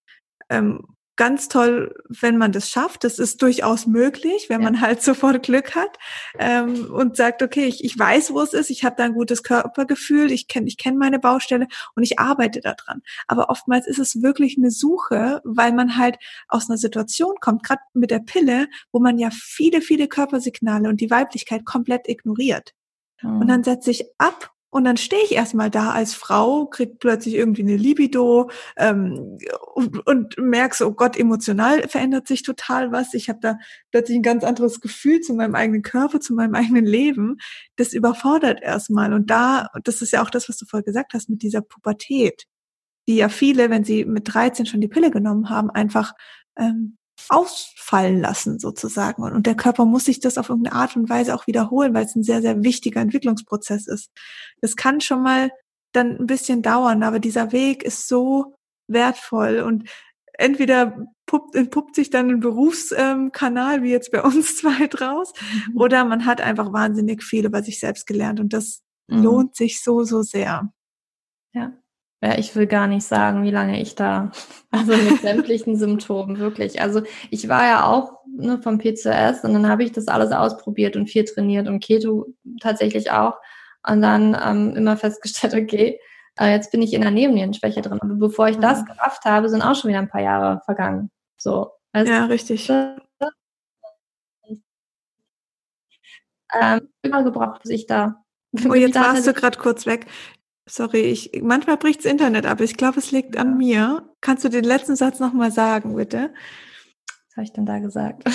Ähm, 0.50 0.82
ganz 1.20 1.50
toll, 1.50 1.94
wenn 2.08 2.38
man 2.38 2.54
das 2.54 2.70
schafft. 2.70 3.04
Das 3.04 3.20
ist 3.20 3.42
durchaus 3.42 3.86
möglich, 3.86 4.46
wenn 4.48 4.62
ja. 4.62 4.72
man 4.72 4.82
halt 4.82 5.04
sofort 5.04 5.44
Glück 5.44 5.76
hat 5.76 6.00
ähm, 6.40 6.90
und 6.92 7.18
sagt, 7.18 7.44
okay, 7.44 7.66
ich, 7.66 7.84
ich 7.84 8.00
weiß, 8.00 8.32
wo 8.32 8.42
es 8.42 8.54
ist, 8.54 8.70
ich 8.70 8.86
habe 8.86 8.96
da 8.98 9.04
ein 9.04 9.14
gutes 9.14 9.44
Körpergefühl, 9.44 10.32
ich 10.32 10.48
kenne 10.48 10.68
ich 10.68 10.78
kenn 10.78 10.98
meine 10.98 11.20
Baustelle 11.20 11.68
und 11.94 12.04
ich 12.04 12.20
arbeite 12.20 12.62
daran. 12.62 13.02
Aber 13.28 13.50
oftmals 13.50 13.86
ist 13.86 14.00
es 14.00 14.22
wirklich 14.22 14.58
eine 14.58 14.72
Suche, 14.72 15.42
weil 15.44 15.74
man 15.74 15.98
halt 15.98 16.18
aus 16.48 16.70
einer 16.70 16.78
Situation 16.78 17.36
kommt, 17.42 17.64
gerade 17.64 17.82
mit 17.94 18.12
der 18.12 18.20
Pille, 18.20 18.68
wo 18.94 19.00
man 19.00 19.20
ja 19.20 19.30
viele, 19.30 19.82
viele 19.82 20.08
Körpersignale 20.08 20.88
und 20.88 21.02
die 21.02 21.12
Weiblichkeit 21.12 21.66
komplett 21.66 22.08
ignoriert. 22.08 22.74
Mhm. 23.22 23.42
Und 23.42 23.48
dann 23.48 23.66
setze 23.66 23.92
ich 23.92 24.06
ab 24.18 24.52
und 24.72 24.84
dann 24.84 24.98
stehe 24.98 25.24
ich 25.24 25.32
erstmal 25.32 25.72
da 25.72 25.92
als 25.92 26.14
Frau, 26.14 26.68
krieg 26.68 27.00
plötzlich 27.00 27.34
irgendwie 27.34 27.64
eine 27.64 27.76
Libido 27.76 28.52
ähm, 28.78 29.40
und, 29.74 30.06
und 30.06 30.38
merke 30.38 30.76
so, 30.76 30.88
oh 30.88 30.92
Gott, 30.92 31.18
emotional 31.18 31.88
verändert 31.88 32.28
sich 32.28 32.44
total 32.44 32.92
was. 32.92 33.16
Ich 33.16 33.30
habe 33.30 33.40
da 33.42 33.58
plötzlich 33.92 34.18
ein 34.18 34.24
ganz 34.24 34.44
anderes 34.44 34.80
Gefühl 34.80 35.22
zu 35.22 35.34
meinem 35.34 35.56
eigenen 35.56 35.82
Körper, 35.82 36.20
zu 36.20 36.36
meinem 36.36 36.54
eigenen 36.54 36.86
Leben. 36.86 37.38
Das 37.78 37.94
überfordert 37.94 38.62
erstmal. 38.62 39.14
Und 39.14 39.32
da, 39.32 39.70
das 39.84 40.04
ist 40.04 40.12
ja 40.12 40.22
auch 40.22 40.30
das, 40.30 40.50
was 40.50 40.58
du 40.58 40.66
vorher 40.68 40.86
gesagt 40.86 41.14
hast, 41.16 41.30
mit 41.30 41.42
dieser 41.42 41.62
Pubertät, 41.62 42.46
die 43.08 43.16
ja 43.16 43.30
viele, 43.30 43.72
wenn 43.72 43.84
sie 43.84 44.06
mit 44.06 44.32
13 44.32 44.68
schon 44.68 44.82
die 44.82 44.88
Pille 44.88 45.10
genommen 45.10 45.50
haben, 45.50 45.72
einfach 45.72 46.14
ähm, 46.60 46.99
ausfallen 47.30 48.22
lassen 48.22 48.60
sozusagen. 48.60 49.24
Und, 49.24 49.46
der 49.46 49.56
Körper 49.56 49.86
muss 49.86 50.06
sich 50.06 50.20
das 50.20 50.38
auf 50.38 50.50
irgendeine 50.50 50.76
Art 50.76 50.96
und 50.96 51.10
Weise 51.10 51.36
auch 51.36 51.48
wiederholen, 51.48 51.94
weil 51.94 52.06
es 52.06 52.16
ein 52.16 52.24
sehr, 52.24 52.42
sehr 52.42 52.64
wichtiger 52.64 53.02
Entwicklungsprozess 53.02 53.88
ist. 53.88 54.12
Das 54.62 54.76
kann 54.76 55.02
schon 55.02 55.24
mal 55.24 55.52
dann 55.92 56.18
ein 56.20 56.28
bisschen 56.28 56.62
dauern, 56.62 57.04
aber 57.04 57.20
dieser 57.20 57.52
Weg 57.52 57.84
ist 57.84 58.08
so 58.08 58.56
wertvoll 58.88 59.60
und 59.60 59.90
entweder 60.34 61.06
puppt, 61.26 61.56
entpuppt 61.56 61.96
sich 61.96 62.10
dann 62.10 62.30
ein 62.30 62.40
Berufskanal, 62.40 63.78
ähm, 63.78 63.84
wie 63.84 63.92
jetzt 63.92 64.12
bei 64.12 64.24
uns 64.24 64.58
zwei 64.58 64.88
draus, 64.88 65.34
mhm. 65.68 65.78
oder 65.78 66.06
man 66.06 66.26
hat 66.26 66.42
einfach 66.42 66.74
wahnsinnig 66.74 67.24
viel 67.24 67.46
über 67.46 67.62
sich 67.62 67.80
selbst 67.80 68.08
gelernt 68.08 68.40
und 68.40 68.54
das 68.54 68.82
mhm. 69.08 69.24
lohnt 69.24 69.56
sich 69.56 69.84
so, 69.84 70.04
so 70.04 70.22
sehr. 70.22 70.72
Ja. 71.54 71.74
Ja, 72.22 72.38
ich 72.38 72.54
will 72.56 72.68
gar 72.68 72.88
nicht 72.88 73.06
sagen, 73.06 73.44
wie 73.44 73.52
lange 73.52 73.82
ich 73.82 73.96
da, 73.96 74.32
also 74.72 74.92
mit 74.96 75.22
sämtlichen 75.22 75.78
Symptomen, 75.78 76.38
wirklich. 76.38 76.82
Also 76.82 77.02
ich 77.30 77.48
war 77.48 77.66
ja 77.66 77.86
auch 77.86 78.20
ne, 78.28 78.62
vom 78.62 78.78
PCOS 78.78 79.44
und 79.44 79.54
dann 79.54 79.70
habe 79.70 79.84
ich 79.84 79.92
das 79.92 80.08
alles 80.08 80.32
ausprobiert 80.32 80.96
und 80.96 81.10
viel 81.10 81.26
trainiert 81.26 81.68
und 81.68 81.80
Keto 81.82 82.28
tatsächlich 82.62 83.12
auch. 83.12 83.36
Und 83.88 84.02
dann 84.02 84.38
ähm, 84.44 84.76
immer 84.76 84.98
festgestellt, 84.98 85.54
okay, 85.56 86.00
äh, 86.40 86.52
jetzt 86.52 86.72
bin 86.72 86.82
ich 86.82 86.94
in 86.94 87.02
der 87.02 87.12
Nebennierenschwäche 87.12 87.82
drin. 87.82 88.00
Aber 88.02 88.16
bevor 88.16 88.50
ich 88.50 88.58
das 88.58 88.82
mhm. 88.82 88.86
gerafft 88.86 89.26
habe, 89.26 89.50
sind 89.50 89.62
auch 89.62 89.76
schon 89.76 89.90
wieder 89.90 90.00
ein 90.00 90.10
paar 90.10 90.22
Jahre 90.22 90.62
vergangen. 90.66 91.12
So. 91.38 91.72
Also, 91.92 92.12
ja, 92.12 92.26
richtig. 92.26 92.70
Ähm, 96.60 96.90
immer 97.02 97.24
gebraucht, 97.24 97.62
bis 97.62 97.72
ich 97.72 97.88
da. 97.88 98.24
Oh, 98.68 98.74
jetzt 98.74 98.96
warst 99.00 99.28
du 99.28 99.34
gerade 99.34 99.58
kurz 99.60 99.86
weg. 99.86 100.08
Sorry, 100.70 101.02
ich, 101.02 101.32
manchmal 101.42 101.78
bricht 101.78 102.06
das 102.06 102.12
Internet 102.12 102.46
ab. 102.46 102.62
Ich 102.62 102.78
glaube, 102.78 103.00
es 103.00 103.12
liegt 103.12 103.38
an 103.38 103.58
mir. 103.58 104.08
Kannst 104.22 104.44
du 104.44 104.50
den 104.50 104.64
letzten 104.64 104.96
Satz 104.96 105.20
nochmal 105.20 105.52
sagen, 105.52 105.96
bitte? 105.96 106.32
Was 107.28 107.38
habe 107.38 107.44
ich 107.44 107.54
denn 107.54 107.66
da 107.66 107.80
gesagt? 107.80 108.24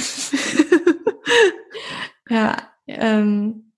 ja, 2.29 2.57
ähm, 2.89 3.73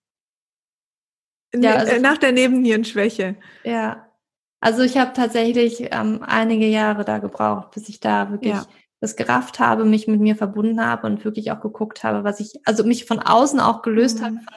ja 1.55 1.75
also, 1.75 2.01
nach 2.01 2.17
der 2.17 2.33
Nebennierenschwäche. 2.33 3.37
Ja, 3.63 4.07
also 4.61 4.83
ich 4.83 4.97
habe 4.97 5.13
tatsächlich 5.13 5.89
ähm, 5.93 6.23
einige 6.27 6.67
Jahre 6.67 7.05
da 7.05 7.19
gebraucht, 7.19 7.73
bis 7.73 7.91
ich 7.91 8.01
da 8.01 8.31
wirklich 8.31 8.55
ja. 8.55 8.67
das 9.01 9.17
gerafft 9.17 9.61
habe, 9.61 9.85
mich 9.85 10.09
mit 10.09 10.21
mir 10.21 10.35
verbunden 10.35 10.85
habe 10.85 11.07
und 11.07 11.25
wirklich 11.25 11.53
auch 11.53 11.61
geguckt 11.61 12.05
habe, 12.05 12.25
was 12.25 12.41
ich, 12.41 12.61
also 12.65 12.85
mich 12.85 13.05
von 13.05 13.19
außen 13.19 13.61
auch 13.61 13.83
gelöst 13.83 14.21
mhm. 14.21 14.25
habe 14.25 14.35
von 14.37 14.55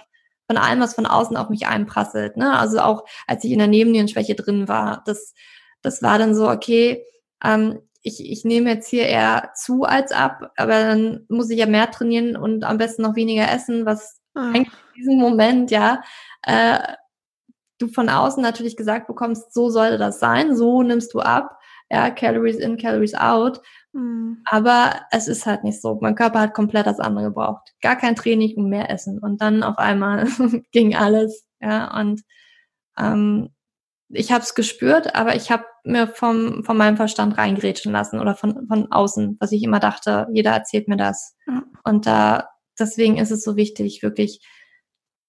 von 0.49 0.57
allem, 0.57 0.79
was 0.79 0.95
von 0.95 1.05
außen 1.05 1.37
auf 1.37 1.49
mich 1.49 1.67
einprasselt. 1.67 2.35
Ne? 2.35 2.57
Also 2.57 2.79
auch 2.79 3.05
als 3.27 3.43
ich 3.43 3.51
in 3.51 3.59
der 3.59 3.67
Nebennierenschwäche 3.67 4.33
drin 4.33 4.67
war, 4.67 5.03
das, 5.05 5.35
das 5.83 6.01
war 6.01 6.17
dann 6.17 6.33
so, 6.33 6.49
okay, 6.49 7.05
ähm, 7.43 7.79
ich, 8.01 8.27
ich 8.27 8.45
nehme 8.45 8.71
jetzt 8.71 8.89
hier 8.89 9.05
eher 9.05 9.51
zu 9.55 9.83
als 9.83 10.11
ab, 10.11 10.51
aber 10.57 10.79
dann 10.79 11.25
muss 11.29 11.51
ich 11.51 11.59
ja 11.59 11.67
mehr 11.67 11.91
trainieren 11.91 12.35
und 12.35 12.63
am 12.63 12.79
besten 12.79 13.03
noch 13.03 13.15
weniger 13.15 13.51
essen, 13.51 13.85
was 13.85 14.21
oh. 14.33 14.39
eigentlich 14.39 14.73
in 14.95 15.01
diesem 15.03 15.19
Moment, 15.19 15.69
ja, 15.69 16.01
äh, 16.41 16.79
du 17.77 17.87
von 17.87 18.09
außen 18.09 18.41
natürlich 18.41 18.75
gesagt 18.75 19.05
bekommst, 19.05 19.53
so 19.53 19.69
sollte 19.69 19.99
das 19.99 20.19
sein, 20.19 20.55
so 20.55 20.81
nimmst 20.81 21.13
du 21.13 21.19
ab, 21.19 21.59
ja, 21.91 22.09
Calories 22.09 22.57
in, 22.57 22.77
Calories 22.77 23.13
out. 23.13 23.61
Mhm. 23.93 24.41
Aber 24.45 25.01
es 25.11 25.27
ist 25.27 25.45
halt 25.45 25.63
nicht 25.63 25.81
so. 25.81 25.97
Mein 26.01 26.15
Körper 26.15 26.39
hat 26.39 26.53
komplett 26.53 26.87
das 26.87 26.99
andere 26.99 27.25
gebraucht. 27.25 27.73
Gar 27.81 27.95
kein 27.95 28.15
Training 28.15 28.55
und 28.57 28.69
mehr 28.69 28.89
Essen. 28.89 29.19
Und 29.19 29.41
dann 29.41 29.63
auf 29.63 29.77
einmal 29.77 30.27
ging 30.71 30.95
alles 30.95 31.45
Ja, 31.59 31.99
und 31.99 32.21
ähm, 32.97 33.49
ich 34.09 34.31
habe 34.31 34.43
es 34.43 34.55
gespürt, 34.55 35.15
aber 35.15 35.35
ich 35.35 35.51
habe 35.51 35.65
mir 35.83 36.07
vom, 36.07 36.63
von 36.63 36.77
meinem 36.77 36.97
Verstand 36.97 37.37
reingrätschen 37.37 37.91
lassen 37.91 38.19
oder 38.19 38.35
von, 38.35 38.67
von 38.67 38.91
außen, 38.91 39.37
was 39.39 39.51
ich 39.51 39.63
immer 39.63 39.79
dachte, 39.79 40.27
jeder 40.33 40.51
erzählt 40.51 40.87
mir 40.87 40.97
das. 40.97 41.35
Ja. 41.47 41.63
Und 41.83 42.05
da, 42.07 42.49
deswegen 42.79 43.17
ist 43.17 43.31
es 43.31 43.43
so 43.43 43.55
wichtig, 43.55 44.01
wirklich 44.01 44.41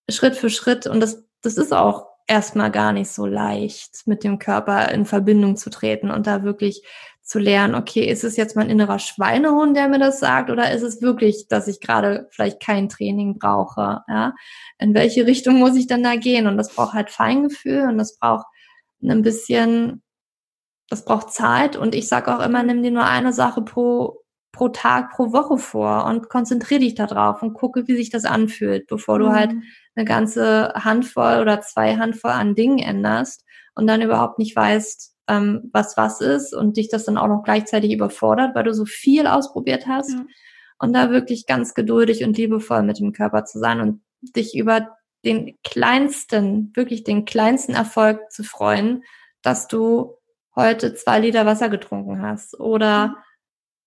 Schritt 0.08 0.36
für 0.36 0.50
Schritt, 0.50 0.86
und 0.86 1.00
das, 1.00 1.24
das 1.42 1.56
ist 1.56 1.72
auch 1.72 2.06
erstmal 2.26 2.70
gar 2.70 2.92
nicht 2.92 3.10
so 3.10 3.26
leicht, 3.26 4.06
mit 4.06 4.24
dem 4.24 4.38
Körper 4.38 4.90
in 4.92 5.04
Verbindung 5.04 5.56
zu 5.56 5.68
treten 5.68 6.10
und 6.10 6.26
da 6.26 6.42
wirklich 6.42 6.82
zu 7.30 7.38
lernen, 7.38 7.76
okay, 7.76 8.10
ist 8.10 8.24
es 8.24 8.36
jetzt 8.36 8.56
mein 8.56 8.68
innerer 8.68 8.98
Schweinehund, 8.98 9.76
der 9.76 9.86
mir 9.86 10.00
das 10.00 10.18
sagt, 10.18 10.50
oder 10.50 10.72
ist 10.72 10.82
es 10.82 11.00
wirklich, 11.00 11.46
dass 11.46 11.68
ich 11.68 11.78
gerade 11.78 12.26
vielleicht 12.32 12.60
kein 12.60 12.88
Training 12.88 13.38
brauche? 13.38 14.00
Ja? 14.08 14.34
In 14.80 14.94
welche 14.94 15.28
Richtung 15.28 15.60
muss 15.60 15.76
ich 15.76 15.86
denn 15.86 16.02
da 16.02 16.16
gehen? 16.16 16.48
Und 16.48 16.56
das 16.56 16.74
braucht 16.74 16.92
halt 16.92 17.08
Feingefühl 17.08 17.82
und 17.82 17.98
das 17.98 18.18
braucht 18.18 18.46
ein 19.00 19.22
bisschen, 19.22 20.02
das 20.88 21.04
braucht 21.04 21.32
Zeit. 21.32 21.76
Und 21.76 21.94
ich 21.94 22.08
sage 22.08 22.36
auch 22.36 22.44
immer, 22.44 22.64
nimm 22.64 22.82
dir 22.82 22.90
nur 22.90 23.04
eine 23.04 23.32
Sache 23.32 23.62
pro, 23.62 24.24
pro 24.50 24.70
Tag, 24.70 25.12
pro 25.12 25.32
Woche 25.32 25.56
vor 25.56 26.06
und 26.06 26.28
konzentriere 26.30 26.80
dich 26.80 26.96
da 26.96 27.06
drauf 27.06 27.42
und 27.42 27.54
gucke, 27.54 27.86
wie 27.86 27.94
sich 27.94 28.10
das 28.10 28.24
anfühlt, 28.24 28.88
bevor 28.88 29.20
du 29.20 29.30
halt 29.30 29.52
mhm. 29.52 29.62
eine 29.94 30.04
ganze 30.04 30.72
Handvoll 30.74 31.38
oder 31.40 31.60
zwei 31.60 31.96
Handvoll 31.96 32.32
an 32.32 32.56
Dingen 32.56 32.80
änderst 32.80 33.44
und 33.76 33.86
dann 33.86 34.02
überhaupt 34.02 34.40
nicht 34.40 34.56
weißt, 34.56 35.14
ähm, 35.30 35.70
was 35.72 35.96
was 35.96 36.20
ist 36.20 36.52
und 36.52 36.76
dich 36.76 36.88
das 36.88 37.04
dann 37.04 37.16
auch 37.16 37.28
noch 37.28 37.44
gleichzeitig 37.44 37.92
überfordert, 37.92 38.54
weil 38.54 38.64
du 38.64 38.74
so 38.74 38.84
viel 38.84 39.26
ausprobiert 39.26 39.86
hast. 39.86 40.10
Ja. 40.10 40.24
Und 40.78 40.92
da 40.92 41.10
wirklich 41.10 41.46
ganz 41.46 41.74
geduldig 41.74 42.24
und 42.24 42.36
liebevoll 42.36 42.82
mit 42.82 42.98
dem 42.98 43.12
Körper 43.12 43.44
zu 43.44 43.58
sein 43.58 43.80
und 43.80 44.02
dich 44.22 44.56
über 44.56 44.96
den 45.24 45.58
kleinsten, 45.62 46.72
wirklich 46.74 47.04
den 47.04 47.26
kleinsten 47.26 47.74
Erfolg 47.74 48.32
zu 48.32 48.42
freuen, 48.42 49.04
dass 49.42 49.68
du 49.68 50.16
heute 50.56 50.94
zwei 50.94 51.20
Liter 51.20 51.46
Wasser 51.46 51.68
getrunken 51.68 52.22
hast 52.22 52.58
oder 52.58 53.16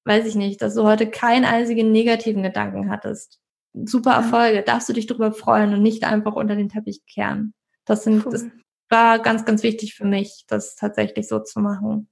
weiß 0.05 0.25
ich 0.25 0.35
nicht, 0.35 0.61
dass 0.61 0.75
du 0.75 0.83
heute 0.83 1.09
keinen 1.09 1.45
einzigen 1.45 1.91
negativen 1.91 2.43
Gedanken 2.43 2.89
hattest. 2.89 3.39
Super 3.73 4.11
Erfolge, 4.11 4.61
darfst 4.61 4.87
du 4.87 4.93
dich 4.93 5.07
darüber 5.07 5.33
freuen 5.33 5.73
und 5.73 5.81
nicht 5.81 6.03
einfach 6.03 6.35
unter 6.35 6.55
den 6.55 6.69
Teppich 6.69 7.01
kehren. 7.11 7.53
Das 7.85 8.03
sind, 8.03 8.25
cool. 8.25 8.31
das 8.31 8.45
war 8.93 9.19
ganz, 9.19 9.43
ganz 9.43 9.63
wichtig 9.63 9.95
für 9.95 10.05
mich, 10.05 10.45
das 10.47 10.75
tatsächlich 10.75 11.27
so 11.27 11.39
zu 11.39 11.59
machen. 11.59 12.07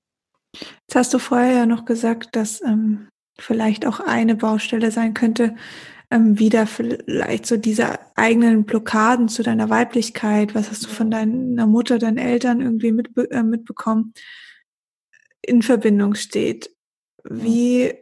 Jetzt 0.54 0.96
hast 0.96 1.14
du 1.14 1.20
vorher 1.20 1.54
ja 1.54 1.66
noch 1.66 1.86
gesagt, 1.86 2.36
dass 2.36 2.62
ähm, 2.62 3.08
vielleicht 3.40 3.86
auch 3.86 4.00
eine 4.02 4.36
Baustelle 4.36 4.92
sein 4.92 5.14
könnte, 5.14 5.56
ähm, 6.10 6.40
wieder 6.40 6.68
vielleicht 6.68 7.46
so 7.46 7.56
diese 7.56 8.00
eigenen 8.18 8.66
Blockaden 8.66 9.30
zu 9.30 9.44
deiner 9.44 9.70
Weiblichkeit, 9.70 10.54
was 10.56 10.70
hast 10.70 10.84
du 10.84 10.90
von 10.90 11.10
deiner 11.10 11.68
Mutter, 11.68 12.00
deinen 12.00 12.18
Eltern 12.18 12.60
irgendwie 12.60 12.92
mitbe 12.92 13.30
äh, 13.32 13.44
mitbekommen, 13.44 14.14
in 15.42 15.62
Verbindung 15.62 16.16
steht. 16.16 16.76
Wie 17.24 17.94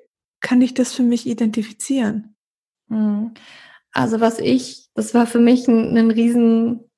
kann 0.41 0.61
ich 0.61 0.73
das 0.73 0.93
für 0.93 1.03
mich 1.03 1.27
identifizieren? 1.27 2.35
Hm. 2.89 3.33
Also 3.91 4.19
was 4.19 4.39
ich, 4.39 4.89
das 4.95 5.13
war 5.13 5.27
für 5.27 5.39
mich 5.39 5.67
ein, 5.67 5.97
ein 5.97 6.11
riesen, 6.11 6.88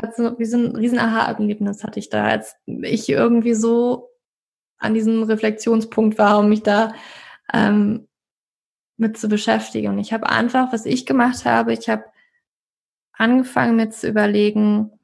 hat 0.00 0.16
so 0.16 0.38
wie 0.38 0.44
so 0.44 0.56
ein 0.56 0.76
riesen 0.76 0.98
Aha-Erlebnis 0.98 1.84
hatte 1.84 1.98
ich 1.98 2.08
da, 2.08 2.24
als 2.24 2.56
ich 2.66 3.08
irgendwie 3.08 3.54
so 3.54 4.10
an 4.78 4.94
diesem 4.94 5.24
Reflexionspunkt 5.24 6.18
war 6.18 6.38
und 6.38 6.48
mich 6.48 6.62
da 6.62 6.94
ähm, 7.52 8.06
mit 8.96 9.18
zu 9.18 9.28
beschäftigen. 9.28 9.88
Und 9.88 9.98
ich 9.98 10.12
habe 10.12 10.28
einfach, 10.28 10.72
was 10.72 10.86
ich 10.86 11.06
gemacht 11.06 11.44
habe, 11.44 11.72
ich 11.72 11.88
habe 11.88 12.04
angefangen 13.12 13.76
mit 13.76 13.94
zu 13.94 14.08
überlegen, 14.08 14.97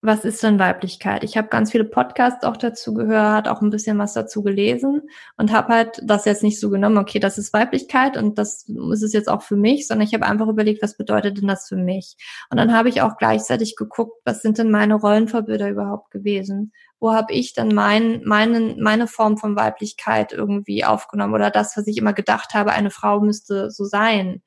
was 0.00 0.24
ist 0.24 0.44
denn 0.44 0.60
Weiblichkeit? 0.60 1.24
Ich 1.24 1.36
habe 1.36 1.48
ganz 1.48 1.72
viele 1.72 1.84
Podcasts 1.84 2.44
auch 2.44 2.56
dazu 2.56 2.94
gehört, 2.94 3.48
auch 3.48 3.62
ein 3.62 3.70
bisschen 3.70 3.98
was 3.98 4.12
dazu 4.12 4.44
gelesen 4.44 5.02
und 5.36 5.52
habe 5.52 5.74
halt 5.74 6.00
das 6.04 6.24
jetzt 6.24 6.44
nicht 6.44 6.60
so 6.60 6.70
genommen, 6.70 6.98
okay, 6.98 7.18
das 7.18 7.36
ist 7.36 7.52
Weiblichkeit 7.52 8.16
und 8.16 8.38
das 8.38 8.68
ist 8.68 9.02
es 9.02 9.12
jetzt 9.12 9.28
auch 9.28 9.42
für 9.42 9.56
mich, 9.56 9.88
sondern 9.88 10.06
ich 10.06 10.14
habe 10.14 10.24
einfach 10.24 10.46
überlegt, 10.46 10.82
was 10.82 10.96
bedeutet 10.96 11.38
denn 11.38 11.48
das 11.48 11.66
für 11.66 11.76
mich? 11.76 12.16
Und 12.48 12.58
dann 12.58 12.72
habe 12.72 12.88
ich 12.88 13.02
auch 13.02 13.16
gleichzeitig 13.16 13.74
geguckt, 13.74 14.20
was 14.24 14.40
sind 14.40 14.58
denn 14.58 14.70
meine 14.70 14.94
Rollenvorbilder 14.94 15.68
überhaupt 15.68 16.12
gewesen? 16.12 16.72
Wo 17.00 17.12
habe 17.12 17.32
ich 17.32 17.52
denn 17.54 17.74
mein, 17.74 18.22
meinen, 18.24 18.80
meine 18.80 19.08
Form 19.08 19.36
von 19.36 19.56
Weiblichkeit 19.56 20.32
irgendwie 20.32 20.84
aufgenommen 20.84 21.34
oder 21.34 21.50
das, 21.50 21.76
was 21.76 21.88
ich 21.88 21.96
immer 21.98 22.12
gedacht 22.12 22.54
habe, 22.54 22.70
eine 22.70 22.90
Frau 22.90 23.20
müsste 23.20 23.72
so 23.72 23.84
sein? 23.84 24.42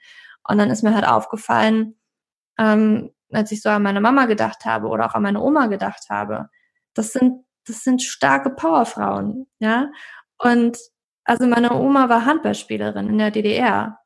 Und 0.48 0.58
dann 0.58 0.70
ist 0.70 0.82
mir 0.82 0.96
halt 0.96 1.08
aufgefallen, 1.08 1.96
ähm, 2.58 3.12
als 3.32 3.52
ich 3.52 3.62
so 3.62 3.70
an 3.70 3.84
meine 3.84 4.02
Mama 4.02 4.26
gedacht 4.26 4.66
habe 4.66 4.88
oder 4.88 5.06
auch 5.06 5.16
an 5.16 5.24
meine 5.24 5.42
Oma 5.42 5.68
gedacht 5.68 6.10
habe, 6.10 6.50
das 6.94 7.14
sind, 7.14 7.46
das 7.66 7.84
sind 7.84 8.02
starke 8.02 8.50
Powerfrauen, 8.50 9.48
ja. 9.60 9.92
Und 10.38 10.78
also 11.24 11.48
meine 11.48 11.74
Oma 11.74 12.10
war 12.10 12.26
Handballspielerin 12.26 13.10
in 13.10 13.18
der 13.18 13.32
DDR. 13.32 14.00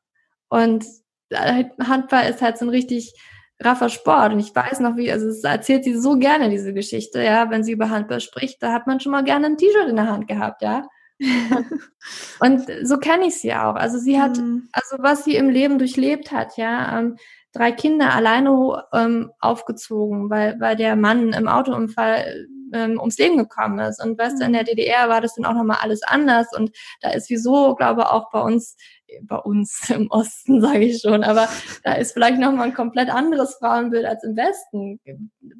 Und 0.48 0.84
äh, 1.30 1.64
Handball 1.82 2.28
ist 2.28 2.42
halt 2.42 2.58
so 2.58 2.66
ein 2.66 2.70
richtig 2.70 3.14
raffer 3.60 3.88
Sport. 3.88 4.32
Und 4.32 4.40
ich 4.40 4.54
weiß 4.54 4.80
noch, 4.80 4.96
wie, 4.96 5.10
also 5.10 5.28
es 5.28 5.42
erzählt 5.42 5.84
sie 5.84 5.96
so 5.96 6.18
gerne, 6.18 6.50
diese 6.50 6.74
Geschichte, 6.74 7.22
ja, 7.22 7.50
wenn 7.50 7.64
sie 7.64 7.72
über 7.72 7.90
Handball 7.90 8.20
spricht, 8.20 8.62
da 8.62 8.72
hat 8.72 8.86
man 8.86 9.00
schon 9.00 9.12
mal 9.12 9.24
gerne 9.24 9.46
ein 9.46 9.56
T-Shirt 9.56 9.88
in 9.88 9.96
der 9.96 10.08
Hand 10.08 10.28
gehabt, 10.28 10.62
ja. 10.62 10.86
und 12.40 12.66
so 12.82 12.98
kenne 12.98 13.26
ich 13.26 13.40
sie 13.40 13.54
auch. 13.54 13.74
Also 13.74 13.98
sie 13.98 14.20
hat, 14.20 14.36
mhm. 14.36 14.68
also 14.72 14.96
was 14.98 15.24
sie 15.24 15.36
im 15.36 15.48
Leben 15.48 15.78
durchlebt 15.78 16.30
hat, 16.30 16.58
ja, 16.58 16.98
ähm, 16.98 17.16
drei 17.56 17.72
Kinder 17.72 18.12
alleine 18.14 18.84
ähm, 18.92 19.30
aufgezogen, 19.40 20.30
weil, 20.30 20.60
weil 20.60 20.76
der 20.76 20.96
Mann 20.96 21.32
im 21.32 21.48
Autounfall 21.48 22.46
ähm, 22.72 22.98
ums 22.98 23.18
Leben 23.18 23.38
gekommen 23.38 23.78
ist. 23.78 24.02
Und 24.02 24.18
weißt 24.18 24.40
du, 24.40 24.44
in 24.44 24.52
der 24.52 24.62
mhm. 24.62 24.66
DDR 24.66 25.08
war 25.08 25.20
das 25.20 25.34
dann 25.34 25.46
auch 25.46 25.54
nochmal 25.54 25.78
alles 25.80 26.02
anders. 26.02 26.48
Und 26.56 26.70
da 27.00 27.10
ist 27.10 27.30
wieso, 27.30 27.74
glaube 27.74 28.10
auch 28.10 28.30
bei 28.30 28.40
uns, 28.40 28.76
bei 29.22 29.36
uns 29.36 29.90
im 29.90 30.10
Osten, 30.10 30.60
sage 30.60 30.84
ich 30.84 31.00
schon, 31.00 31.24
aber 31.24 31.48
da 31.84 31.94
ist 31.94 32.12
vielleicht 32.12 32.38
nochmal 32.38 32.68
ein 32.68 32.74
komplett 32.74 33.08
anderes 33.08 33.56
Frauenbild 33.56 34.04
als 34.04 34.24
im 34.24 34.36
Westen. 34.36 35.00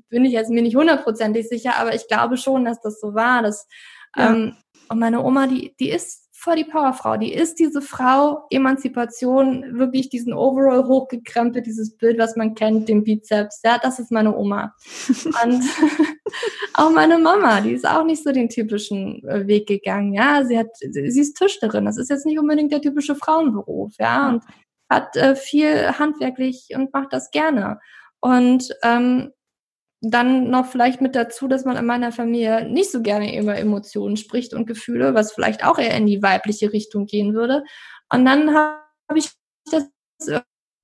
Bin 0.09 0.25
ich 0.25 0.33
jetzt 0.33 0.51
mir 0.51 0.63
nicht 0.63 0.77
hundertprozentig 0.77 1.49
sicher, 1.49 1.77
aber 1.79 1.95
ich 1.95 2.09
glaube 2.09 2.37
schon, 2.37 2.65
dass 2.65 2.81
das 2.81 3.01
so 3.01 3.15
war. 3.15 3.43
Dass, 3.43 3.67
ja. 4.17 4.31
ähm, 4.31 4.57
und 4.89 4.99
meine 4.99 5.23
Oma, 5.23 5.47
die, 5.47 5.75
die 5.81 5.91
ist 5.91 6.26
voll 6.39 6.57
die 6.57 6.65
Powerfrau. 6.65 7.17
Die 7.17 7.33
ist 7.33 7.59
diese 7.59 7.81
Frau, 7.81 8.47
Emanzipation, 8.51 9.79
wirklich 9.79 10.11
diesen 10.11 10.33
Overall 10.33 10.87
hochgekrempelt, 10.87 11.67
dieses 11.67 11.97
Bild, 11.97 12.19
was 12.19 12.37
man 12.37 12.55
kennt, 12.55 12.89
den 12.89 13.05
Bizeps. 13.05 13.61
Ja, 13.65 13.79
das 13.79 13.99
ist 13.99 14.13
meine 14.13 14.37
Oma. 14.37 14.75
Und 15.45 15.65
auch 16.75 16.91
meine 16.91 17.19
Mama, 17.19 17.61
die 17.63 17.73
ist 17.73 17.89
auch 17.89 18.05
nicht 18.05 18.23
so 18.23 18.33
den 18.33 18.49
typischen 18.49 19.27
äh, 19.27 19.47
Weg 19.47 19.67
gegangen. 19.67 20.13
Ja, 20.13 20.45
sie 20.45 20.59
hat, 20.59 20.69
sie 20.77 21.01
ist 21.01 21.37
Tischlerin. 21.37 21.87
Das 21.87 21.97
ist 21.97 22.11
jetzt 22.11 22.27
nicht 22.27 22.39
unbedingt 22.39 22.73
der 22.73 22.83
typische 22.83 23.17
Frauenberuf. 23.17 23.95
Ja, 23.99 24.29
und 24.29 24.45
hat 24.91 25.17
äh, 25.17 25.35
viel 25.35 25.99
handwerklich 25.99 26.69
und 26.75 26.93
macht 26.93 27.13
das 27.13 27.31
gerne. 27.31 27.81
Und 28.21 28.75
ähm, 28.83 29.33
dann 30.11 30.51
noch 30.51 30.67
vielleicht 30.67 31.01
mit 31.01 31.15
dazu, 31.17 31.49
dass 31.49 31.65
man 31.65 31.77
in 31.77 31.87
meiner 31.87 32.13
Familie 32.13 32.69
nicht 32.69 32.91
so 32.91 33.03
gerne 33.03 33.39
über 33.39 33.57
Emotionen 33.57 34.17
spricht 34.17 34.55
und 34.55 34.67
Gefühle, 34.67 35.15
was 35.15 35.33
vielleicht 35.33 35.65
auch 35.65 35.79
eher 35.79 35.97
in 35.97 36.07
die 36.07 36.23
weibliche 36.23 36.73
Richtung 36.73 37.07
gehen 37.07 37.35
würde. 37.35 37.65
Und 38.11 38.25
dann 38.25 38.55
habe 38.55 39.19
ich 39.19 39.31
das 39.71 39.85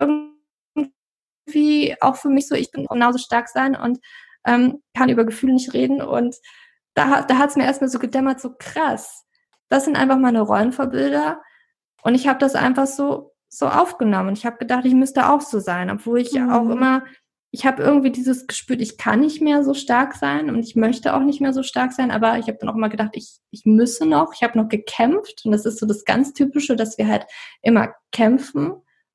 irgendwie 0.01 1.97
auch 2.01 2.17
für 2.17 2.29
mich 2.29 2.49
so, 2.49 2.55
ich 2.55 2.71
bin 2.71 2.87
genauso 2.87 3.19
stark 3.19 3.49
sein 3.49 3.77
und 3.77 3.99
ähm, 4.47 4.83
kann 4.97 5.09
über 5.09 5.25
Gefühle 5.25 5.53
nicht 5.53 5.75
reden. 5.75 6.03
Und 6.03 6.37
da, 6.95 7.23
da 7.23 7.39
hat 7.39 7.51
es 7.51 7.57
mir 7.57 7.65
erstmal 7.65 7.91
so 7.91 7.99
gedämmert, 7.99 8.41
so 8.41 8.55
krass. 8.59 9.25
Das 9.69 9.85
sind 9.85 9.97
einfach 9.97 10.19
meine 10.19 10.41
Rollenvorbilder. 10.41 11.41
Und 12.03 12.15
ich 12.15 12.27
habe 12.29 12.39
das 12.39 12.55
einfach 12.55 12.87
so, 12.87 13.33
so 13.49 13.69
aufgenommen. 13.69 14.35
Ich 14.35 14.45
habe 14.45 14.59
gedacht, 14.59 14.85
ich 14.85 14.95
müsste 14.95 15.31
auch 15.31 15.41
so 15.41 15.61
sein, 15.61 15.91
obwohl 15.91 16.21
ich 16.21 16.33
mhm. 16.33 16.51
auch 16.51 16.69
immer 16.69 17.05
ich 17.55 17.67
habe 17.67 17.83
irgendwie 17.83 18.11
dieses 18.11 18.47
gespürt, 18.47 18.81
ich 18.81 18.97
kann 18.97 19.21
nicht 19.21 19.43
mehr 19.43 19.63
so 19.63 19.75
stark 19.75 20.15
sein 20.15 20.49
und 20.49 20.61
ich 20.61 20.75
möchte 20.75 21.15
auch 21.15 21.21
nicht 21.21 21.43
mehr 21.43 21.53
so 21.53 21.63
stark 21.63 21.93
sein, 21.93 22.11
aber 22.11 22.39
ich 22.39 22.47
habe 22.47 22.57
dann 22.59 22.71
auch 22.71 22.75
immer 22.75 22.89
gedacht, 22.89 23.11
ich, 23.13 23.37
ich 23.51 23.67
müsse 23.67 24.07
noch, 24.07 24.33
ich 24.35 24.43
habe 24.43 24.59
noch 24.59 24.71
gekämpft 24.71 25.43
und 25.45 25.53
das 25.53 25.67
ist 25.67 25.79
so 25.79 25.85
das 25.85 26.07
ganz 26.07 26.33
Typische, 26.33 26.77
dass 26.77 26.97
wir 26.97 27.07
halt 27.09 27.27
immer 27.61 27.95
kämpfen 28.11 28.73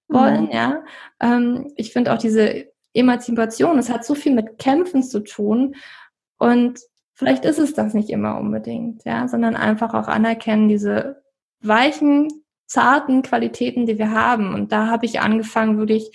wollen, 0.07 0.45
mhm. 0.45 0.51
ja. 0.51 0.83
Ähm, 1.19 1.73
ich 1.77 1.91
finde 1.91 2.13
auch 2.13 2.19
diese 2.19 2.67
Emanzipation, 2.93 3.75
das 3.75 3.89
hat 3.89 4.05
so 4.05 4.13
viel 4.13 4.35
mit 4.35 4.59
Kämpfen 4.59 5.01
zu 5.01 5.21
tun 5.21 5.75
und 6.38 6.79
vielleicht 7.15 7.43
ist 7.43 7.57
es 7.57 7.73
das 7.73 7.95
nicht 7.95 8.11
immer 8.11 8.39
unbedingt, 8.39 9.03
ja, 9.03 9.27
sondern 9.27 9.55
einfach 9.55 9.95
auch 9.95 10.07
anerkennen, 10.07 10.69
diese 10.69 11.23
weichen, 11.61 12.27
zarten 12.67 13.23
Qualitäten, 13.23 13.88
die 13.88 13.97
wir 13.97 14.11
haben 14.11 14.53
und 14.53 14.71
da 14.71 14.85
habe 14.88 15.07
ich 15.07 15.21
angefangen, 15.21 15.79
wirklich 15.79 16.11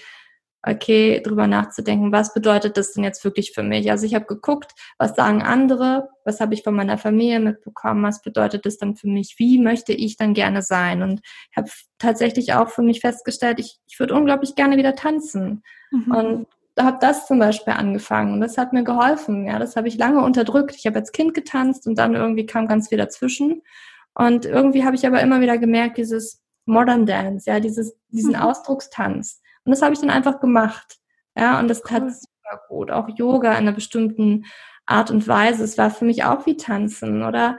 okay, 0.65 1.21
drüber 1.21 1.47
nachzudenken, 1.47 2.13
was 2.13 2.33
bedeutet 2.33 2.77
das 2.77 2.93
denn 2.93 3.03
jetzt 3.05 3.25
wirklich 3.25 3.53
für 3.53 3.63
mich? 3.63 3.91
Also 3.91 4.07
ich 4.07 4.15
habe 4.15 4.27
geguckt, 4.27 4.73
was 4.97 5.17
sagen 5.17 5.43
andere, 5.43 6.09
was 6.25 6.41
habe 6.41 6.55
ich 6.55 6.63
von 6.63 6.75
meiner 6.75 6.99
Familie 6.99 7.41
mitbekommen, 7.41 8.05
was 8.05 8.23
bedeutet 8.23 8.65
das 8.65 8.79
dann 8.79 8.95
für 8.95 9.09
mich, 9.09 9.37
wie 9.39 9.59
möchte 9.59 9.93
ich 9.93 10.17
dann 10.17 10.35
gerne 10.35 10.63
sein? 10.63 11.03
Und 11.03 11.21
habe 11.57 11.69
tatsächlich 11.99 12.55
auch 12.55 12.69
für 12.69 12.83
mich 12.83 13.01
festgestellt, 13.01 13.59
ich, 13.59 13.79
ich 13.89 13.99
würde 13.99 14.15
unglaublich 14.15 14.55
gerne 14.55 14.77
wieder 14.77 14.95
tanzen. 14.95 15.63
Mhm. 15.91 16.15
Und 16.15 16.47
habe 16.79 16.99
das 17.01 17.27
zum 17.27 17.39
Beispiel 17.39 17.75
angefangen 17.75 18.35
und 18.35 18.41
das 18.41 18.57
hat 18.57 18.73
mir 18.73 18.85
geholfen. 18.85 19.47
Ja, 19.47 19.59
das 19.59 19.77
habe 19.77 19.89
ich 19.89 19.99
lange 19.99 20.23
unterdrückt. 20.23 20.75
Ich 20.77 20.87
habe 20.87 20.99
als 20.99 21.13
Kind 21.13 21.35
getanzt 21.35 21.87
und 21.87 21.99
dann 21.99 22.15
irgendwie 22.15 22.47
kam 22.47 22.67
ganz 22.67 22.89
viel 22.89 22.99
dazwischen. 22.99 23.63
Und 24.15 24.47
irgendwie 24.47 24.85
habe 24.85 24.97
ich 24.97 25.07
aber 25.07 25.21
immer 25.21 25.41
wieder 25.41 25.59
gemerkt, 25.59 25.99
dieses 25.99 26.43
Modern 26.65 27.05
Dance, 27.05 27.51
ja, 27.51 27.61
dieses, 27.61 27.95
diesen 28.09 28.31
mhm. 28.31 28.41
Ausdruckstanz. 28.41 29.42
Und 29.65 29.71
das 29.71 29.83
habe 29.83 29.95
ich 29.95 30.01
dann 30.01 30.11
einfach 30.11 30.41
gemacht. 30.41 30.99
Ja, 31.37 31.59
und 31.59 31.69
das 31.69 31.83
cool. 31.85 31.89
tat 31.89 32.13
super 32.13 32.61
gut. 32.69 32.91
Auch 32.91 33.09
Yoga 33.09 33.53
in 33.53 33.59
einer 33.59 33.73
bestimmten 33.73 34.45
Art 34.87 35.11
und 35.11 35.27
Weise. 35.29 35.65
Es 35.65 35.79
war 35.79 35.91
für 35.91 36.05
mich 36.05 36.25
auch 36.25 36.47
wie 36.47 36.57
Tanzen 36.57 37.23
oder 37.23 37.57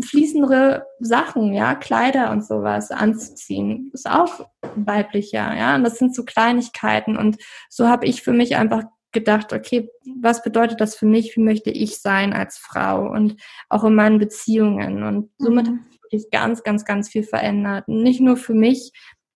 fließendere 0.00 0.86
Sachen, 1.00 1.52
ja, 1.52 1.74
Kleider 1.74 2.30
und 2.30 2.44
sowas 2.44 2.90
anzuziehen, 2.90 3.90
ist 3.92 4.08
auch 4.08 4.46
weiblicher, 4.76 5.56
ja, 5.56 5.74
und 5.74 5.84
das 5.84 5.98
sind 5.98 6.14
so 6.14 6.24
Kleinigkeiten 6.24 7.16
und 7.16 7.38
so 7.70 7.88
habe 7.88 8.06
ich 8.06 8.22
für 8.22 8.32
mich 8.32 8.56
einfach 8.56 8.84
gedacht, 9.12 9.52
okay, 9.52 9.88
was 10.20 10.42
bedeutet 10.42 10.80
das 10.80 10.94
für 10.94 11.06
mich, 11.06 11.36
wie 11.36 11.42
möchte 11.42 11.70
ich 11.70 12.00
sein 12.00 12.32
als 12.32 12.58
Frau 12.58 13.10
und 13.10 13.36
auch 13.68 13.84
in 13.84 13.94
meinen 13.94 14.18
Beziehungen 14.18 15.02
und 15.02 15.30
somit 15.38 15.68
mhm. 15.68 15.80
hat 15.80 16.10
sich 16.10 16.30
ganz, 16.30 16.62
ganz, 16.62 16.84
ganz 16.84 17.08
viel 17.08 17.22
verändert, 17.22 17.88
nicht 17.88 18.20
nur 18.20 18.36
für 18.36 18.54
mich, 18.54 18.92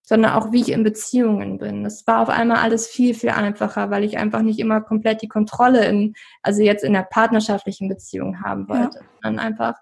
sondern 0.08 0.32
auch 0.32 0.52
wie 0.52 0.62
ich 0.62 0.72
in 0.72 0.84
Beziehungen 0.84 1.58
bin. 1.58 1.84
Es 1.84 2.06
war 2.06 2.22
auf 2.22 2.28
einmal 2.30 2.58
alles 2.58 2.86
viel, 2.86 3.12
viel 3.12 3.30
einfacher, 3.30 3.90
weil 3.90 4.04
ich 4.04 4.16
einfach 4.16 4.40
nicht 4.40 4.60
immer 4.60 4.80
komplett 4.80 5.20
die 5.20 5.28
Kontrolle 5.28 5.84
in, 5.84 6.14
also 6.42 6.62
jetzt 6.62 6.84
in 6.84 6.94
der 6.94 7.02
partnerschaftlichen 7.02 7.88
Beziehung 7.88 8.40
haben 8.42 8.68
wollte, 8.68 8.98
ja. 8.98 9.04
sondern 9.22 9.44
einfach 9.44 9.74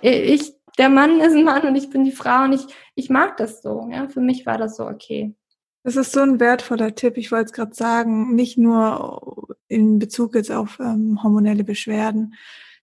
ich, 0.00 0.54
der 0.78 0.88
Mann 0.88 1.20
ist 1.20 1.34
ein 1.34 1.44
Mann 1.44 1.66
und 1.66 1.76
ich 1.76 1.90
bin 1.90 2.04
die 2.04 2.12
Frau 2.12 2.44
und 2.44 2.52
ich, 2.52 2.66
ich 2.94 3.10
mag 3.10 3.36
das 3.36 3.62
so. 3.62 3.88
Ja, 3.92 4.08
für 4.08 4.20
mich 4.20 4.46
war 4.46 4.58
das 4.58 4.76
so 4.76 4.86
okay. 4.86 5.34
Das 5.82 5.96
ist 5.96 6.12
so 6.12 6.20
ein 6.20 6.40
wertvoller 6.40 6.94
Tipp. 6.94 7.16
Ich 7.16 7.32
wollte 7.32 7.46
es 7.46 7.52
gerade 7.52 7.74
sagen, 7.74 8.34
nicht 8.34 8.58
nur 8.58 9.48
in 9.68 9.98
Bezug 9.98 10.34
jetzt 10.34 10.50
auf 10.50 10.78
ähm, 10.80 11.22
hormonelle 11.22 11.64
Beschwerden, 11.64 12.34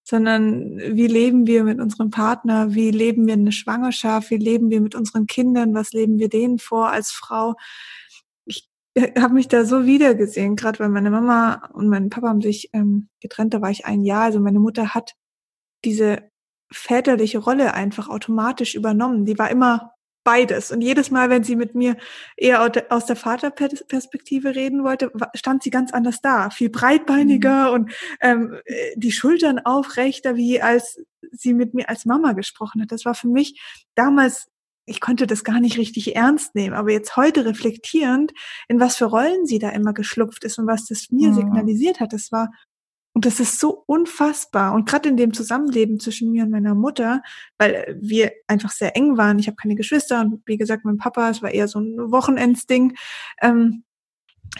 sondern 0.06 0.78
wie 0.78 1.08
leben 1.08 1.47
wir 1.47 1.64
mit 1.64 1.80
unserem 1.80 2.12
Partner, 2.12 2.76
wie 2.76 2.91
leben 2.91 3.26
wir 3.26 3.34
eine 3.34 3.51
Schwangerschaft, 3.51 4.30
wie 4.30 4.38
leben 4.38 4.70
wir 4.70 4.80
mit 4.80 4.93
unseren 4.93 5.26
Kindern, 5.26 5.74
was 5.74 5.93
leben 5.93 6.20
wir 6.20 6.30
denen 6.30 6.60
vor 6.60 6.91
als 6.91 7.12
Frau. 7.12 7.56
Ich 8.45 8.70
habe 9.20 9.34
mich 9.34 9.47
da 9.47 9.66
so 9.66 9.86
wiedergesehen, 9.88 10.56
gerade 10.56 10.80
weil 10.80 10.89
meine 10.89 11.10
Mama 11.10 11.70
und 11.74 11.89
mein 11.89 12.12
Papa 12.12 12.30
haben 12.30 12.41
sich 12.41 12.70
ähm, 12.74 13.10
getrennt, 13.20 13.56
da 13.56 13.62
war 13.62 13.72
ich 13.72 13.88
ein 13.88 14.03
Jahr. 14.03 14.26
Also 14.26 14.39
meine 14.39 14.60
Mutter 14.60 14.93
hat 14.93 15.16
diese 15.84 16.30
väterliche 16.72 17.39
Rolle 17.39 17.74
einfach 17.74 18.08
automatisch 18.08 18.76
übernommen. 18.76 19.26
Die 19.26 19.39
war 19.39 19.49
immer 19.49 19.94
beides. 20.26 20.71
Und 20.71 20.82
jedes 20.82 21.11
Mal, 21.11 21.30
wenn 21.30 21.45
sie 21.45 21.55
mit 21.55 21.76
mir 21.76 21.95
eher 22.36 22.69
aus 22.89 23.05
der 23.05 23.15
Vaterperspektive 23.15 24.55
reden 24.55 24.84
wollte, 24.84 25.11
stand 25.36 25.63
sie 25.63 25.69
ganz 25.69 25.93
anders 25.93 26.19
da. 26.19 26.49
Viel 26.49 26.69
breitbeiniger 26.69 27.69
mhm. 27.69 27.73
und 27.73 27.91
ähm, 28.19 28.57
die 28.95 29.13
Schultern 29.13 29.59
aufrechter, 29.59 30.36
wie 30.36 30.61
als 30.61 30.99
sie 31.32 31.53
mit 31.53 31.73
mir 31.73 31.88
als 31.88 32.05
Mama 32.05 32.34
gesprochen 32.34 32.82
hat. 32.82 32.91
Das 32.91 33.05
war 33.05 33.15
für 33.15 33.30
mich 33.30 33.61
damals, 33.93 34.49
ich 34.86 34.99
konnte 34.99 35.28
das 35.28 35.43
gar 35.43 35.59
nicht 35.59 35.78
richtig 35.78 36.15
ernst 36.15 36.55
nehmen, 36.55 36.76
aber 36.76 36.91
jetzt 36.91 37.15
heute 37.15 37.45
reflektierend, 37.45 38.34
in 38.67 38.80
was 38.80 38.97
für 38.97 39.05
Rollen 39.05 39.45
sie 39.45 39.59
da 39.59 39.69
immer 39.69 39.93
geschlupft 39.93 40.43
ist 40.43 40.57
und 40.57 40.67
was 40.67 40.86
das 40.86 41.11
mir 41.11 41.30
mhm. 41.30 41.36
signalisiert 41.36 41.99
hat, 41.99 42.13
das 42.13 42.32
war 42.32 42.49
und 43.16 43.26
das 43.26 43.39
ist 43.39 43.61
so 43.61 43.84
unfassbar. 43.88 44.74
Und 44.74 44.89
gerade 44.89 45.07
in 45.07 45.16
dem 45.16 45.34
Zusammenleben 45.34 46.01
zwischen 46.01 46.34
mir 46.34 46.43
und 46.43 46.51
meiner 46.51 46.76
Mutter, 46.76 47.24
weil 47.57 47.97
wir 48.01 48.34
einfach 48.47 48.72
sehr 48.72 48.97
eng 48.97 49.16
waren. 49.16 49.39
Ich 49.39 49.47
habe 49.47 49.55
keine 49.55 49.76
Geschwister 49.76 50.20
und 50.20 50.41
wie 50.45 50.57
gesagt, 50.57 50.84
mein 50.84 50.97
Papa, 50.97 51.30
es 51.30 51.41
war 51.41 51.49
eher 51.49 51.70
so 51.70 51.80
ein 51.80 52.11
Wochenendsding. 52.11 52.93
Ähm, 53.41 53.86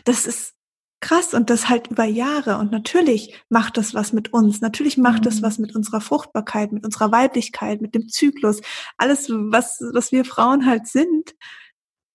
das 0.06 0.26
ist 0.26 0.54
krass 1.02 1.34
und 1.34 1.50
das 1.50 1.68
halt 1.68 1.88
über 1.88 2.06
Jahre. 2.06 2.58
Und 2.58 2.72
natürlich 2.72 3.44
macht 3.50 3.76
das 3.76 3.94
was 3.94 4.14
mit 4.14 4.32
uns. 4.32 4.62
Natürlich 4.62 4.98
macht 4.98 5.20
mhm. 5.20 5.26
das 5.26 5.42
was 5.42 5.60
mit 5.60 5.76
unserer 5.76 6.00
Fruchtbarkeit, 6.00 6.72
mit 6.72 6.86
unserer 6.86 7.12
Weiblichkeit, 7.12 7.82
mit 7.82 7.94
dem 7.94 8.08
Zyklus. 8.08 8.62
Alles, 8.96 9.28
was, 9.30 9.82
was 9.92 10.14
wir 10.14 10.24
Frauen 10.24 10.66
halt 10.66 10.88
sind. 10.88 11.36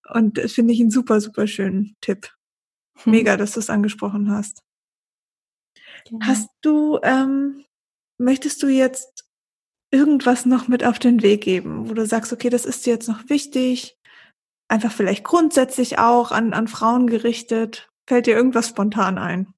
Und 0.09 0.39
das 0.39 0.53
finde 0.53 0.73
ich 0.73 0.81
einen 0.81 0.91
super, 0.91 1.21
super 1.21 1.47
schönen 1.47 1.97
Tipp. 2.01 2.33
Hm. 3.03 3.13
Mega, 3.13 3.37
dass 3.37 3.53
du 3.53 3.61
es 3.61 3.69
angesprochen 3.69 4.31
hast. 4.31 4.63
Genau. 6.09 6.27
Hast 6.27 6.49
du, 6.63 6.99
ähm, 7.03 7.65
möchtest 8.19 8.63
du 8.63 8.69
jetzt 8.69 9.25
irgendwas 9.91 10.47
noch 10.47 10.69
mit 10.69 10.85
auf 10.85 10.99
den 10.99 11.23
Weg 11.23 11.43
geben, 11.43 11.89
wo 11.89 11.95
du 11.95 12.07
sagst, 12.07 12.33
okay, 12.33 12.49
das 12.49 12.65
ist 12.65 12.87
dir 12.87 12.95
jetzt 12.95 13.09
noch 13.09 13.29
wichtig, 13.29 13.99
einfach 14.69 14.93
vielleicht 14.93 15.25
grundsätzlich 15.25 15.99
auch 15.99 16.31
an, 16.31 16.53
an 16.53 16.69
Frauen 16.69 17.07
gerichtet? 17.09 17.91
Fällt 18.07 18.27
dir 18.27 18.37
irgendwas 18.37 18.69
spontan 18.69 19.19
ein? 19.19 19.53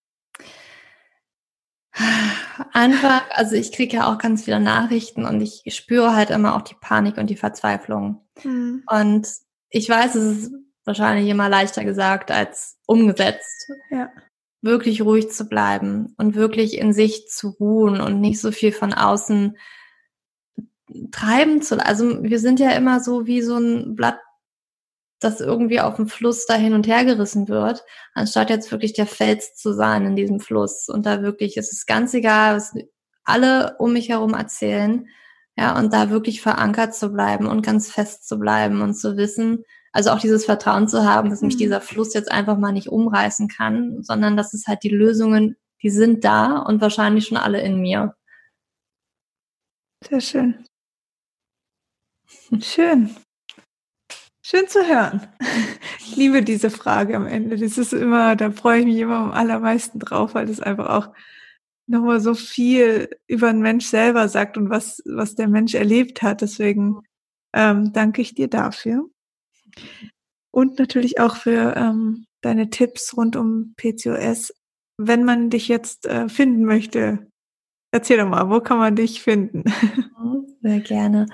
Einfach, 2.73 3.23
also 3.31 3.55
ich 3.55 3.73
kriege 3.73 3.99
ja 3.99 4.13
auch 4.13 4.19
ganz 4.19 4.45
viele 4.45 4.61
Nachrichten 4.61 5.27
und 5.27 5.43
ich 5.43 5.63
spüre 5.75 6.15
halt 6.15 6.31
immer 6.31 6.57
auch 6.57 6.63
die 6.63 6.77
Panik 6.81 7.19
und 7.19 7.29
die 7.29 7.37
Verzweiflung. 7.37 8.27
Mhm. 8.43 8.83
Und 8.87 9.29
ich 9.69 9.89
weiß, 9.89 10.15
es 10.15 10.39
ist 10.39 10.53
wahrscheinlich 10.85 11.29
immer 11.29 11.51
leichter 11.51 11.85
gesagt 11.85 12.31
als 12.31 12.79
umgesetzt. 12.87 13.71
Ja 13.91 14.11
wirklich 14.63 15.03
ruhig 15.03 15.31
zu 15.31 15.49
bleiben 15.49 16.15
und 16.17 16.37
wirklich 16.37 16.79
in 16.79 16.93
sich 16.93 17.29
zu 17.29 17.49
ruhen 17.49 18.01
und 18.01 18.21
nicht 18.21 18.41
so 18.41 18.53
viel 18.53 18.73
von 18.73 18.95
außen 18.95 19.57
treiben 21.11 21.63
zu. 21.63 21.85
Also 21.85 22.23
wir 22.23 22.39
sind 22.39 22.61
ja 22.61 22.71
immer 22.71 23.01
so 23.01 23.27
wie 23.27 23.43
so 23.43 23.57
ein 23.57 23.97
Blatt, 23.97 24.19
das 25.21 25.41
irgendwie 25.41 25.81
auf 25.81 25.97
dem 25.97 26.09
Fluss 26.09 26.47
da 26.47 26.55
hin 26.55 26.75
und 26.75 26.87
her 26.87 27.05
gerissen 27.05 27.49
wird, 27.49 27.85
anstatt 28.15 28.51
jetzt 28.51 28.71
wirklich 28.71 28.93
der 28.93 29.07
Fels 29.07 29.55
zu 29.55 29.73
sein 29.73 30.07
in 30.07 30.17
diesem 30.17 30.41
Fluss. 30.41 30.89
Und 30.89 31.07
da 31.07 31.23
wirklich, 31.23 31.57
es 31.57 31.73
ist 31.73 31.87
ganz 31.87 32.15
egal, 32.15 32.57
was 32.57 32.73
alle 33.25 33.77
um 33.79 33.93
mich 33.93 34.09
herum 34.09 34.35
erzählen. 34.35 35.07
Ja, 35.57 35.79
und 35.79 35.93
da 35.93 36.09
wirklich 36.09 36.41
verankert 36.41 36.95
zu 36.95 37.13
bleiben 37.13 37.47
und 37.47 37.65
ganz 37.65 37.91
fest 37.91 38.27
zu 38.27 38.39
bleiben 38.39 38.81
und 38.81 38.95
zu 38.95 39.17
wissen, 39.19 39.65
also 39.93 40.11
auch 40.11 40.21
dieses 40.21 40.47
Vertrauen 40.47 40.89
zu 40.89 41.05
haben, 41.05 41.31
dass 41.31 41.43
mich 41.43 41.55
mhm. 41.55 41.59
dieser 41.59 41.81
Fluss 41.81 42.15
jetzt 42.15 42.33
einfach 42.33 42.59
mal 42.59 42.73
nicht 42.73 42.89
umreißen 42.89 43.49
kann, 43.49 44.03
sondern 44.03 44.37
dass 44.37 44.55
es 44.55 44.67
halt 44.67 44.83
die 44.83 44.89
Lösungen, 44.89 45.57
die 45.83 45.91
sind 45.91 46.25
da 46.25 46.59
und 46.59 46.81
wahrscheinlich 46.81 47.27
schon 47.27 47.37
alle 47.37 47.61
in 47.61 47.81
mir. 47.81 48.15
Sehr 50.09 50.21
schön. 50.21 50.65
Schön. 52.61 53.15
Schön 54.45 54.67
zu 54.69 54.87
hören. 54.87 55.29
Ich 56.01 56.17
liebe 56.17 56.43
diese 56.43 56.69
Frage 56.69 57.17
am 57.17 57.27
Ende. 57.27 57.57
Das 57.57 57.79
ist 57.79 57.93
immer, 57.93 58.37
da 58.37 58.51
freue 58.51 58.81
ich 58.81 58.87
mich 58.87 58.99
immer 58.99 59.17
am 59.17 59.31
allermeisten 59.31 59.99
drauf, 59.99 60.35
weil 60.35 60.47
das 60.47 60.61
einfach 60.61 60.89
auch 60.89 61.15
nochmal 61.87 62.21
so 62.21 62.35
viel 62.35 63.09
über 63.27 63.53
den 63.53 63.63
Mensch 63.63 63.87
selber 63.87 64.29
sagt 64.29 64.57
und 64.57 64.69
was, 64.69 65.03
was 65.07 65.37
der 65.37 65.49
Mensch 65.49 65.75
erlebt 65.75 66.23
hat. 66.23 66.41
Deswegen 66.43 67.03
ähm, 67.55 67.93
danke 67.93 68.21
ich 68.21 68.35
dir 68.35 68.49
dafür. 68.49 69.09
Und 70.51 70.79
natürlich 70.79 71.21
auch 71.21 71.37
für 71.37 71.75
ähm, 71.77 72.27
deine 72.43 72.71
Tipps 72.71 73.17
rund 73.17 73.37
um 73.37 73.75
PCOS. 73.77 74.55
Wenn 74.99 75.25
man 75.25 75.51
dich 75.51 75.69
jetzt 75.69 76.07
äh, 76.07 76.29
finden 76.29 76.65
möchte, 76.65 77.27
erzähl 77.91 78.19
doch 78.19 78.29
mal, 78.29 78.51
wo 78.51 78.61
kann 78.61 78.79
man 78.79 78.97
dich 78.97 79.23
finden? 79.23 79.65
Mhm, 80.19 80.47
sehr 80.63 80.81
gerne. 80.81 81.27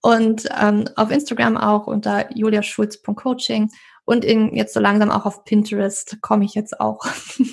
Und 0.02 0.48
ähm, 0.60 0.86
auf 0.96 1.12
Instagram 1.12 1.58
auch 1.58 1.86
unter 1.86 2.34
juliaschulz.coaching 2.34 3.70
und 4.08 4.24
in, 4.24 4.56
jetzt 4.56 4.74
so 4.74 4.80
langsam 4.80 5.12
auch 5.12 5.26
auf 5.26 5.44
Pinterest 5.44 6.22
komme 6.22 6.46
ich 6.46 6.54
jetzt 6.54 6.80
auch. 6.80 7.06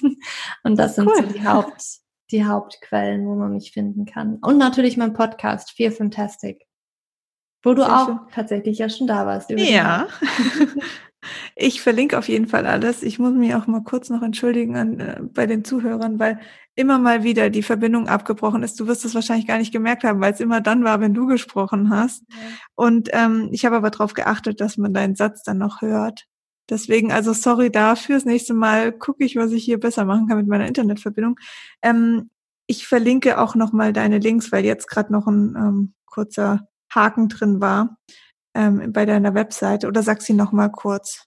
und 0.62 0.78
das 0.78 0.94
sind 0.94 1.08
cool. 1.08 1.16
so 1.16 1.22
die, 1.22 1.44
Haupt, 1.44 1.84
die 2.30 2.44
Hauptquellen, 2.44 3.26
wo 3.26 3.34
man 3.34 3.52
mich 3.52 3.72
finden 3.72 4.06
kann. 4.06 4.36
Und 4.36 4.56
natürlich 4.56 4.96
mein 4.96 5.14
Podcast, 5.14 5.72
Fear 5.72 5.90
Fantastic. 5.90 6.64
Wo 7.64 7.74
du 7.74 7.82
Sehr 7.82 7.92
auch 7.92 8.06
schön. 8.06 8.18
tatsächlich 8.32 8.78
ja 8.78 8.88
schon 8.88 9.08
da 9.08 9.26
warst. 9.26 9.50
Ja. 9.50 10.06
ich 11.56 11.82
verlinke 11.82 12.16
auf 12.16 12.28
jeden 12.28 12.46
Fall 12.46 12.66
alles. 12.66 13.02
Ich 13.02 13.18
muss 13.18 13.34
mich 13.34 13.52
auch 13.56 13.66
mal 13.66 13.82
kurz 13.82 14.08
noch 14.08 14.22
entschuldigen 14.22 14.76
an, 14.76 15.00
äh, 15.00 15.20
bei 15.22 15.46
den 15.46 15.64
Zuhörern, 15.64 16.20
weil 16.20 16.38
immer 16.76 17.00
mal 17.00 17.24
wieder 17.24 17.50
die 17.50 17.64
Verbindung 17.64 18.06
abgebrochen 18.06 18.62
ist. 18.62 18.78
Du 18.78 18.86
wirst 18.86 19.04
es 19.04 19.16
wahrscheinlich 19.16 19.48
gar 19.48 19.58
nicht 19.58 19.72
gemerkt 19.72 20.04
haben, 20.04 20.20
weil 20.20 20.32
es 20.32 20.40
immer 20.40 20.60
dann 20.60 20.84
war, 20.84 21.00
wenn 21.00 21.14
du 21.14 21.26
gesprochen 21.26 21.90
hast. 21.90 22.22
Ja. 22.28 22.36
Und 22.76 23.08
ähm, 23.12 23.48
ich 23.50 23.64
habe 23.64 23.74
aber 23.74 23.90
darauf 23.90 24.14
geachtet, 24.14 24.60
dass 24.60 24.76
man 24.76 24.94
deinen 24.94 25.16
Satz 25.16 25.42
dann 25.42 25.58
noch 25.58 25.82
hört. 25.82 26.28
Deswegen, 26.70 27.12
also 27.12 27.32
sorry 27.32 27.70
dafür. 27.70 28.16
Das 28.16 28.24
nächste 28.24 28.54
Mal 28.54 28.92
gucke 28.92 29.24
ich, 29.24 29.36
was 29.36 29.52
ich 29.52 29.64
hier 29.64 29.78
besser 29.78 30.04
machen 30.04 30.26
kann 30.28 30.38
mit 30.38 30.46
meiner 30.46 30.66
Internetverbindung. 30.66 31.38
Ähm, 31.82 32.30
ich 32.66 32.86
verlinke 32.86 33.38
auch 33.38 33.54
nochmal 33.54 33.92
deine 33.92 34.18
Links, 34.18 34.50
weil 34.50 34.64
jetzt 34.64 34.88
gerade 34.88 35.12
noch 35.12 35.26
ein 35.26 35.54
ähm, 35.56 35.94
kurzer 36.06 36.68
Haken 36.92 37.28
drin 37.28 37.60
war 37.60 37.98
ähm, 38.54 38.92
bei 38.92 39.04
deiner 39.04 39.34
Webseite. 39.34 39.86
Oder 39.86 40.02
sag 40.02 40.22
sie 40.22 40.32
nochmal 40.32 40.70
kurz. 40.70 41.26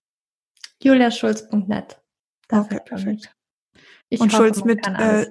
juliaschulz.net. 0.82 2.02
Okay, 2.52 2.80
perfekt. 2.84 3.34
Ich 4.10 4.22
und 4.22 4.32
hoffe, 4.32 4.44
Schulz 4.44 4.64
mit 4.64 4.88
äh, 4.88 5.26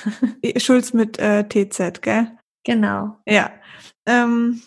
Schulz 0.60 0.92
mit 0.92 1.18
äh, 1.18 1.44
TZ, 1.48 2.02
gell? 2.02 2.36
Genau. 2.64 3.16
Ja. 3.24 3.52
Ähm, 4.06 4.62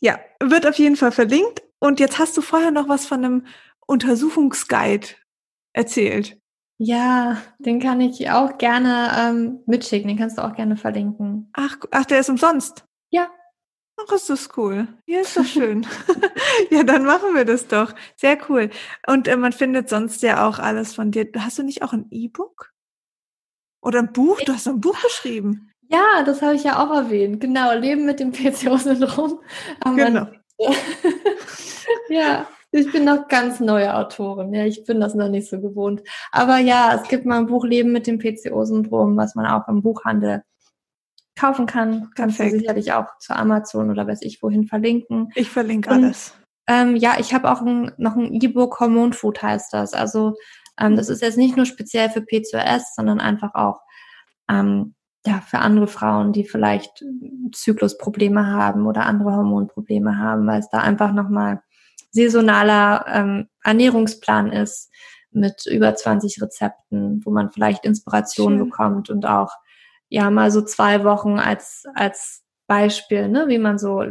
ja, 0.00 0.20
wird 0.40 0.66
auf 0.66 0.78
jeden 0.78 0.96
Fall 0.96 1.12
verlinkt. 1.12 1.62
Und 1.78 1.98
jetzt 2.00 2.18
hast 2.18 2.36
du 2.36 2.42
vorher 2.42 2.70
noch 2.70 2.88
was 2.88 3.06
von 3.06 3.24
einem 3.24 3.46
Untersuchungsguide 3.86 5.08
erzählt. 5.72 6.38
Ja, 6.78 7.40
den 7.58 7.80
kann 7.80 8.00
ich 8.00 8.30
auch 8.30 8.58
gerne 8.58 9.12
ähm, 9.16 9.60
mitschicken. 9.66 10.08
Den 10.08 10.18
kannst 10.18 10.38
du 10.38 10.42
auch 10.42 10.54
gerne 10.54 10.76
verlinken. 10.76 11.50
Ach, 11.52 11.76
ach, 11.90 12.04
der 12.04 12.20
ist 12.20 12.28
umsonst. 12.28 12.84
Ja. 13.10 13.30
Ach, 13.96 14.12
ist 14.12 14.30
das 14.30 14.48
cool. 14.56 14.88
Ja, 15.06 15.20
ist 15.20 15.36
doch 15.36 15.44
schön. 15.44 15.86
ja, 16.70 16.82
dann 16.82 17.04
machen 17.04 17.34
wir 17.34 17.44
das 17.44 17.68
doch. 17.68 17.94
Sehr 18.16 18.38
cool. 18.48 18.70
Und 19.06 19.28
äh, 19.28 19.36
man 19.36 19.52
findet 19.52 19.88
sonst 19.88 20.22
ja 20.22 20.48
auch 20.48 20.58
alles 20.58 20.94
von 20.94 21.10
dir. 21.12 21.28
Hast 21.38 21.58
du 21.58 21.62
nicht 21.62 21.82
auch 21.82 21.92
ein 21.92 22.06
E-Book? 22.10 22.72
Oder 23.80 24.00
ein 24.00 24.12
Buch? 24.12 24.40
Du 24.40 24.52
hast 24.52 24.66
ein 24.66 24.80
Buch 24.80 25.00
geschrieben. 25.02 25.72
Ja, 25.88 26.22
das 26.24 26.40
habe 26.40 26.54
ich 26.54 26.64
ja 26.64 26.82
auch 26.82 26.92
erwähnt. 26.94 27.40
Genau, 27.40 27.74
Leben 27.74 28.06
mit 28.06 28.18
dem 28.18 28.32
PCO-Syndrom. 28.32 29.40
Genau. 29.94 30.26
ja, 32.08 32.48
ich 32.72 32.90
bin 32.90 33.04
noch 33.04 33.28
ganz 33.28 33.60
neue 33.60 33.94
Autorin. 33.94 34.52
Ja, 34.54 34.64
ich 34.64 34.84
bin 34.84 35.00
das 35.00 35.14
noch 35.14 35.28
nicht 35.28 35.48
so 35.48 35.60
gewohnt. 35.60 36.02
Aber 36.30 36.58
ja, 36.58 36.98
es 37.00 37.08
gibt 37.08 37.26
mal 37.26 37.38
ein 37.38 37.46
Buch 37.46 37.64
Leben 37.64 37.92
mit 37.92 38.06
dem 38.06 38.18
PCO-Syndrom, 38.18 39.16
was 39.16 39.34
man 39.34 39.46
auch 39.46 39.68
im 39.68 39.82
Buchhandel 39.82 40.42
kaufen 41.36 41.66
kann. 41.66 42.10
Kannst 42.14 42.38
Perfekt. 42.38 42.54
du 42.54 42.58
sicherlich 42.60 42.92
auch 42.92 43.18
zu 43.18 43.34
Amazon 43.34 43.90
oder 43.90 44.06
weiß 44.06 44.22
ich 44.22 44.42
wohin 44.42 44.66
verlinken. 44.66 45.30
Ich 45.34 45.50
verlinke 45.50 45.90
Und, 45.90 46.04
alles. 46.04 46.34
Ähm, 46.66 46.96
ja, 46.96 47.16
ich 47.18 47.34
habe 47.34 47.50
auch 47.50 47.60
ein, 47.60 47.92
noch 47.98 48.16
ein 48.16 48.32
E-Book 48.32 48.80
Hormonfood 48.80 49.42
heißt 49.42 49.72
das. 49.72 49.92
Also 49.94 50.34
ähm, 50.80 50.96
das 50.96 51.08
ist 51.08 51.20
jetzt 51.20 51.38
nicht 51.38 51.56
nur 51.56 51.66
speziell 51.66 52.08
für 52.08 52.22
PCOS, 52.22 52.94
sondern 52.94 53.20
einfach 53.20 53.54
auch 53.54 53.80
ähm, 54.48 54.94
ja, 55.26 55.40
für 55.40 55.58
andere 55.58 55.86
Frauen, 55.86 56.32
die 56.32 56.44
vielleicht 56.44 57.04
Zyklusprobleme 57.52 58.46
haben 58.46 58.86
oder 58.86 59.06
andere 59.06 59.36
Hormonprobleme 59.36 60.18
haben, 60.18 60.46
weil 60.46 60.60
es 60.60 60.68
da 60.70 60.78
einfach 60.78 61.12
nochmal 61.12 61.62
saisonaler 62.12 63.06
ähm, 63.08 63.48
Ernährungsplan 63.62 64.52
ist 64.52 64.90
mit 65.30 65.66
über 65.66 65.94
20 65.94 66.40
Rezepten, 66.42 67.24
wo 67.24 67.30
man 67.30 67.50
vielleicht 67.50 67.84
Inspiration 67.84 68.58
Schön. 68.58 68.64
bekommt 68.68 69.10
und 69.10 69.26
auch 69.26 69.50
ja 70.08 70.30
mal 70.30 70.50
so 70.50 70.62
zwei 70.62 71.04
Wochen 71.04 71.38
als 71.38 71.84
als 71.94 72.44
Beispiel, 72.66 73.28
ne, 73.28 73.48
wie 73.48 73.58
man 73.58 73.78
so 73.78 74.04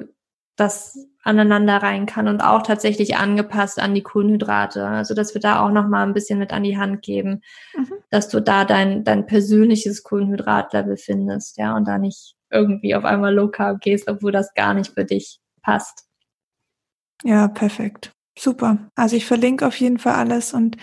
das 0.56 1.08
aneinander 1.24 1.78
rein 1.78 2.08
kann 2.08 2.28
und 2.28 2.42
auch 2.42 2.64
tatsächlich 2.64 3.16
angepasst 3.16 3.80
an 3.80 3.94
die 3.94 4.02
Kohlenhydrate. 4.02 4.86
Also 4.86 5.14
dass 5.14 5.36
wir 5.36 5.42
da 5.42 5.64
auch 5.64 5.72
noch 5.72 5.88
mal 5.88 6.04
ein 6.04 6.14
bisschen 6.14 6.40
mit 6.40 6.52
an 6.52 6.64
die 6.64 6.78
Hand 6.78 7.04
geben, 7.04 7.42
mhm. 7.76 7.94
dass 8.10 8.28
du 8.30 8.42
da 8.42 8.66
dein 8.66 9.04
dein 9.04 9.28
persönliches 9.28 10.04
Kohlenhydratlevel 10.04 10.98
findest, 10.98 11.58
ja, 11.58 11.76
und 11.76 11.88
da 11.88 12.00
nicht 12.00 12.36
irgendwie 12.50 12.96
auf 12.96 13.06
einmal 13.06 13.34
low 13.34 13.48
carb 13.48 13.82
gehst, 13.82 14.10
obwohl 14.10 14.32
das 14.32 14.54
gar 14.56 14.74
nicht 14.74 14.94
für 14.94 15.06
dich 15.06 15.40
passt. 15.62 16.11
Ja, 17.24 17.48
perfekt. 17.48 18.12
Super. 18.38 18.90
Also 18.96 19.16
ich 19.16 19.26
verlinke 19.26 19.68
auf 19.68 19.76
jeden 19.80 20.00
Fall 20.00 20.16
alles 20.16 20.54
und 20.54 20.78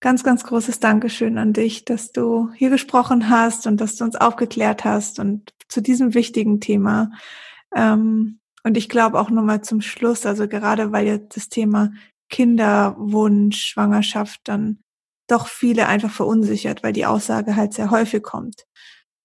ganz, 0.00 0.24
ganz 0.24 0.44
großes 0.44 0.80
Dankeschön 0.80 1.38
an 1.38 1.52
dich, 1.52 1.84
dass 1.84 2.12
du 2.12 2.50
hier 2.54 2.70
gesprochen 2.70 3.28
hast 3.30 3.66
und 3.66 3.80
dass 3.80 3.96
du 3.96 4.04
uns 4.04 4.16
aufgeklärt 4.16 4.84
hast 4.84 5.18
und 5.18 5.52
zu 5.68 5.80
diesem 5.80 6.14
wichtigen 6.14 6.60
Thema. 6.60 7.10
Ähm, 7.74 8.40
und 8.64 8.76
ich 8.76 8.88
glaube 8.88 9.18
auch 9.20 9.30
nochmal 9.30 9.62
zum 9.62 9.80
Schluss, 9.80 10.26
also 10.26 10.48
gerade 10.48 10.92
weil 10.92 11.06
jetzt 11.06 11.36
das 11.36 11.48
Thema 11.48 11.92
Kinderwunsch, 12.30 13.58
Schwangerschaft 13.66 14.40
dann 14.44 14.80
doch 15.28 15.48
viele 15.48 15.86
einfach 15.86 16.10
verunsichert, 16.10 16.82
weil 16.82 16.92
die 16.92 17.06
Aussage 17.06 17.56
halt 17.56 17.72
sehr 17.74 17.90
häufig 17.90 18.22
kommt. 18.22 18.66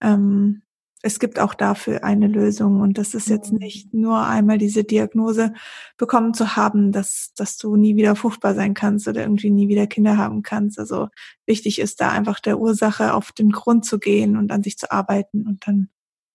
Ähm, 0.02 0.62
es 1.06 1.20
gibt 1.20 1.38
auch 1.38 1.54
dafür 1.54 2.04
eine 2.04 2.26
Lösung 2.28 2.82
und 2.82 2.98
das 2.98 3.14
ist 3.14 3.30
jetzt 3.30 3.52
mhm. 3.52 3.60
nicht 3.60 3.94
nur 3.94 4.26
einmal 4.26 4.58
diese 4.58 4.84
Diagnose 4.84 5.54
bekommen 5.98 6.34
zu 6.34 6.56
haben, 6.56 6.92
dass, 6.92 7.32
dass 7.36 7.58
du 7.58 7.76
nie 7.76 7.96
wieder 7.96 8.16
fruchtbar 8.16 8.56
sein 8.56 8.74
kannst 8.74 9.08
oder 9.08 9.22
irgendwie 9.22 9.52
nie 9.52 9.68
wieder 9.68 9.86
Kinder 9.86 10.18
haben 10.18 10.42
kannst. 10.42 10.80
Also 10.80 11.10
wichtig 11.46 11.78
ist 11.78 12.02
da 12.02 12.10
einfach 12.10 12.40
der 12.40 12.60
Ursache 12.60 13.14
auf 13.14 13.32
den 13.32 13.52
Grund 13.52 13.86
zu 13.86 14.00
gehen 14.00 14.36
und 14.36 14.52
an 14.52 14.64
sich 14.64 14.80
zu 14.80 14.92
arbeiten 14.92 15.46
und 15.46 15.68
dann 15.68 15.90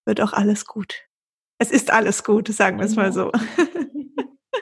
wird 0.04 0.20
auch 0.20 0.32
alles 0.32 0.64
gut. 0.66 1.02
Es 1.58 1.72
ist 1.72 1.90
alles 1.90 2.22
gut, 2.22 2.46
sagen 2.46 2.78
wir 2.78 2.86
es 2.86 2.94
mal 2.94 3.12
so. 3.12 3.32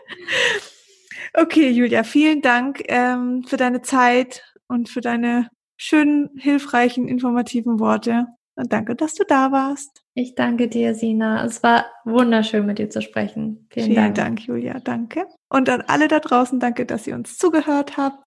okay, 1.34 1.68
Julia, 1.68 2.02
vielen 2.02 2.40
Dank 2.40 2.82
ähm, 2.86 3.44
für 3.46 3.58
deine 3.58 3.82
Zeit 3.82 4.54
und 4.68 4.88
für 4.88 5.02
deine 5.02 5.50
schönen, 5.76 6.30
hilfreichen, 6.38 7.08
informativen 7.08 7.78
Worte. 7.78 8.26
Und 8.58 8.72
danke, 8.72 8.96
dass 8.96 9.14
du 9.14 9.22
da 9.22 9.52
warst. 9.52 10.02
Ich 10.14 10.34
danke 10.34 10.66
dir, 10.66 10.96
Sina. 10.96 11.44
Es 11.44 11.62
war 11.62 11.86
wunderschön, 12.04 12.66
mit 12.66 12.80
dir 12.80 12.90
zu 12.90 13.00
sprechen. 13.00 13.68
Vielen, 13.70 13.86
Vielen 13.86 13.96
Dank. 13.96 14.14
Dank, 14.16 14.46
Julia. 14.48 14.80
Danke. 14.80 15.26
Und 15.48 15.68
an 15.68 15.82
alle 15.82 16.08
da 16.08 16.18
draußen, 16.18 16.58
danke, 16.58 16.84
dass 16.84 17.06
ihr 17.06 17.14
uns 17.14 17.38
zugehört 17.38 17.96
habt. 17.96 18.18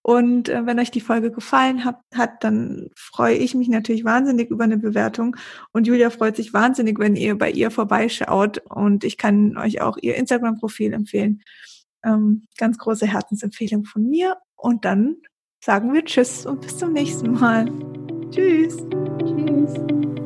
Und 0.00 0.48
äh, 0.48 0.64
wenn 0.66 0.78
euch 0.78 0.92
die 0.92 1.00
Folge 1.00 1.32
gefallen 1.32 1.84
hat, 1.84 1.98
hat, 2.14 2.44
dann 2.44 2.90
freue 2.94 3.34
ich 3.34 3.56
mich 3.56 3.68
natürlich 3.68 4.04
wahnsinnig 4.04 4.50
über 4.50 4.62
eine 4.62 4.78
Bewertung. 4.78 5.34
Und 5.72 5.88
Julia 5.88 6.10
freut 6.10 6.36
sich 6.36 6.54
wahnsinnig, 6.54 7.00
wenn 7.00 7.16
ihr 7.16 7.36
bei 7.36 7.50
ihr 7.50 7.72
vorbeischaut. 7.72 8.58
Und 8.70 9.02
ich 9.02 9.18
kann 9.18 9.56
euch 9.56 9.80
auch 9.80 9.96
ihr 10.00 10.14
Instagram-Profil 10.14 10.92
empfehlen. 10.92 11.42
Ähm, 12.04 12.44
ganz 12.56 12.78
große 12.78 13.08
Herzensempfehlung 13.08 13.84
von 13.84 14.08
mir. 14.08 14.36
Und 14.54 14.84
dann 14.84 15.16
sagen 15.60 15.92
wir 15.92 16.04
Tschüss 16.04 16.46
und 16.46 16.60
bis 16.60 16.78
zum 16.78 16.92
nächsten 16.92 17.32
Mal. 17.32 17.66
Tschüss. 18.32 18.78
Tschüss. 19.18 20.21